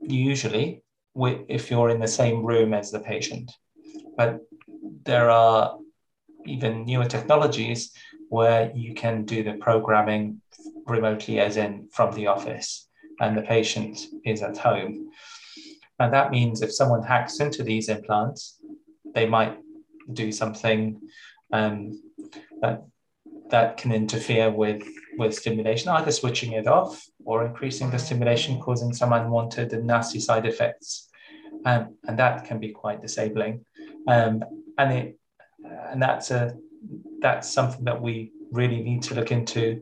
usually 0.08 0.84
if 1.47 1.72
you're 1.72 1.89
in 1.89 1.99
the 1.99 2.08
same 2.08 2.45
room 2.45 2.74
as 2.74 2.91
the 2.91 2.99
patient. 2.99 3.51
But 4.16 4.39
there 5.03 5.30
are 5.30 5.78
even 6.45 6.86
newer 6.86 7.05
technologies 7.05 7.91
where 8.30 8.72
you 8.76 8.93
can 8.93 9.26
do 9.26 9.43
the 9.43 9.53
programming 9.53 10.41
remotely, 10.86 11.39
as 11.39 11.58
in 11.58 11.89
from 11.91 12.14
the 12.14 12.28
office. 12.28 12.88
and 13.20 13.38
the 13.38 13.41
patient 13.41 13.99
is 14.26 14.43
at 14.43 14.58
home. 14.58 15.10
And 15.99 16.14
that 16.14 16.32
means 16.32 16.62
if 16.62 16.72
someone 16.72 17.03
hacks 17.03 17.39
into 17.39 17.64
these 17.64 17.89
implants, 17.89 18.60
they 19.16 19.26
might 19.26 19.58
do 20.14 20.32
something 20.32 21.01
um, 21.51 22.01
that 22.62 22.84
that 23.49 23.78
can 23.78 23.91
interfere 23.91 24.51
with 24.51 24.84
with 25.18 25.36
stimulation, 25.36 25.89
either 25.89 26.11
switching 26.11 26.53
it 26.53 26.68
off 26.68 27.05
or 27.26 27.45
increasing 27.45 27.89
the 27.89 27.99
stimulation, 27.99 28.59
causing 28.59 28.93
some 28.93 29.13
unwanted 29.13 29.74
and 29.74 29.86
nasty 29.86 30.20
side 30.20 30.45
effects, 30.45 31.09
um, 31.65 31.95
and 32.07 32.18
that 32.20 32.45
can 32.45 32.59
be 32.59 32.72
quite 32.72 33.01
disabling. 33.01 33.65
Um, 34.07 34.43
and 34.78 34.93
it 34.93 35.20
and 35.91 36.01
that's 36.01 36.32
a 36.32 36.55
that's 37.20 37.49
something 37.49 37.84
that 37.86 38.01
we 38.01 38.32
really 38.51 38.82
need 38.82 39.01
to 39.03 39.15
look 39.15 39.32
into 39.32 39.82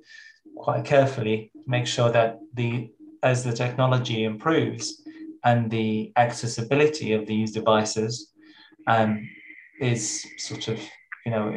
quite 0.55 0.85
carefully. 0.85 1.51
Make 1.67 1.87
sure 1.87 2.11
that 2.11 2.39
the 2.53 2.91
as 3.23 3.43
the 3.43 3.53
technology 3.53 4.23
improves 4.23 5.01
and 5.43 5.69
the 5.69 6.11
accessibility 6.15 7.13
of 7.13 7.25
these 7.25 7.51
devices 7.51 8.33
um, 8.87 9.27
is 9.79 10.25
sort 10.37 10.67
of 10.67 10.79
you 11.25 11.31
know 11.31 11.55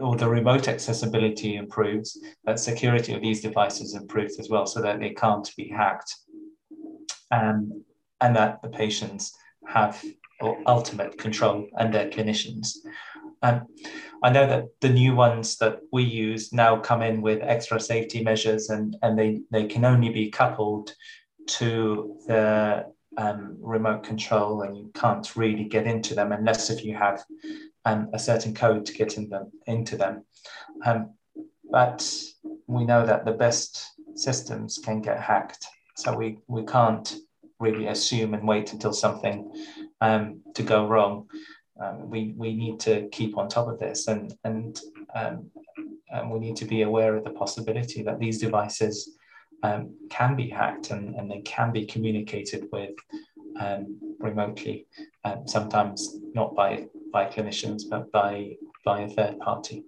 or 0.00 0.16
the 0.16 0.28
remote 0.28 0.68
accessibility 0.68 1.56
improves 1.56 2.18
that 2.44 2.58
security 2.58 3.14
of 3.14 3.20
these 3.20 3.40
devices 3.40 3.94
improves 3.94 4.38
as 4.38 4.48
well 4.48 4.66
so 4.66 4.82
that 4.82 4.98
they 5.00 5.10
can't 5.10 5.50
be 5.56 5.68
hacked. 5.68 6.14
Um, 7.30 7.84
and 8.22 8.36
that 8.36 8.62
the 8.62 8.68
patients 8.68 9.36
have 9.66 10.02
ultimate 10.66 11.18
control 11.18 11.66
and 11.78 11.92
their 11.92 12.08
clinicians. 12.08 12.76
Um, 13.42 13.66
I 14.22 14.30
know 14.30 14.46
that 14.46 14.66
the 14.80 14.88
new 14.88 15.14
ones 15.14 15.58
that 15.58 15.80
we 15.92 16.04
use 16.04 16.52
now 16.52 16.78
come 16.78 17.02
in 17.02 17.20
with 17.20 17.42
extra 17.42 17.80
safety 17.80 18.22
measures 18.22 18.70
and, 18.70 18.96
and 19.02 19.18
they, 19.18 19.40
they 19.50 19.66
can 19.66 19.84
only 19.84 20.10
be 20.10 20.30
coupled 20.30 20.94
to 21.46 22.16
the 22.28 22.86
um, 23.18 23.56
remote 23.60 24.04
control 24.04 24.62
and 24.62 24.76
you 24.76 24.90
can't 24.94 25.34
really 25.36 25.64
get 25.64 25.86
into 25.86 26.14
them 26.14 26.30
unless 26.32 26.70
if 26.70 26.84
you 26.84 26.94
have 26.94 27.24
um, 27.84 28.08
a 28.12 28.18
certain 28.18 28.54
code 28.54 28.86
to 28.86 28.92
get 28.92 29.16
in 29.16 29.28
them, 29.28 29.50
into 29.66 29.96
them. 29.96 30.24
Um, 30.84 31.14
but 31.70 32.08
we 32.66 32.84
know 32.84 33.04
that 33.06 33.24
the 33.24 33.32
best 33.32 33.92
systems 34.14 34.78
can 34.78 35.00
get 35.00 35.20
hacked. 35.20 35.66
So 35.96 36.14
we, 36.14 36.38
we 36.48 36.64
can't 36.64 37.16
really 37.58 37.86
assume 37.86 38.34
and 38.34 38.46
wait 38.46 38.72
until 38.72 38.92
something 38.92 39.52
um, 40.00 40.40
to 40.54 40.62
go 40.62 40.86
wrong 40.86 41.28
um, 41.82 42.10
we 42.10 42.34
we 42.36 42.54
need 42.54 42.80
to 42.80 43.08
keep 43.08 43.36
on 43.36 43.48
top 43.48 43.68
of 43.68 43.78
this 43.78 44.08
and 44.08 44.34
and 44.44 44.80
um, 45.14 45.50
and 46.10 46.30
we 46.30 46.38
need 46.38 46.56
to 46.56 46.64
be 46.64 46.82
aware 46.82 47.16
of 47.16 47.24
the 47.24 47.30
possibility 47.30 48.02
that 48.02 48.18
these 48.18 48.38
devices 48.38 49.16
um, 49.62 49.94
can 50.10 50.36
be 50.36 50.48
hacked 50.48 50.90
and, 50.90 51.14
and 51.14 51.30
they 51.30 51.40
can 51.40 51.72
be 51.72 51.86
communicated 51.86 52.68
with 52.72 52.94
um, 53.58 53.98
remotely, 54.18 54.86
um, 55.24 55.46
sometimes 55.46 56.16
not 56.34 56.54
by 56.54 56.86
by 57.12 57.26
clinicians 57.26 57.82
but 57.88 58.10
by 58.12 58.56
by 58.84 59.02
a 59.02 59.08
third 59.08 59.38
party. 59.40 59.84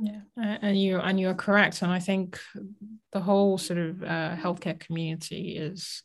Yeah, 0.00 0.20
and 0.36 0.80
you 0.80 0.98
and 0.98 1.18
you're 1.18 1.34
correct, 1.34 1.82
and 1.82 1.90
I 1.90 1.98
think 1.98 2.38
the 3.12 3.20
whole 3.20 3.58
sort 3.58 3.78
of 3.78 4.02
uh, 4.02 4.36
healthcare 4.36 4.78
community 4.78 5.56
is 5.56 6.02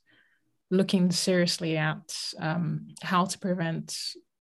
looking 0.72 1.12
seriously 1.12 1.78
at 1.78 2.18
um, 2.40 2.88
how 3.04 3.26
to 3.26 3.38
prevent 3.38 3.96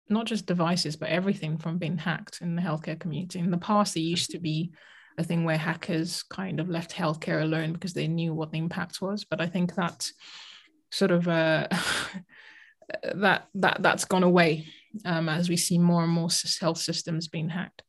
not 0.09 0.25
just 0.25 0.45
devices, 0.45 0.95
but 0.95 1.09
everything 1.09 1.57
from 1.57 1.77
being 1.77 1.97
hacked 1.97 2.41
in 2.41 2.55
the 2.55 2.61
healthcare 2.61 2.99
community. 2.99 3.39
In 3.39 3.51
the 3.51 3.57
past, 3.57 3.93
there 3.93 4.03
used 4.03 4.31
to 4.31 4.39
be 4.39 4.71
a 5.17 5.23
thing 5.23 5.43
where 5.43 5.57
hackers 5.57 6.23
kind 6.23 6.59
of 6.59 6.69
left 6.69 6.93
healthcare 6.93 7.41
alone 7.41 7.73
because 7.73 7.93
they 7.93 8.07
knew 8.07 8.33
what 8.33 8.51
the 8.51 8.57
impact 8.57 9.01
was. 9.01 9.25
But 9.25 9.41
I 9.41 9.47
think 9.47 9.75
that 9.75 10.09
sort 10.91 11.11
of 11.11 11.27
uh, 11.27 11.67
that 13.15 13.47
that 13.55 13.77
that's 13.81 14.05
gone 14.05 14.23
away 14.23 14.67
um, 15.05 15.29
as 15.29 15.49
we 15.49 15.57
see 15.57 15.77
more 15.77 16.03
and 16.03 16.11
more 16.11 16.29
health 16.59 16.77
systems 16.77 17.27
being 17.27 17.49
hacked. 17.49 17.83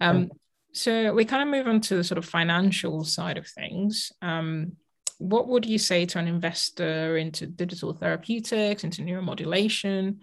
Um, 0.00 0.30
so 0.72 1.14
we 1.14 1.24
kind 1.24 1.42
of 1.42 1.48
move 1.48 1.66
on 1.66 1.80
to 1.82 1.96
the 1.96 2.04
sort 2.04 2.18
of 2.18 2.26
financial 2.26 3.02
side 3.04 3.38
of 3.38 3.46
things. 3.46 4.12
Um, 4.20 4.72
what 5.18 5.48
would 5.48 5.64
you 5.64 5.78
say 5.78 6.04
to 6.04 6.18
an 6.18 6.28
investor 6.28 7.16
into 7.16 7.46
digital 7.46 7.94
therapeutics, 7.94 8.84
into 8.84 9.00
neuromodulation? 9.02 10.18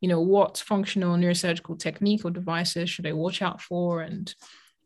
you 0.00 0.08
know, 0.08 0.20
what 0.20 0.58
functional 0.58 1.16
neurosurgical 1.16 1.78
technique 1.78 2.24
or 2.24 2.30
devices 2.30 2.90
should 2.90 3.04
they 3.04 3.12
watch 3.12 3.42
out 3.42 3.60
for 3.60 4.02
and 4.02 4.34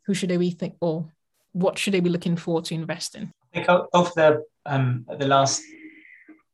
who 0.06 0.14
should 0.14 0.30
they 0.30 0.36
be 0.36 0.50
think 0.50 0.74
or 0.80 1.12
what 1.52 1.78
should 1.78 1.94
they 1.94 2.00
be 2.00 2.10
looking 2.10 2.36
for 2.36 2.62
to 2.62 2.74
invest 2.74 3.16
in? 3.16 3.32
I 3.52 3.64
think 3.64 3.68
over 3.68 4.10
the 4.14 4.44
um, 4.66 5.06
the 5.18 5.26
last 5.26 5.62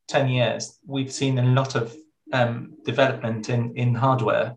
10 0.08 0.28
years, 0.28 0.78
we've 0.86 1.12
seen 1.12 1.38
a 1.38 1.42
lot 1.42 1.74
of 1.74 1.94
um, 2.32 2.74
development 2.84 3.48
in, 3.48 3.74
in 3.76 3.94
hardware. 3.94 4.56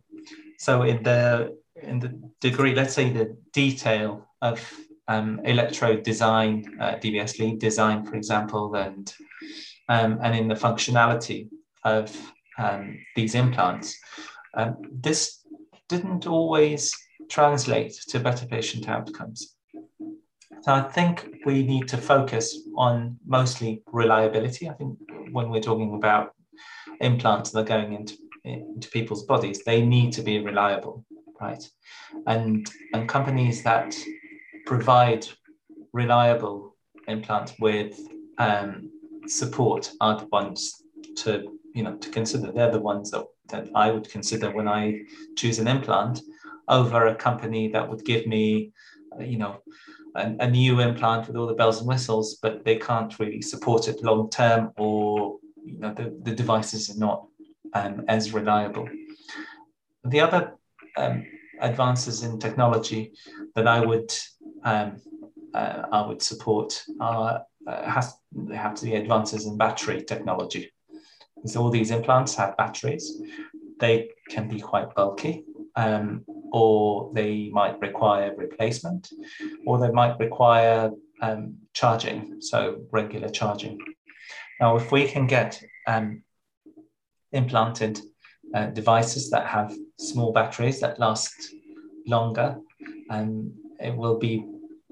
So 0.58 0.84
in 0.84 1.04
the 1.04 1.58
in 1.82 2.00
the 2.00 2.20
degree, 2.42 2.76
let's 2.76 2.94
say 2.94 3.10
the 3.10 3.38
detail 3.54 4.28
of 4.42 4.60
um, 5.08 5.40
electrode 5.46 6.04
design, 6.04 6.78
uh, 6.80 6.96
DBS 6.96 7.40
lead 7.40 7.60
design, 7.60 8.06
for 8.06 8.16
example, 8.16 8.76
and 8.76 9.14
um, 9.88 10.20
and 10.22 10.36
in 10.36 10.48
the 10.48 10.56
functionality 10.56 11.50
of 11.84 12.16
um, 12.58 13.00
these 13.16 13.36
implants, 13.36 13.98
um, 14.54 14.78
this 14.92 15.44
didn't 15.88 16.28
always 16.28 16.96
translate 17.30 17.94
to 18.10 18.20
better 18.20 18.46
patient 18.46 18.88
outcomes. 18.88 19.56
So 20.62 20.74
I 20.74 20.82
think 20.82 21.28
we 21.46 21.64
need 21.64 21.88
to 21.88 21.98
focus 21.98 22.56
on 22.76 23.18
mostly 23.26 23.82
reliability. 23.92 24.70
I 24.70 24.74
think 24.74 25.00
when 25.32 25.50
we're 25.50 25.62
talking 25.62 25.96
about 25.96 26.34
implants 27.00 27.52
that 27.52 27.60
are 27.60 27.64
going 27.64 27.94
into, 27.94 28.16
into 28.44 28.90
people's 28.90 29.26
bodies, 29.26 29.64
they 29.64 29.82
need 29.86 30.12
to 30.14 30.22
be 30.22 30.40
reliable, 30.40 31.06
right? 31.40 31.64
And, 32.28 32.70
and 32.94 33.08
companies 33.08 33.64
that 33.64 33.96
provide 34.66 35.26
reliable 35.94 36.76
implants 37.08 37.54
with 37.60 38.00
um, 38.38 38.92
support 39.28 39.92
are 40.02 40.20
the 40.20 40.26
ones 40.28 40.84
to 41.18 41.60
you 41.74 41.84
know 41.84 41.96
to 41.98 42.10
consider. 42.10 42.52
They're 42.52 42.72
the 42.72 42.80
ones 42.80 43.12
that, 43.12 43.26
that 43.50 43.70
I 43.76 43.92
would 43.92 44.10
consider 44.10 44.52
when 44.52 44.68
I 44.68 45.02
choose 45.36 45.60
an 45.60 45.68
implant 45.68 46.22
over 46.68 47.08
a 47.08 47.16
company 47.16 47.70
that 47.70 47.90
would 47.90 48.06
give 48.06 48.28
me, 48.28 48.72
uh, 49.18 49.24
you 49.24 49.38
know, 49.38 49.62
a, 50.16 50.48
new 50.50 50.80
implant 50.82 51.28
with 51.28 51.36
all 51.36 51.48
the 51.48 51.54
bells 51.54 51.80
and 51.80 51.88
whistles, 51.88 52.38
but 52.42 52.64
they 52.66 52.76
can't 52.76 53.18
really 53.20 53.42
support 53.42 53.88
it 53.88 54.04
long 54.04 54.30
term, 54.30 54.72
or 54.78 55.29
the, 55.80 56.16
the 56.22 56.36
devices 56.36 56.90
are 56.90 57.00
not 57.00 57.28
um, 57.74 58.06
as 58.08 58.34
reliable. 58.34 58.88
The 60.04 60.20
other 60.20 60.54
um, 60.98 61.26
advances 61.60 62.24
in 62.24 62.40
technology 62.40 63.14
that 63.56 63.68
I 63.68 63.86
would 63.86 64.12
um, 64.64 65.02
uh, 65.54 65.84
I 65.92 66.06
would 66.06 66.22
support 66.22 66.84
are 67.00 67.44
uh, 67.68 67.90
has 67.90 68.14
they 68.32 68.56
have 68.56 68.76
to 68.76 68.86
be 68.86 68.96
advances 68.96 69.46
in 69.46 69.58
battery 69.58 70.04
technology. 70.04 70.72
So 71.46 71.62
all 71.62 71.70
these 71.70 71.92
implants 71.92 72.36
have 72.36 72.58
batteries. 72.58 73.22
They 73.80 74.10
can 74.30 74.50
be 74.50 74.60
quite 74.60 74.94
bulky, 74.94 75.46
um, 75.76 76.26
or 76.52 77.12
they 77.14 77.50
might 77.50 77.80
require 77.80 78.36
replacement, 78.36 79.10
or 79.66 79.80
they 79.80 79.92
might 79.92 80.20
require 80.20 80.92
um, 81.22 81.56
charging, 81.74 82.42
so 82.42 82.82
regular 82.92 83.30
charging. 83.30 83.78
Now, 84.60 84.76
if 84.76 84.92
we 84.92 85.08
can 85.08 85.28
get 85.28 85.62
um, 85.88 86.24
implanted 87.32 88.00
uh, 88.54 88.68
devices 88.68 89.30
that 89.30 89.48
have 89.48 89.74
small 89.98 90.34
batteries 90.34 90.80
that 90.82 91.00
last 91.00 91.34
longer, 92.08 92.58
um, 93.10 93.54
it 93.80 93.96
will 93.96 94.18
be 94.18 94.46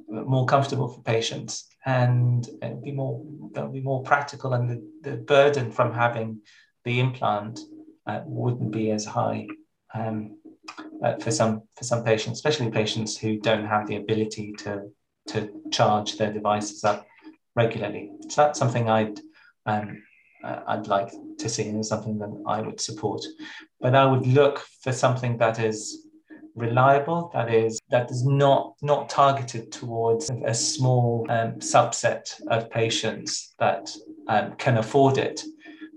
more 0.09 0.45
comfortable 0.45 0.87
for 0.87 1.01
patients 1.01 1.67
and 1.85 2.47
it'll 2.61 2.81
be 2.81 2.91
more 2.91 3.23
that'll 3.53 3.71
be 3.71 3.81
more 3.81 4.03
practical 4.03 4.53
and 4.53 4.69
the, 4.69 5.09
the 5.09 5.17
burden 5.17 5.71
from 5.71 5.93
having 5.93 6.39
the 6.85 6.99
implant 6.99 7.59
uh, 8.07 8.21
wouldn't 8.25 8.71
be 8.71 8.91
as 8.91 9.05
high 9.05 9.45
um, 9.93 10.37
uh, 11.03 11.15
for 11.17 11.31
some 11.31 11.63
for 11.75 11.83
some 11.83 12.03
patients, 12.03 12.37
especially 12.37 12.69
patients 12.69 13.17
who 13.17 13.37
don't 13.39 13.65
have 13.65 13.87
the 13.87 13.97
ability 13.97 14.53
to 14.53 14.89
to 15.27 15.49
charge 15.71 16.17
their 16.17 16.31
devices 16.31 16.83
up 16.83 17.05
regularly. 17.55 18.11
So 18.29 18.43
that's 18.43 18.59
something 18.59 18.89
I'd 18.89 19.19
um, 19.67 20.01
uh, 20.43 20.61
I'd 20.67 20.87
like 20.87 21.11
to 21.39 21.49
see 21.49 21.67
and 21.69 21.85
something 21.85 22.17
that 22.19 22.43
I 22.47 22.61
would 22.61 22.79
support. 22.79 23.23
But 23.81 23.95
I 23.95 24.05
would 24.05 24.25
look 24.25 24.63
for 24.81 24.91
something 24.91 25.37
that 25.37 25.59
is 25.59 26.07
reliable 26.57 27.29
that 27.33 27.53
is 27.53 27.79
that 27.91 28.09
is 28.09 28.25
not 28.25 28.73
not 28.81 29.07
targeted 29.09 29.71
towards 29.71 30.31
a 30.45 30.53
small 30.53 31.25
um, 31.29 31.53
subset 31.59 32.33
of 32.47 32.69
patients 32.71 33.53
that 33.59 33.91
um, 34.27 34.53
can 34.57 34.77
afford 34.77 35.19
it 35.19 35.43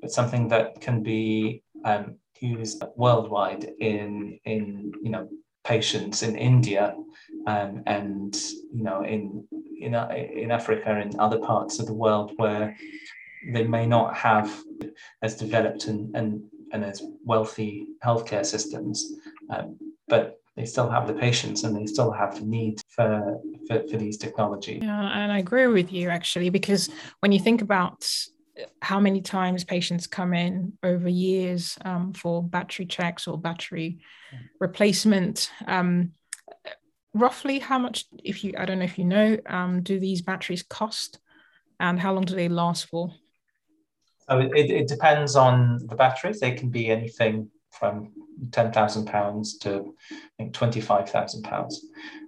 but 0.03 0.12
something 0.12 0.49
that 0.49 0.79
can 0.81 1.03
be 1.03 1.62
um, 1.87 2.16
used 2.41 2.83
worldwide 2.95 3.71
in 3.81 4.39
in 4.45 4.93
you 5.03 5.11
know 5.11 5.27
patients 5.64 6.23
in 6.23 6.37
India 6.37 6.95
um, 7.47 7.83
and 7.87 8.37
you 8.73 8.83
know 8.83 9.03
in 9.03 9.47
in 9.81 9.95
in 9.95 10.51
Africa 10.51 10.91
and 10.95 11.18
other 11.18 11.39
parts 11.39 11.79
of 11.79 11.87
the 11.87 11.95
world 11.95 12.33
where 12.37 12.77
they 13.53 13.64
may 13.64 13.86
not 13.86 14.16
have 14.16 14.62
as 15.22 15.36
developed 15.36 15.86
and, 15.86 16.14
and, 16.16 16.43
and 16.72 16.84
as 16.84 17.03
wealthy 17.24 17.86
healthcare 18.05 18.45
systems, 18.45 19.14
um, 19.51 19.78
but 20.09 20.41
they 20.57 20.66
still 20.66 20.91
have 20.91 21.07
the 21.07 21.14
patients 21.14 21.64
and 21.64 21.76
they 21.76 21.86
still 21.86 22.11
have 22.11 22.34
the 22.38 22.45
need 22.45 22.80
for, 22.88 23.41
for, 23.66 23.82
for 23.88 23.97
these 23.97 24.18
technologies. 24.18 24.80
Yeah, 24.82 25.11
and 25.18 25.32
I 25.32 25.38
agree 25.38 25.66
with 25.68 25.93
you 25.93 26.11
actually, 26.11 26.51
because 26.51 26.91
when 27.20 27.32
you 27.32 27.38
think 27.38 27.62
about 27.62 28.07
how 28.82 29.01
many 29.01 29.22
times 29.22 29.64
patients 29.64 30.07
come 30.07 30.34
in 30.34 30.74
over 30.82 31.09
years 31.09 31.78
um, 31.84 32.12
for 32.12 32.43
battery 32.43 32.84
checks 32.84 33.26
or 33.26 33.38
battery 33.38 34.01
replacement, 34.59 35.51
um, 35.66 36.12
roughly 37.14 37.59
how 37.59 37.78
much, 37.78 38.05
if 38.22 38.45
you, 38.45 38.53
I 38.59 38.66
don't 38.66 38.80
know 38.80 38.84
if 38.84 38.99
you 38.99 39.05
know, 39.05 39.38
um, 39.47 39.82
do 39.82 39.99
these 39.99 40.20
batteries 40.20 40.62
cost 40.62 41.20
and 41.78 41.99
how 41.99 42.12
long 42.12 42.24
do 42.24 42.34
they 42.34 42.49
last 42.49 42.86
for? 42.86 43.12
It, 44.31 44.70
it 44.70 44.89
depends 44.89 45.35
on 45.37 45.87
the 45.87 45.97
batteries. 45.97 46.41
They 46.41 46.53
can 46.53 46.70
be 46.70 46.89
anything 46.89 47.51
from 47.72 48.12
ten 48.53 48.72
thousand 48.72 49.07
pounds 49.07 49.59
to 49.59 49.95
I 50.12 50.16
think 50.39 50.55
twenty 50.55 50.81
five 50.81 51.11
thousand 51.11 51.43
pounds. 51.43 51.85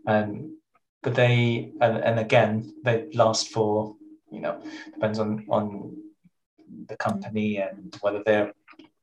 Um, 0.06 0.58
but 1.02 1.14
they 1.14 1.72
and, 1.80 1.98
and 1.98 2.18
again 2.18 2.74
they 2.84 3.08
last 3.14 3.48
for 3.48 3.96
you 4.30 4.40
know 4.40 4.62
depends 4.94 5.18
on 5.18 5.46
on 5.48 5.96
the 6.86 6.96
company 6.96 7.58
and 7.58 7.96
whether 8.00 8.22
they're 8.24 8.52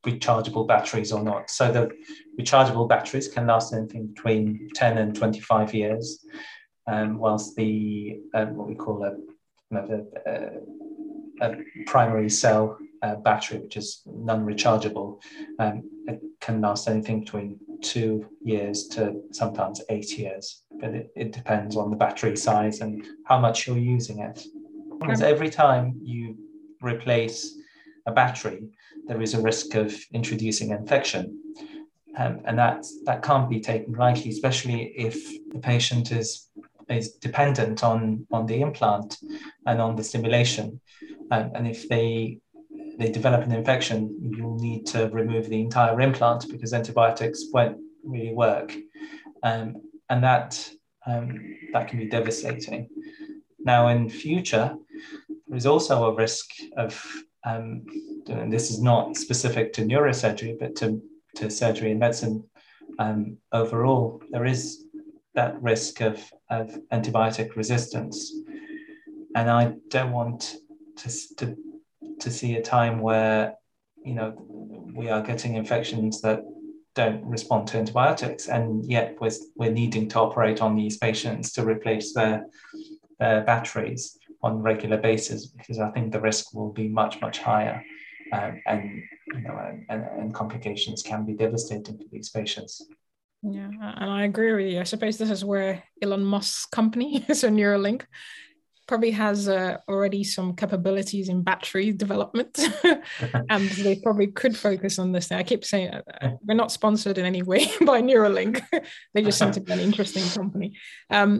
rechargeable 0.04 0.66
batteries 0.66 1.12
or 1.12 1.22
not. 1.22 1.50
So 1.50 1.70
the 1.70 1.90
rechargeable 2.38 2.88
batteries 2.88 3.28
can 3.28 3.46
last 3.46 3.72
anything 3.72 4.08
between 4.08 4.70
10 4.74 4.98
and 4.98 5.14
25 5.14 5.74
years, 5.74 6.24
um, 6.86 7.18
whilst 7.18 7.54
the 7.54 8.20
uh, 8.34 8.46
what 8.46 8.66
we 8.66 8.74
call 8.74 9.04
a, 9.04 9.16
a, 9.76 10.50
a 11.42 11.56
primary 11.86 12.30
cell 12.30 12.78
uh, 13.02 13.16
battery, 13.16 13.58
which 13.58 13.76
is 13.76 14.02
non-rechargeable, 14.06 15.20
um, 15.58 15.82
it 16.06 16.20
can 16.40 16.60
last 16.60 16.88
anything 16.88 17.20
between 17.20 17.58
two 17.80 18.26
years 18.42 18.88
to 18.88 19.22
sometimes 19.32 19.80
eight 19.88 20.18
years. 20.18 20.64
But 20.80 20.90
it, 20.90 21.10
it 21.16 21.32
depends 21.32 21.76
on 21.76 21.90
the 21.90 21.96
battery 21.96 22.36
size 22.36 22.80
and 22.80 23.04
how 23.24 23.38
much 23.38 23.66
you're 23.66 23.78
using 23.78 24.20
it. 24.20 24.42
Because 25.00 25.22
every 25.22 25.50
time 25.50 25.98
you 26.02 26.36
replace 26.82 27.56
a 28.06 28.12
battery, 28.12 28.68
there 29.06 29.22
is 29.22 29.34
a 29.34 29.40
risk 29.40 29.74
of 29.74 29.94
introducing 30.12 30.70
infection. 30.70 31.38
Um, 32.18 32.40
and 32.44 32.58
that, 32.58 32.84
that 33.04 33.22
can't 33.22 33.48
be 33.48 33.60
taken 33.60 33.94
lightly, 33.94 34.30
especially 34.30 34.92
if 34.96 35.14
the 35.52 35.58
patient 35.58 36.12
is, 36.12 36.48
is 36.88 37.12
dependent 37.12 37.82
on, 37.82 38.26
on 38.30 38.46
the 38.46 38.60
implant 38.60 39.16
and 39.66 39.80
on 39.80 39.96
the 39.96 40.04
stimulation. 40.04 40.80
Um, 41.30 41.52
and 41.54 41.66
if 41.66 41.88
they 41.88 42.38
they 43.00 43.10
develop 43.10 43.42
an 43.42 43.52
infection, 43.52 44.14
you'll 44.20 44.58
need 44.58 44.86
to 44.86 45.08
remove 45.08 45.48
the 45.48 45.58
entire 45.58 45.98
implant 46.02 46.44
because 46.50 46.74
antibiotics 46.74 47.46
won't 47.50 47.78
really 48.04 48.34
work. 48.34 48.76
Um, 49.42 49.76
and 50.10 50.22
that, 50.22 50.70
um, 51.06 51.56
that 51.72 51.88
can 51.88 51.98
be 51.98 52.08
devastating. 52.08 52.90
Now, 53.58 53.88
in 53.88 54.10
future, 54.10 54.76
there 55.48 55.56
is 55.56 55.64
also 55.64 56.04
a 56.04 56.14
risk 56.14 56.50
of, 56.76 57.02
um, 57.44 57.86
and 58.28 58.52
this 58.52 58.70
is 58.70 58.82
not 58.82 59.16
specific 59.16 59.72
to 59.74 59.82
neurosurgery, 59.82 60.58
but 60.60 60.76
to, 60.76 61.00
to 61.36 61.48
surgery 61.48 61.92
and 61.92 62.00
medicine 62.00 62.44
um, 62.98 63.38
overall, 63.52 64.22
there 64.30 64.44
is 64.44 64.84
that 65.34 65.60
risk 65.62 66.02
of, 66.02 66.22
of 66.50 66.78
antibiotic 66.92 67.56
resistance. 67.56 68.34
And 69.34 69.48
I 69.50 69.76
don't 69.88 70.12
want 70.12 70.56
to, 70.98 71.36
to 71.36 71.56
to 72.20 72.30
see 72.30 72.56
a 72.56 72.62
time 72.62 73.00
where 73.00 73.54
you 74.04 74.14
know 74.14 74.34
we 74.94 75.08
are 75.08 75.22
getting 75.22 75.54
infections 75.54 76.20
that 76.22 76.42
don't 76.94 77.24
respond 77.24 77.68
to 77.68 77.78
antibiotics 77.78 78.48
and 78.48 78.84
yet 78.84 79.16
we're, 79.20 79.30
we're 79.56 79.70
needing 79.70 80.08
to 80.08 80.18
operate 80.18 80.60
on 80.60 80.74
these 80.74 80.98
patients 80.98 81.52
to 81.52 81.64
replace 81.64 82.12
their, 82.12 82.46
their 83.20 83.42
batteries 83.42 84.18
on 84.42 84.52
a 84.52 84.56
regular 84.56 84.96
basis 84.96 85.46
because 85.46 85.78
I 85.78 85.90
think 85.90 86.12
the 86.12 86.20
risk 86.20 86.52
will 86.52 86.72
be 86.72 86.88
much 86.88 87.20
much 87.20 87.38
higher 87.38 87.84
um, 88.32 88.60
and 88.66 89.02
you 89.34 89.40
know 89.42 89.78
and, 89.88 90.04
and 90.18 90.34
complications 90.34 91.02
can 91.02 91.24
be 91.24 91.34
devastating 91.34 91.96
for 91.98 92.04
these 92.10 92.30
patients. 92.30 92.82
Yeah, 93.42 93.70
and 93.96 94.10
I 94.10 94.24
agree 94.24 94.52
with 94.52 94.72
you. 94.72 94.80
I 94.80 94.84
suppose 94.84 95.16
this 95.16 95.30
is 95.30 95.44
where 95.44 95.82
Elon 96.02 96.24
Musk's 96.24 96.66
company, 96.66 97.24
so 97.32 97.48
Neuralink, 97.48 98.02
probably 98.90 99.12
has 99.12 99.48
uh, 99.48 99.76
already 99.88 100.24
some 100.24 100.52
capabilities 100.56 101.28
in 101.28 101.42
battery 101.42 101.92
development. 101.92 102.58
And 103.48 103.68
they 103.86 103.96
probably 104.06 104.28
could 104.40 104.56
focus 104.56 104.98
on 104.98 105.12
this 105.12 105.30
i 105.30 105.44
keep 105.50 105.64
saying 105.64 105.88
uh, 105.94 106.30
we're 106.44 106.62
not 106.64 106.72
sponsored 106.72 107.16
in 107.20 107.24
any 107.24 107.42
way 107.50 107.62
by 107.90 107.98
neuralink. 108.02 108.56
They 109.14 109.22
just 109.22 109.38
seem 109.38 109.52
to 109.52 109.60
be 109.60 109.72
an 109.72 109.82
interesting 109.88 110.26
company. 110.38 110.68
Um, 111.08 111.30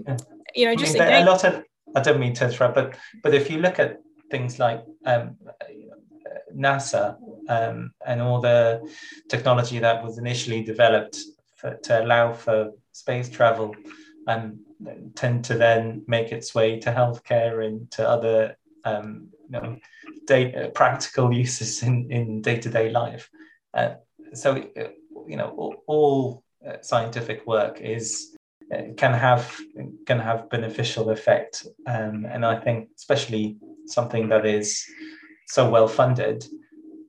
you 0.59 0.65
know 0.67 0.75
just 0.77 0.95
I 0.95 0.99
mean, 0.99 1.09
again, 1.09 1.27
a 1.27 1.31
lot 1.33 1.43
of 1.49 1.53
i 1.97 2.01
don't 2.07 2.21
mean 2.25 2.35
to 2.39 2.45
interrupt 2.49 2.75
but 2.81 2.89
but 3.23 3.33
if 3.41 3.45
you 3.51 3.59
look 3.67 3.77
at 3.85 3.91
things 4.33 4.53
like 4.65 4.81
um, 5.11 5.25
nasa 6.65 7.05
um, 7.55 7.77
and 8.09 8.17
all 8.25 8.41
the 8.51 8.61
technology 9.35 9.79
that 9.87 9.97
was 10.05 10.15
initially 10.25 10.61
developed 10.73 11.17
for, 11.59 11.71
to 11.87 11.93
allow 12.03 12.27
for 12.45 12.57
space 13.03 13.29
travel 13.37 13.69
and 14.33 14.43
tend 15.15 15.45
to 15.45 15.55
then 15.55 16.03
make 16.07 16.33
its 16.33 16.55
way 16.55 16.79
to 16.81 16.93
healthcare 16.93 17.67
and 17.67 17.91
to 17.93 18.09
other 18.09 18.57
um, 18.85 19.29
you 19.49 19.61
know, 19.61 19.77
uh, 20.31 20.69
practical 20.69 21.33
uses 21.45 21.83
in, 21.83 22.11
in 22.11 22.43
day-to-day 22.43 22.91
life. 22.91 23.29
Uh, 23.75 23.95
so, 24.33 24.57
you 25.27 25.37
know, 25.37 25.51
all, 25.57 25.83
all 25.87 26.45
uh, 26.67 26.77
scientific 26.83 27.47
work 27.47 27.81
is 27.81 28.37
uh, 28.73 28.93
can 28.97 29.13
have 29.13 29.61
can 30.07 30.21
have 30.21 30.49
beneficial 30.49 31.11
effect, 31.11 31.67
um, 31.87 32.25
and 32.31 32.47
I 32.47 32.57
think 32.61 32.91
especially 32.97 33.57
something 33.87 34.29
that 34.29 34.47
is 34.47 34.85
so 35.49 35.69
well 35.69 35.89
funded 35.89 36.45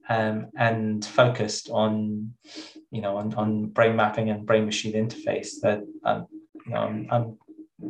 um, 0.10 0.48
and 0.58 1.06
focused 1.06 1.70
on, 1.70 2.34
you 2.90 3.02
know, 3.02 3.18
on, 3.18 3.34
on 3.36 3.68
brain 3.68 3.96
mapping 3.96 4.32
and 4.32 4.46
brain 4.46 4.66
machine 4.66 4.94
interface 4.94 5.60
that 5.62 5.84
um, 6.04 6.26
you 6.66 6.74
know, 6.74 6.80
I'm, 6.80 7.08
I'm 7.12 7.38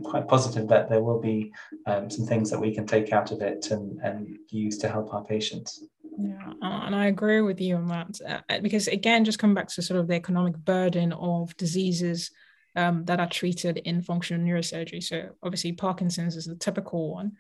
quite 0.03 0.27
positive 0.27 0.67
that 0.69 0.89
there 0.89 1.01
will 1.01 1.19
be 1.19 1.51
um, 1.85 2.09
some 2.09 2.25
things 2.25 2.49
that 2.49 2.59
we 2.59 2.73
can 2.73 2.85
take 2.85 3.11
out 3.11 3.31
of 3.31 3.41
it 3.41 3.71
and, 3.71 3.99
and 4.01 4.37
use 4.49 4.77
to 4.79 4.89
help 4.89 5.13
our 5.13 5.23
patients. 5.23 5.83
Yeah, 6.17 6.53
and 6.61 6.95
I 6.95 7.07
agree 7.07 7.41
with 7.41 7.61
you 7.61 7.75
on 7.75 7.87
that 7.87 8.43
uh, 8.49 8.59
because 8.59 8.87
again, 8.87 9.25
just 9.25 9.39
come 9.39 9.53
back 9.53 9.67
to 9.69 9.81
sort 9.81 9.99
of 9.99 10.07
the 10.07 10.15
economic 10.15 10.57
burden 10.57 11.13
of 11.13 11.55
diseases 11.57 12.31
um, 12.75 13.05
that 13.05 13.19
are 13.19 13.29
treated 13.29 13.77
in 13.77 14.01
functional 14.01 14.45
neurosurgery. 14.45 15.03
So 15.03 15.29
obviously, 15.43 15.73
Parkinson's 15.73 16.35
is 16.35 16.45
the 16.45 16.55
typical 16.55 17.13
one. 17.13 17.33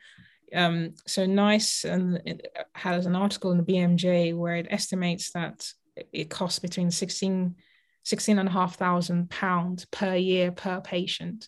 Um, 0.53 0.95
so 1.07 1.25
NICE 1.25 1.85
and 1.85 2.21
it 2.25 2.47
has 2.75 3.05
an 3.05 3.15
article 3.15 3.51
in 3.51 3.57
the 3.57 3.63
BMJ 3.63 4.35
where 4.35 4.55
it 4.55 4.67
estimates 4.69 5.31
that 5.31 5.71
it 6.11 6.29
costs 6.29 6.59
between 6.59 6.91
16 6.91 7.55
16 8.03 8.39
and 8.39 8.49
a 8.49 8.51
half 8.51 8.77
thousand 8.77 9.29
pounds 9.29 9.85
per 9.85 10.15
year 10.15 10.51
per 10.51 10.81
patient 10.81 11.47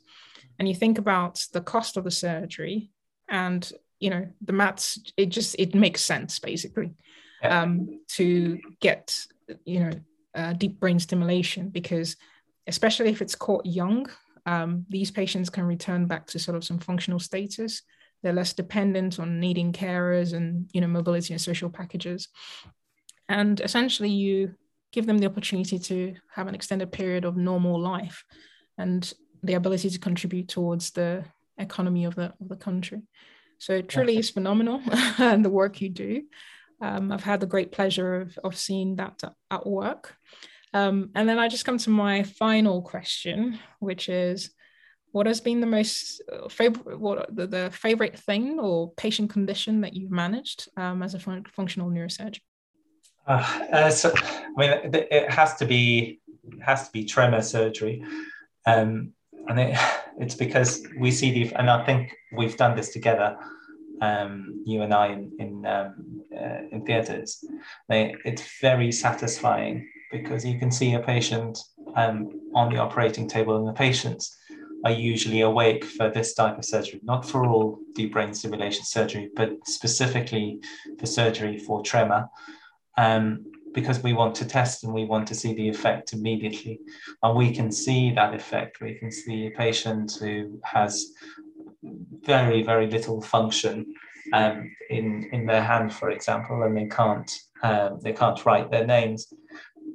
and 0.60 0.68
you 0.68 0.76
think 0.76 0.98
about 0.98 1.46
the 1.54 1.62
cost 1.62 1.98
of 1.98 2.04
the 2.04 2.12
surgery 2.12 2.92
and 3.30 3.72
you 4.00 4.10
know 4.10 4.28
the 4.42 4.54
maths 4.54 5.00
it 5.18 5.28
just 5.28 5.56
it 5.60 5.74
makes 5.76 6.04
sense 6.04 6.40
basically 6.40 6.94
um, 7.44 8.00
to 8.08 8.60
get 8.80 9.18
you 9.66 9.80
know 9.80 9.92
uh, 10.36 10.54
deep 10.54 10.80
brain 10.80 11.00
stimulation 11.00 11.70
because 11.70 12.16
especially 12.68 13.10
if 13.10 13.22
it's 13.22 13.36
caught 13.36 13.66
young 13.66 14.08
um, 14.46 14.86
these 14.90 15.12
patients 15.12 15.50
can 15.50 15.66
return 15.66 16.06
back 16.06 16.28
to 16.28 16.40
sort 16.40 16.56
of 16.56 16.64
some 16.64 16.80
functional 16.80 17.20
status. 17.20 17.82
They're 18.22 18.34
less 18.34 18.54
dependent 18.54 19.20
on 19.20 19.40
needing 19.40 19.74
carers 19.74 20.34
and 20.34 20.70
you 20.74 20.82
know 20.82 20.88
mobility 20.88 21.34
and 21.34 21.42
social 21.42 21.70
packages. 21.70 22.30
And 23.30 23.60
essentially 23.62 24.10
you 24.10 24.56
give 24.92 25.06
them 25.06 25.18
the 25.18 25.26
opportunity 25.26 25.80
to 25.80 26.16
have 26.34 26.48
an 26.48 26.56
extended 26.56 26.92
period 26.92 27.26
of 27.26 27.38
normal 27.38 27.80
life. 27.80 28.24
And 28.78 29.12
the 29.44 29.54
ability 29.54 29.90
to 29.90 30.00
contribute 30.00 30.48
towards 30.48 30.92
the 30.92 31.26
economy 31.58 32.06
of 32.06 32.16
the, 32.16 32.34
of 32.40 32.50
the 32.50 32.56
country. 32.56 33.02
So 33.60 33.74
it 33.74 33.90
truly 33.90 34.18
is 34.18 34.30
phenomenal 34.30 34.82
and 35.18 35.44
the 35.44 35.50
work 35.50 35.82
you 35.82 35.90
do. 35.90 36.24
Um, 36.82 37.12
I've 37.12 37.24
had 37.24 37.40
the 37.40 37.46
great 37.46 37.72
pleasure 37.72 38.22
of, 38.22 38.38
of 38.44 38.58
seeing 38.58 38.98
that 38.98 39.22
at 39.52 39.66
work. 39.66 40.16
Um, 40.74 41.12
and 41.16 41.30
then 41.30 41.40
I 41.40 41.48
just 41.48 41.66
come 41.66 41.78
to 41.78 41.90
my 41.90 42.24
final 42.24 42.82
question, 42.82 43.60
which 43.80 44.10
is 44.10 44.50
what 45.12 45.28
has 45.28 45.40
been 45.40 45.62
the 45.62 45.68
most 45.68 46.22
uh, 46.32 46.50
favorite, 46.50 47.00
what 47.00 47.34
the, 47.34 47.46
the 47.46 47.70
favorite 47.72 48.18
thing 48.18 48.60
or 48.60 48.92
patient 48.94 49.30
condition 49.30 49.82
that 49.82 49.94
you've 49.94 50.12
managed 50.12 50.68
um, 50.76 51.04
as 51.04 51.14
a 51.14 51.20
fun- 51.20 51.46
functional 51.56 51.90
neurosurgeon? 51.90 52.42
Uh, 53.28 53.68
uh, 53.72 53.90
so, 53.90 54.12
I 54.16 54.50
mean, 54.58 54.72
it 54.94 55.32
has 55.32 55.56
to 55.56 55.66
be 55.66 56.20
has 56.62 56.88
to 56.88 56.92
be 56.92 57.06
tremor 57.06 57.42
surgery. 57.42 58.04
Um, 58.66 59.14
and 59.48 59.60
it, 59.60 59.78
it's 60.20 60.36
because 60.36 60.86
we 60.98 61.12
see 61.12 61.32
the 61.32 61.56
and 61.56 61.70
I 61.70 61.86
think 61.86 62.16
we've 62.32 62.58
done 62.58 62.76
this 62.76 62.90
together. 62.90 63.38
um, 64.02 64.64
you 64.66 64.82
and 64.82 64.94
I 64.94 65.08
in 65.08 65.32
in, 65.40 65.66
um, 65.66 66.22
uh, 66.36 66.62
in 66.72 66.86
theatres, 66.86 67.44
it's 67.90 68.60
very 68.60 68.92
satisfying 68.92 69.88
because 70.12 70.46
you 70.46 70.60
can 70.60 70.72
see 70.72 70.94
a 70.94 71.00
patient 71.00 71.60
um, 71.96 72.30
on 72.54 72.72
the 72.72 72.80
operating 72.80 73.28
table, 73.28 73.58
and 73.58 73.68
the 73.68 73.74
patients 73.74 74.38
are 74.86 74.92
usually 74.92 75.42
awake 75.42 75.86
for 75.86 76.10
this 76.10 76.34
type 76.34 76.58
of 76.58 76.66
surgery, 76.66 77.00
not 77.04 77.26
for 77.26 77.46
all 77.46 77.80
deep 77.96 78.12
brain 78.12 78.34
stimulation 78.34 78.84
surgery, 78.84 79.30
but 79.36 79.52
specifically 79.66 80.60
for 81.00 81.06
surgery 81.06 81.58
for 81.58 81.82
tremor. 81.82 82.30
Um, 82.98 83.46
because 83.74 84.02
we 84.04 84.14
want 84.14 84.36
to 84.36 84.46
test 84.46 84.84
and 84.84 84.94
we 84.94 85.06
want 85.06 85.28
to 85.28 85.36
see 85.36 85.54
the 85.54 85.70
effect 85.70 86.14
immediately. 86.14 86.80
And 87.22 87.36
we 87.36 87.54
can 87.54 87.72
see 87.72 88.12
that 88.12 88.34
effect. 88.34 88.82
We 88.82 88.96
can 88.96 89.12
see 89.12 89.48
a 89.48 89.52
patient 89.52 90.18
who 90.20 90.60
has 90.64 91.12
very, 92.22 92.64
very 92.64 92.90
little 92.90 93.22
function 93.22 93.94
um, 94.32 94.72
in, 94.90 95.30
in 95.34 95.46
their 95.46 95.64
hand, 95.64 95.94
for 95.94 96.12
example, 96.12 96.64
and 96.64 96.78
they 96.78 96.88
can't 96.88 97.30
um, 97.64 98.00
they 98.02 98.12
can't 98.12 98.46
write 98.46 98.70
their 98.70 98.86
names. 98.86 99.34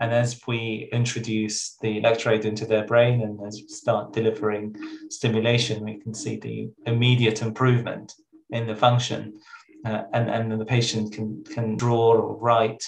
And 0.00 0.12
as 0.12 0.40
we 0.46 0.88
introduce 0.92 1.76
the 1.82 1.98
electrode 1.98 2.44
into 2.44 2.64
their 2.64 2.86
brain 2.86 3.20
and 3.22 3.38
as 3.46 3.60
we 3.60 3.68
start 3.68 4.12
delivering 4.12 4.74
stimulation, 5.10 5.84
we 5.84 5.98
can 5.98 6.14
see 6.14 6.38
the 6.38 6.70
immediate 6.86 7.42
improvement 7.42 8.14
in 8.50 8.66
the 8.66 8.76
function. 8.76 9.38
Uh, 9.84 10.02
and, 10.12 10.30
and 10.30 10.60
the 10.60 10.64
patient 10.64 11.12
can, 11.12 11.44
can 11.44 11.76
draw 11.76 12.14
or 12.14 12.36
write 12.36 12.82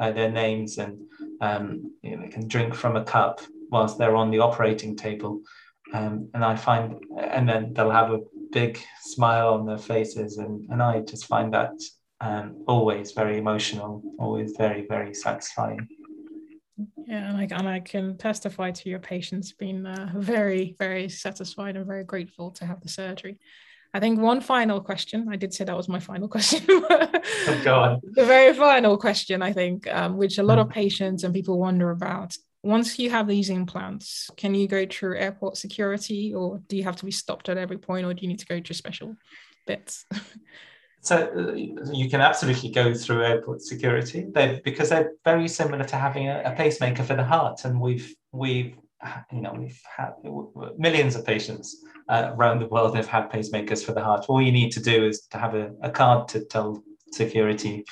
uh, 0.00 0.12
their 0.12 0.30
names 0.30 0.78
and 0.78 0.98
um, 1.40 1.92
you 2.02 2.16
know, 2.16 2.22
they 2.22 2.28
can 2.28 2.48
drink 2.48 2.74
from 2.74 2.96
a 2.96 3.04
cup 3.04 3.40
whilst 3.70 3.98
they're 3.98 4.16
on 4.16 4.30
the 4.30 4.38
operating 4.38 4.96
table. 4.96 5.40
Um, 5.92 6.30
and 6.34 6.44
I 6.44 6.56
find, 6.56 7.04
and 7.18 7.48
then 7.48 7.72
they'll 7.74 7.90
have 7.90 8.12
a 8.12 8.20
big 8.52 8.78
smile 9.00 9.54
on 9.54 9.66
their 9.66 9.78
faces. 9.78 10.38
And, 10.38 10.68
and 10.70 10.82
I 10.82 11.00
just 11.00 11.26
find 11.26 11.52
that 11.52 11.72
um, 12.20 12.64
always 12.68 13.12
very 13.12 13.38
emotional, 13.38 14.02
always 14.18 14.54
very, 14.56 14.86
very 14.86 15.12
satisfying. 15.12 15.88
Yeah, 17.06 17.28
and 17.28 17.36
I, 17.36 17.48
and 17.50 17.68
I 17.68 17.80
can 17.80 18.16
testify 18.16 18.70
to 18.70 18.88
your 18.88 19.00
patients 19.00 19.52
being 19.52 19.84
uh, 19.84 20.12
very, 20.16 20.76
very 20.78 21.08
satisfied 21.08 21.76
and 21.76 21.86
very 21.86 22.04
grateful 22.04 22.52
to 22.52 22.66
have 22.66 22.80
the 22.80 22.88
surgery. 22.88 23.38
I 23.94 24.00
think 24.00 24.18
one 24.18 24.40
final 24.40 24.80
question. 24.80 25.28
I 25.30 25.36
did 25.36 25.52
say 25.52 25.64
that 25.64 25.76
was 25.76 25.88
my 25.88 26.00
final 26.00 26.28
question. 26.36 26.64
Go 26.66 27.74
on. 27.74 28.00
The 28.02 28.24
very 28.24 28.54
final 28.54 28.96
question, 28.96 29.42
I 29.42 29.52
think, 29.52 29.92
um, 29.92 30.16
which 30.16 30.38
a 30.38 30.42
lot 30.42 30.58
of 30.58 30.66
hmm. 30.66 30.72
patients 30.72 31.24
and 31.24 31.34
people 31.34 31.58
wonder 31.58 31.90
about. 31.90 32.36
Once 32.64 32.98
you 32.98 33.10
have 33.10 33.26
these 33.26 33.50
implants, 33.50 34.30
can 34.36 34.54
you 34.54 34.68
go 34.68 34.86
through 34.86 35.18
airport 35.18 35.56
security, 35.56 36.32
or 36.32 36.60
do 36.68 36.76
you 36.76 36.84
have 36.84 36.94
to 36.94 37.04
be 37.04 37.10
stopped 37.10 37.48
at 37.48 37.58
every 37.58 37.76
point, 37.76 38.06
or 38.06 38.14
do 38.14 38.22
you 38.22 38.28
need 38.28 38.38
to 38.38 38.46
go 38.46 38.60
to 38.60 38.74
special 38.74 39.16
bits? 39.66 40.06
So 41.04 41.16
uh, 41.36 41.52
you 41.92 42.08
can 42.08 42.20
absolutely 42.20 42.70
go 42.70 42.94
through 42.94 43.24
airport 43.24 43.60
security 43.60 44.28
they 44.32 44.60
because 44.64 44.90
they're 44.90 45.14
very 45.24 45.48
similar 45.48 45.82
to 45.82 45.96
having 45.96 46.28
a, 46.28 46.42
a, 46.44 46.52
pacemaker 46.52 47.02
for 47.02 47.16
the 47.16 47.24
heart, 47.24 47.64
and 47.64 47.80
we've 47.80 48.14
we've 48.30 48.76
you 49.32 49.40
know 49.40 49.52
we've 49.58 49.82
had 49.96 50.12
millions 50.78 51.16
of 51.16 51.26
patients 51.26 51.84
uh, 52.08 52.32
around 52.34 52.60
the 52.60 52.68
world 52.68 52.96
have 52.96 53.06
had 53.06 53.30
pacemakers 53.30 53.84
for 53.84 53.92
the 53.92 54.02
heart. 54.02 54.26
All 54.28 54.42
you 54.42 54.52
need 54.52 54.72
to 54.72 54.80
do 54.80 55.06
is 55.06 55.22
to 55.30 55.38
have 55.38 55.54
a, 55.54 55.72
a 55.82 55.90
card 55.90 56.28
to 56.28 56.44
tell 56.44 56.82
security 57.12 57.84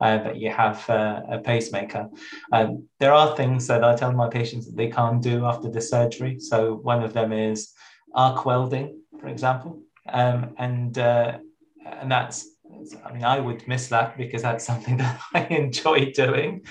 uh, 0.00 0.18
that 0.18 0.36
you 0.36 0.50
have 0.50 0.88
uh, 0.88 1.22
a 1.30 1.38
pacemaker. 1.38 2.08
Um, 2.52 2.86
there 3.00 3.12
are 3.12 3.36
things 3.36 3.66
that 3.66 3.84
I 3.84 3.96
tell 3.96 4.12
my 4.12 4.28
patients 4.28 4.66
that 4.66 4.76
they 4.76 4.88
can't 4.88 5.22
do 5.22 5.44
after 5.44 5.70
the 5.70 5.80
surgery. 5.80 6.38
So 6.38 6.74
one 6.82 7.02
of 7.02 7.12
them 7.12 7.32
is 7.32 7.72
arc 8.14 8.44
welding, 8.44 9.00
for 9.20 9.28
example, 9.28 9.80
um, 10.08 10.54
and 10.58 10.96
uh, 10.98 11.38
and 11.84 12.10
that's 12.10 12.48
I 13.04 13.12
mean, 13.12 13.24
I 13.24 13.40
would 13.40 13.66
miss 13.66 13.88
that 13.88 14.16
because 14.16 14.42
that's 14.42 14.64
something 14.64 14.96
that 15.02 15.20
I 15.34 15.44
enjoy 15.46 16.12
doing. 16.12 16.64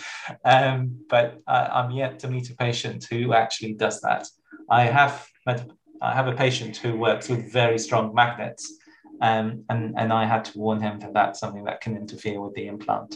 Um, 0.46 1.06
but 1.10 1.40
I, 1.48 1.84
am 1.84 1.92
yet 1.92 2.20
to 2.20 2.28
meet 2.28 2.50
a 2.50 2.56
patient 2.56 3.08
who 3.10 3.34
actually 3.34 3.74
does 3.74 4.02
that. 4.02 4.28
I 4.70 4.84
have 4.84 5.28
met, 5.46 5.68
I 6.02 6.14
have 6.14 6.28
a 6.28 6.34
patient 6.34 6.78
who 6.78 6.98
works 6.98 7.30
with 7.30 7.52
very 7.52 7.80
strong 7.80 8.14
magnets, 8.14 8.78
um, 9.22 9.64
and, 9.70 9.96
and 9.98 10.14
I 10.14 10.26
had 10.26 10.46
to 10.46 10.58
warn 10.58 10.82
him 10.82 11.00
that 11.00 11.14
that's 11.14 11.40
something 11.40 11.64
that 11.66 11.82
can 11.82 11.96
interfere 11.96 12.40
with 12.40 12.54
the 12.54 12.68
implant. 12.68 13.16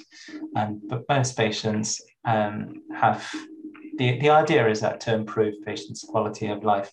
Um, 0.55 0.81
but 0.87 1.05
most 1.07 1.37
patients 1.37 2.01
um, 2.25 2.81
have 2.95 3.29
the, 3.97 4.19
the 4.19 4.29
idea 4.29 4.67
is 4.67 4.81
that 4.81 4.99
to 5.01 5.13
improve 5.13 5.55
patients' 5.65 6.03
quality 6.03 6.47
of 6.47 6.63
life. 6.63 6.91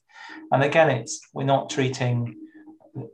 And 0.52 0.62
again, 0.62 0.90
it's 0.90 1.20
we're 1.32 1.44
not 1.44 1.70
treating 1.70 2.36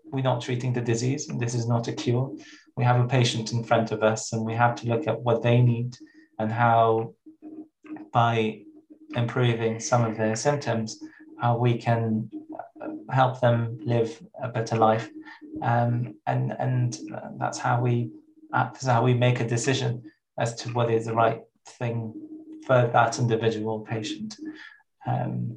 we're 0.05 0.23
not 0.23 0.41
treating 0.41 0.73
the 0.73 0.81
disease, 0.81 1.29
and 1.29 1.39
this 1.39 1.55
is 1.55 1.69
not 1.69 1.89
a 1.89 1.93
cure 1.93 2.35
we 2.77 2.85
have 2.85 3.01
a 3.01 3.09
patient 3.09 3.53
in 3.53 3.63
front 3.63 3.93
of 3.93 4.03
us 4.03 4.33
and 4.33 4.45
we 4.45 4.55
have 4.55 4.75
to 4.77 4.89
look 4.89 5.07
at 5.07 5.21
what 5.21 5.43
they 5.43 5.61
need 5.61 5.97
and 6.39 6.51
how 6.51 7.15
by 8.13 8.61
improving 9.15 9.79
some 9.79 10.05
of 10.05 10.17
their 10.17 10.35
symptoms 10.35 10.99
how 11.41 11.57
we 11.57 11.79
can 11.79 12.29
help 13.11 13.41
them 13.41 13.79
live 13.85 14.21
a 14.43 14.49
better 14.49 14.77
life 14.77 15.09
um, 15.63 16.15
and 16.27 16.53
and 16.59 16.99
that's 17.39 17.59
how 17.59 17.81
we 17.81 18.11
that's 18.51 18.87
how 18.87 19.03
we 19.03 19.15
make 19.15 19.41
a 19.41 19.49
decision 19.49 20.03
as 20.39 20.55
to 20.55 20.69
what 20.71 20.91
is 20.91 21.07
the 21.07 21.15
right 21.15 21.43
thing 21.67 22.15
for 22.67 22.89
that 22.93 23.19
individual 23.19 23.81
patient 23.81 24.37
um, 25.07 25.57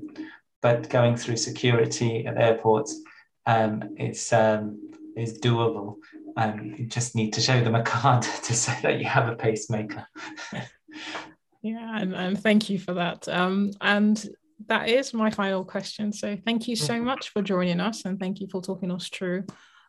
but 0.62 0.90
going 0.90 1.16
through 1.16 1.38
security 1.38 2.26
at 2.26 2.38
airports 2.38 3.02
um, 3.46 3.96
is 3.98 4.34
um, 4.34 4.92
is 5.16 5.40
doable 5.40 5.98
um, 6.38 6.76
you 6.78 6.86
just 6.86 7.16
need 7.16 7.34
to 7.34 7.42
show 7.42 7.62
them 7.64 7.76
a 7.76 7.84
card 7.84 8.22
to 8.44 8.54
say 8.54 8.78
that 8.84 9.00
you 9.00 9.06
have 9.06 9.28
a 9.28 9.36
pacemaker. 9.36 10.08
yeah, 11.62 12.00
and, 12.00 12.16
and 12.16 12.42
thank 12.42 12.70
you 12.70 12.78
for 12.80 12.94
that. 12.94 13.28
Um, 13.28 13.72
and 13.82 14.30
that 14.66 14.90
is 14.90 15.14
my 15.14 15.30
final 15.30 15.64
question. 15.64 16.12
So 16.12 16.38
thank 16.46 16.68
you 16.68 16.76
so 16.76 16.96
mm-hmm. 16.96 17.06
much 17.06 17.30
for 17.30 17.42
joining 17.42 17.80
us 17.80 18.06
and 18.06 18.20
thank 18.20 18.40
you 18.40 18.48
for 18.52 18.62
talking 18.62 18.92
us 18.92 19.08
through 19.08 19.46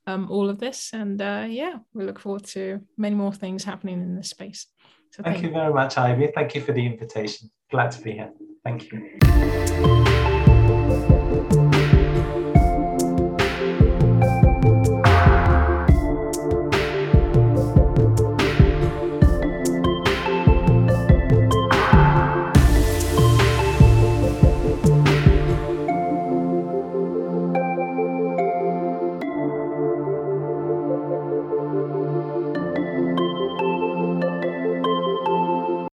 um, 0.07 0.31
all 0.31 0.49
of 0.49 0.59
this. 0.59 0.91
And 0.93 1.21
uh, 1.21 1.47
yeah, 1.49 1.79
we 1.95 2.05
look 2.05 2.19
forward 2.19 2.45
to 2.47 2.81
many 2.97 3.15
more 3.15 3.33
things 3.33 3.65
happening 3.65 4.01
in 4.03 4.17
this 4.17 4.31
space. 4.31 4.67
So 5.11 5.23
thank, 5.23 5.37
thank 5.37 5.47
you 5.47 5.53
very 5.53 5.73
much, 5.73 5.97
Ibi. 5.97 6.33
Thank 6.35 6.55
you 6.55 6.61
for 6.61 6.73
the 6.73 6.85
invitation. 6.85 7.51
Glad 7.71 7.91
to 7.93 8.03
be 8.03 8.13
here. 8.13 8.31
Thank 8.65 8.93
you. 8.93 9.19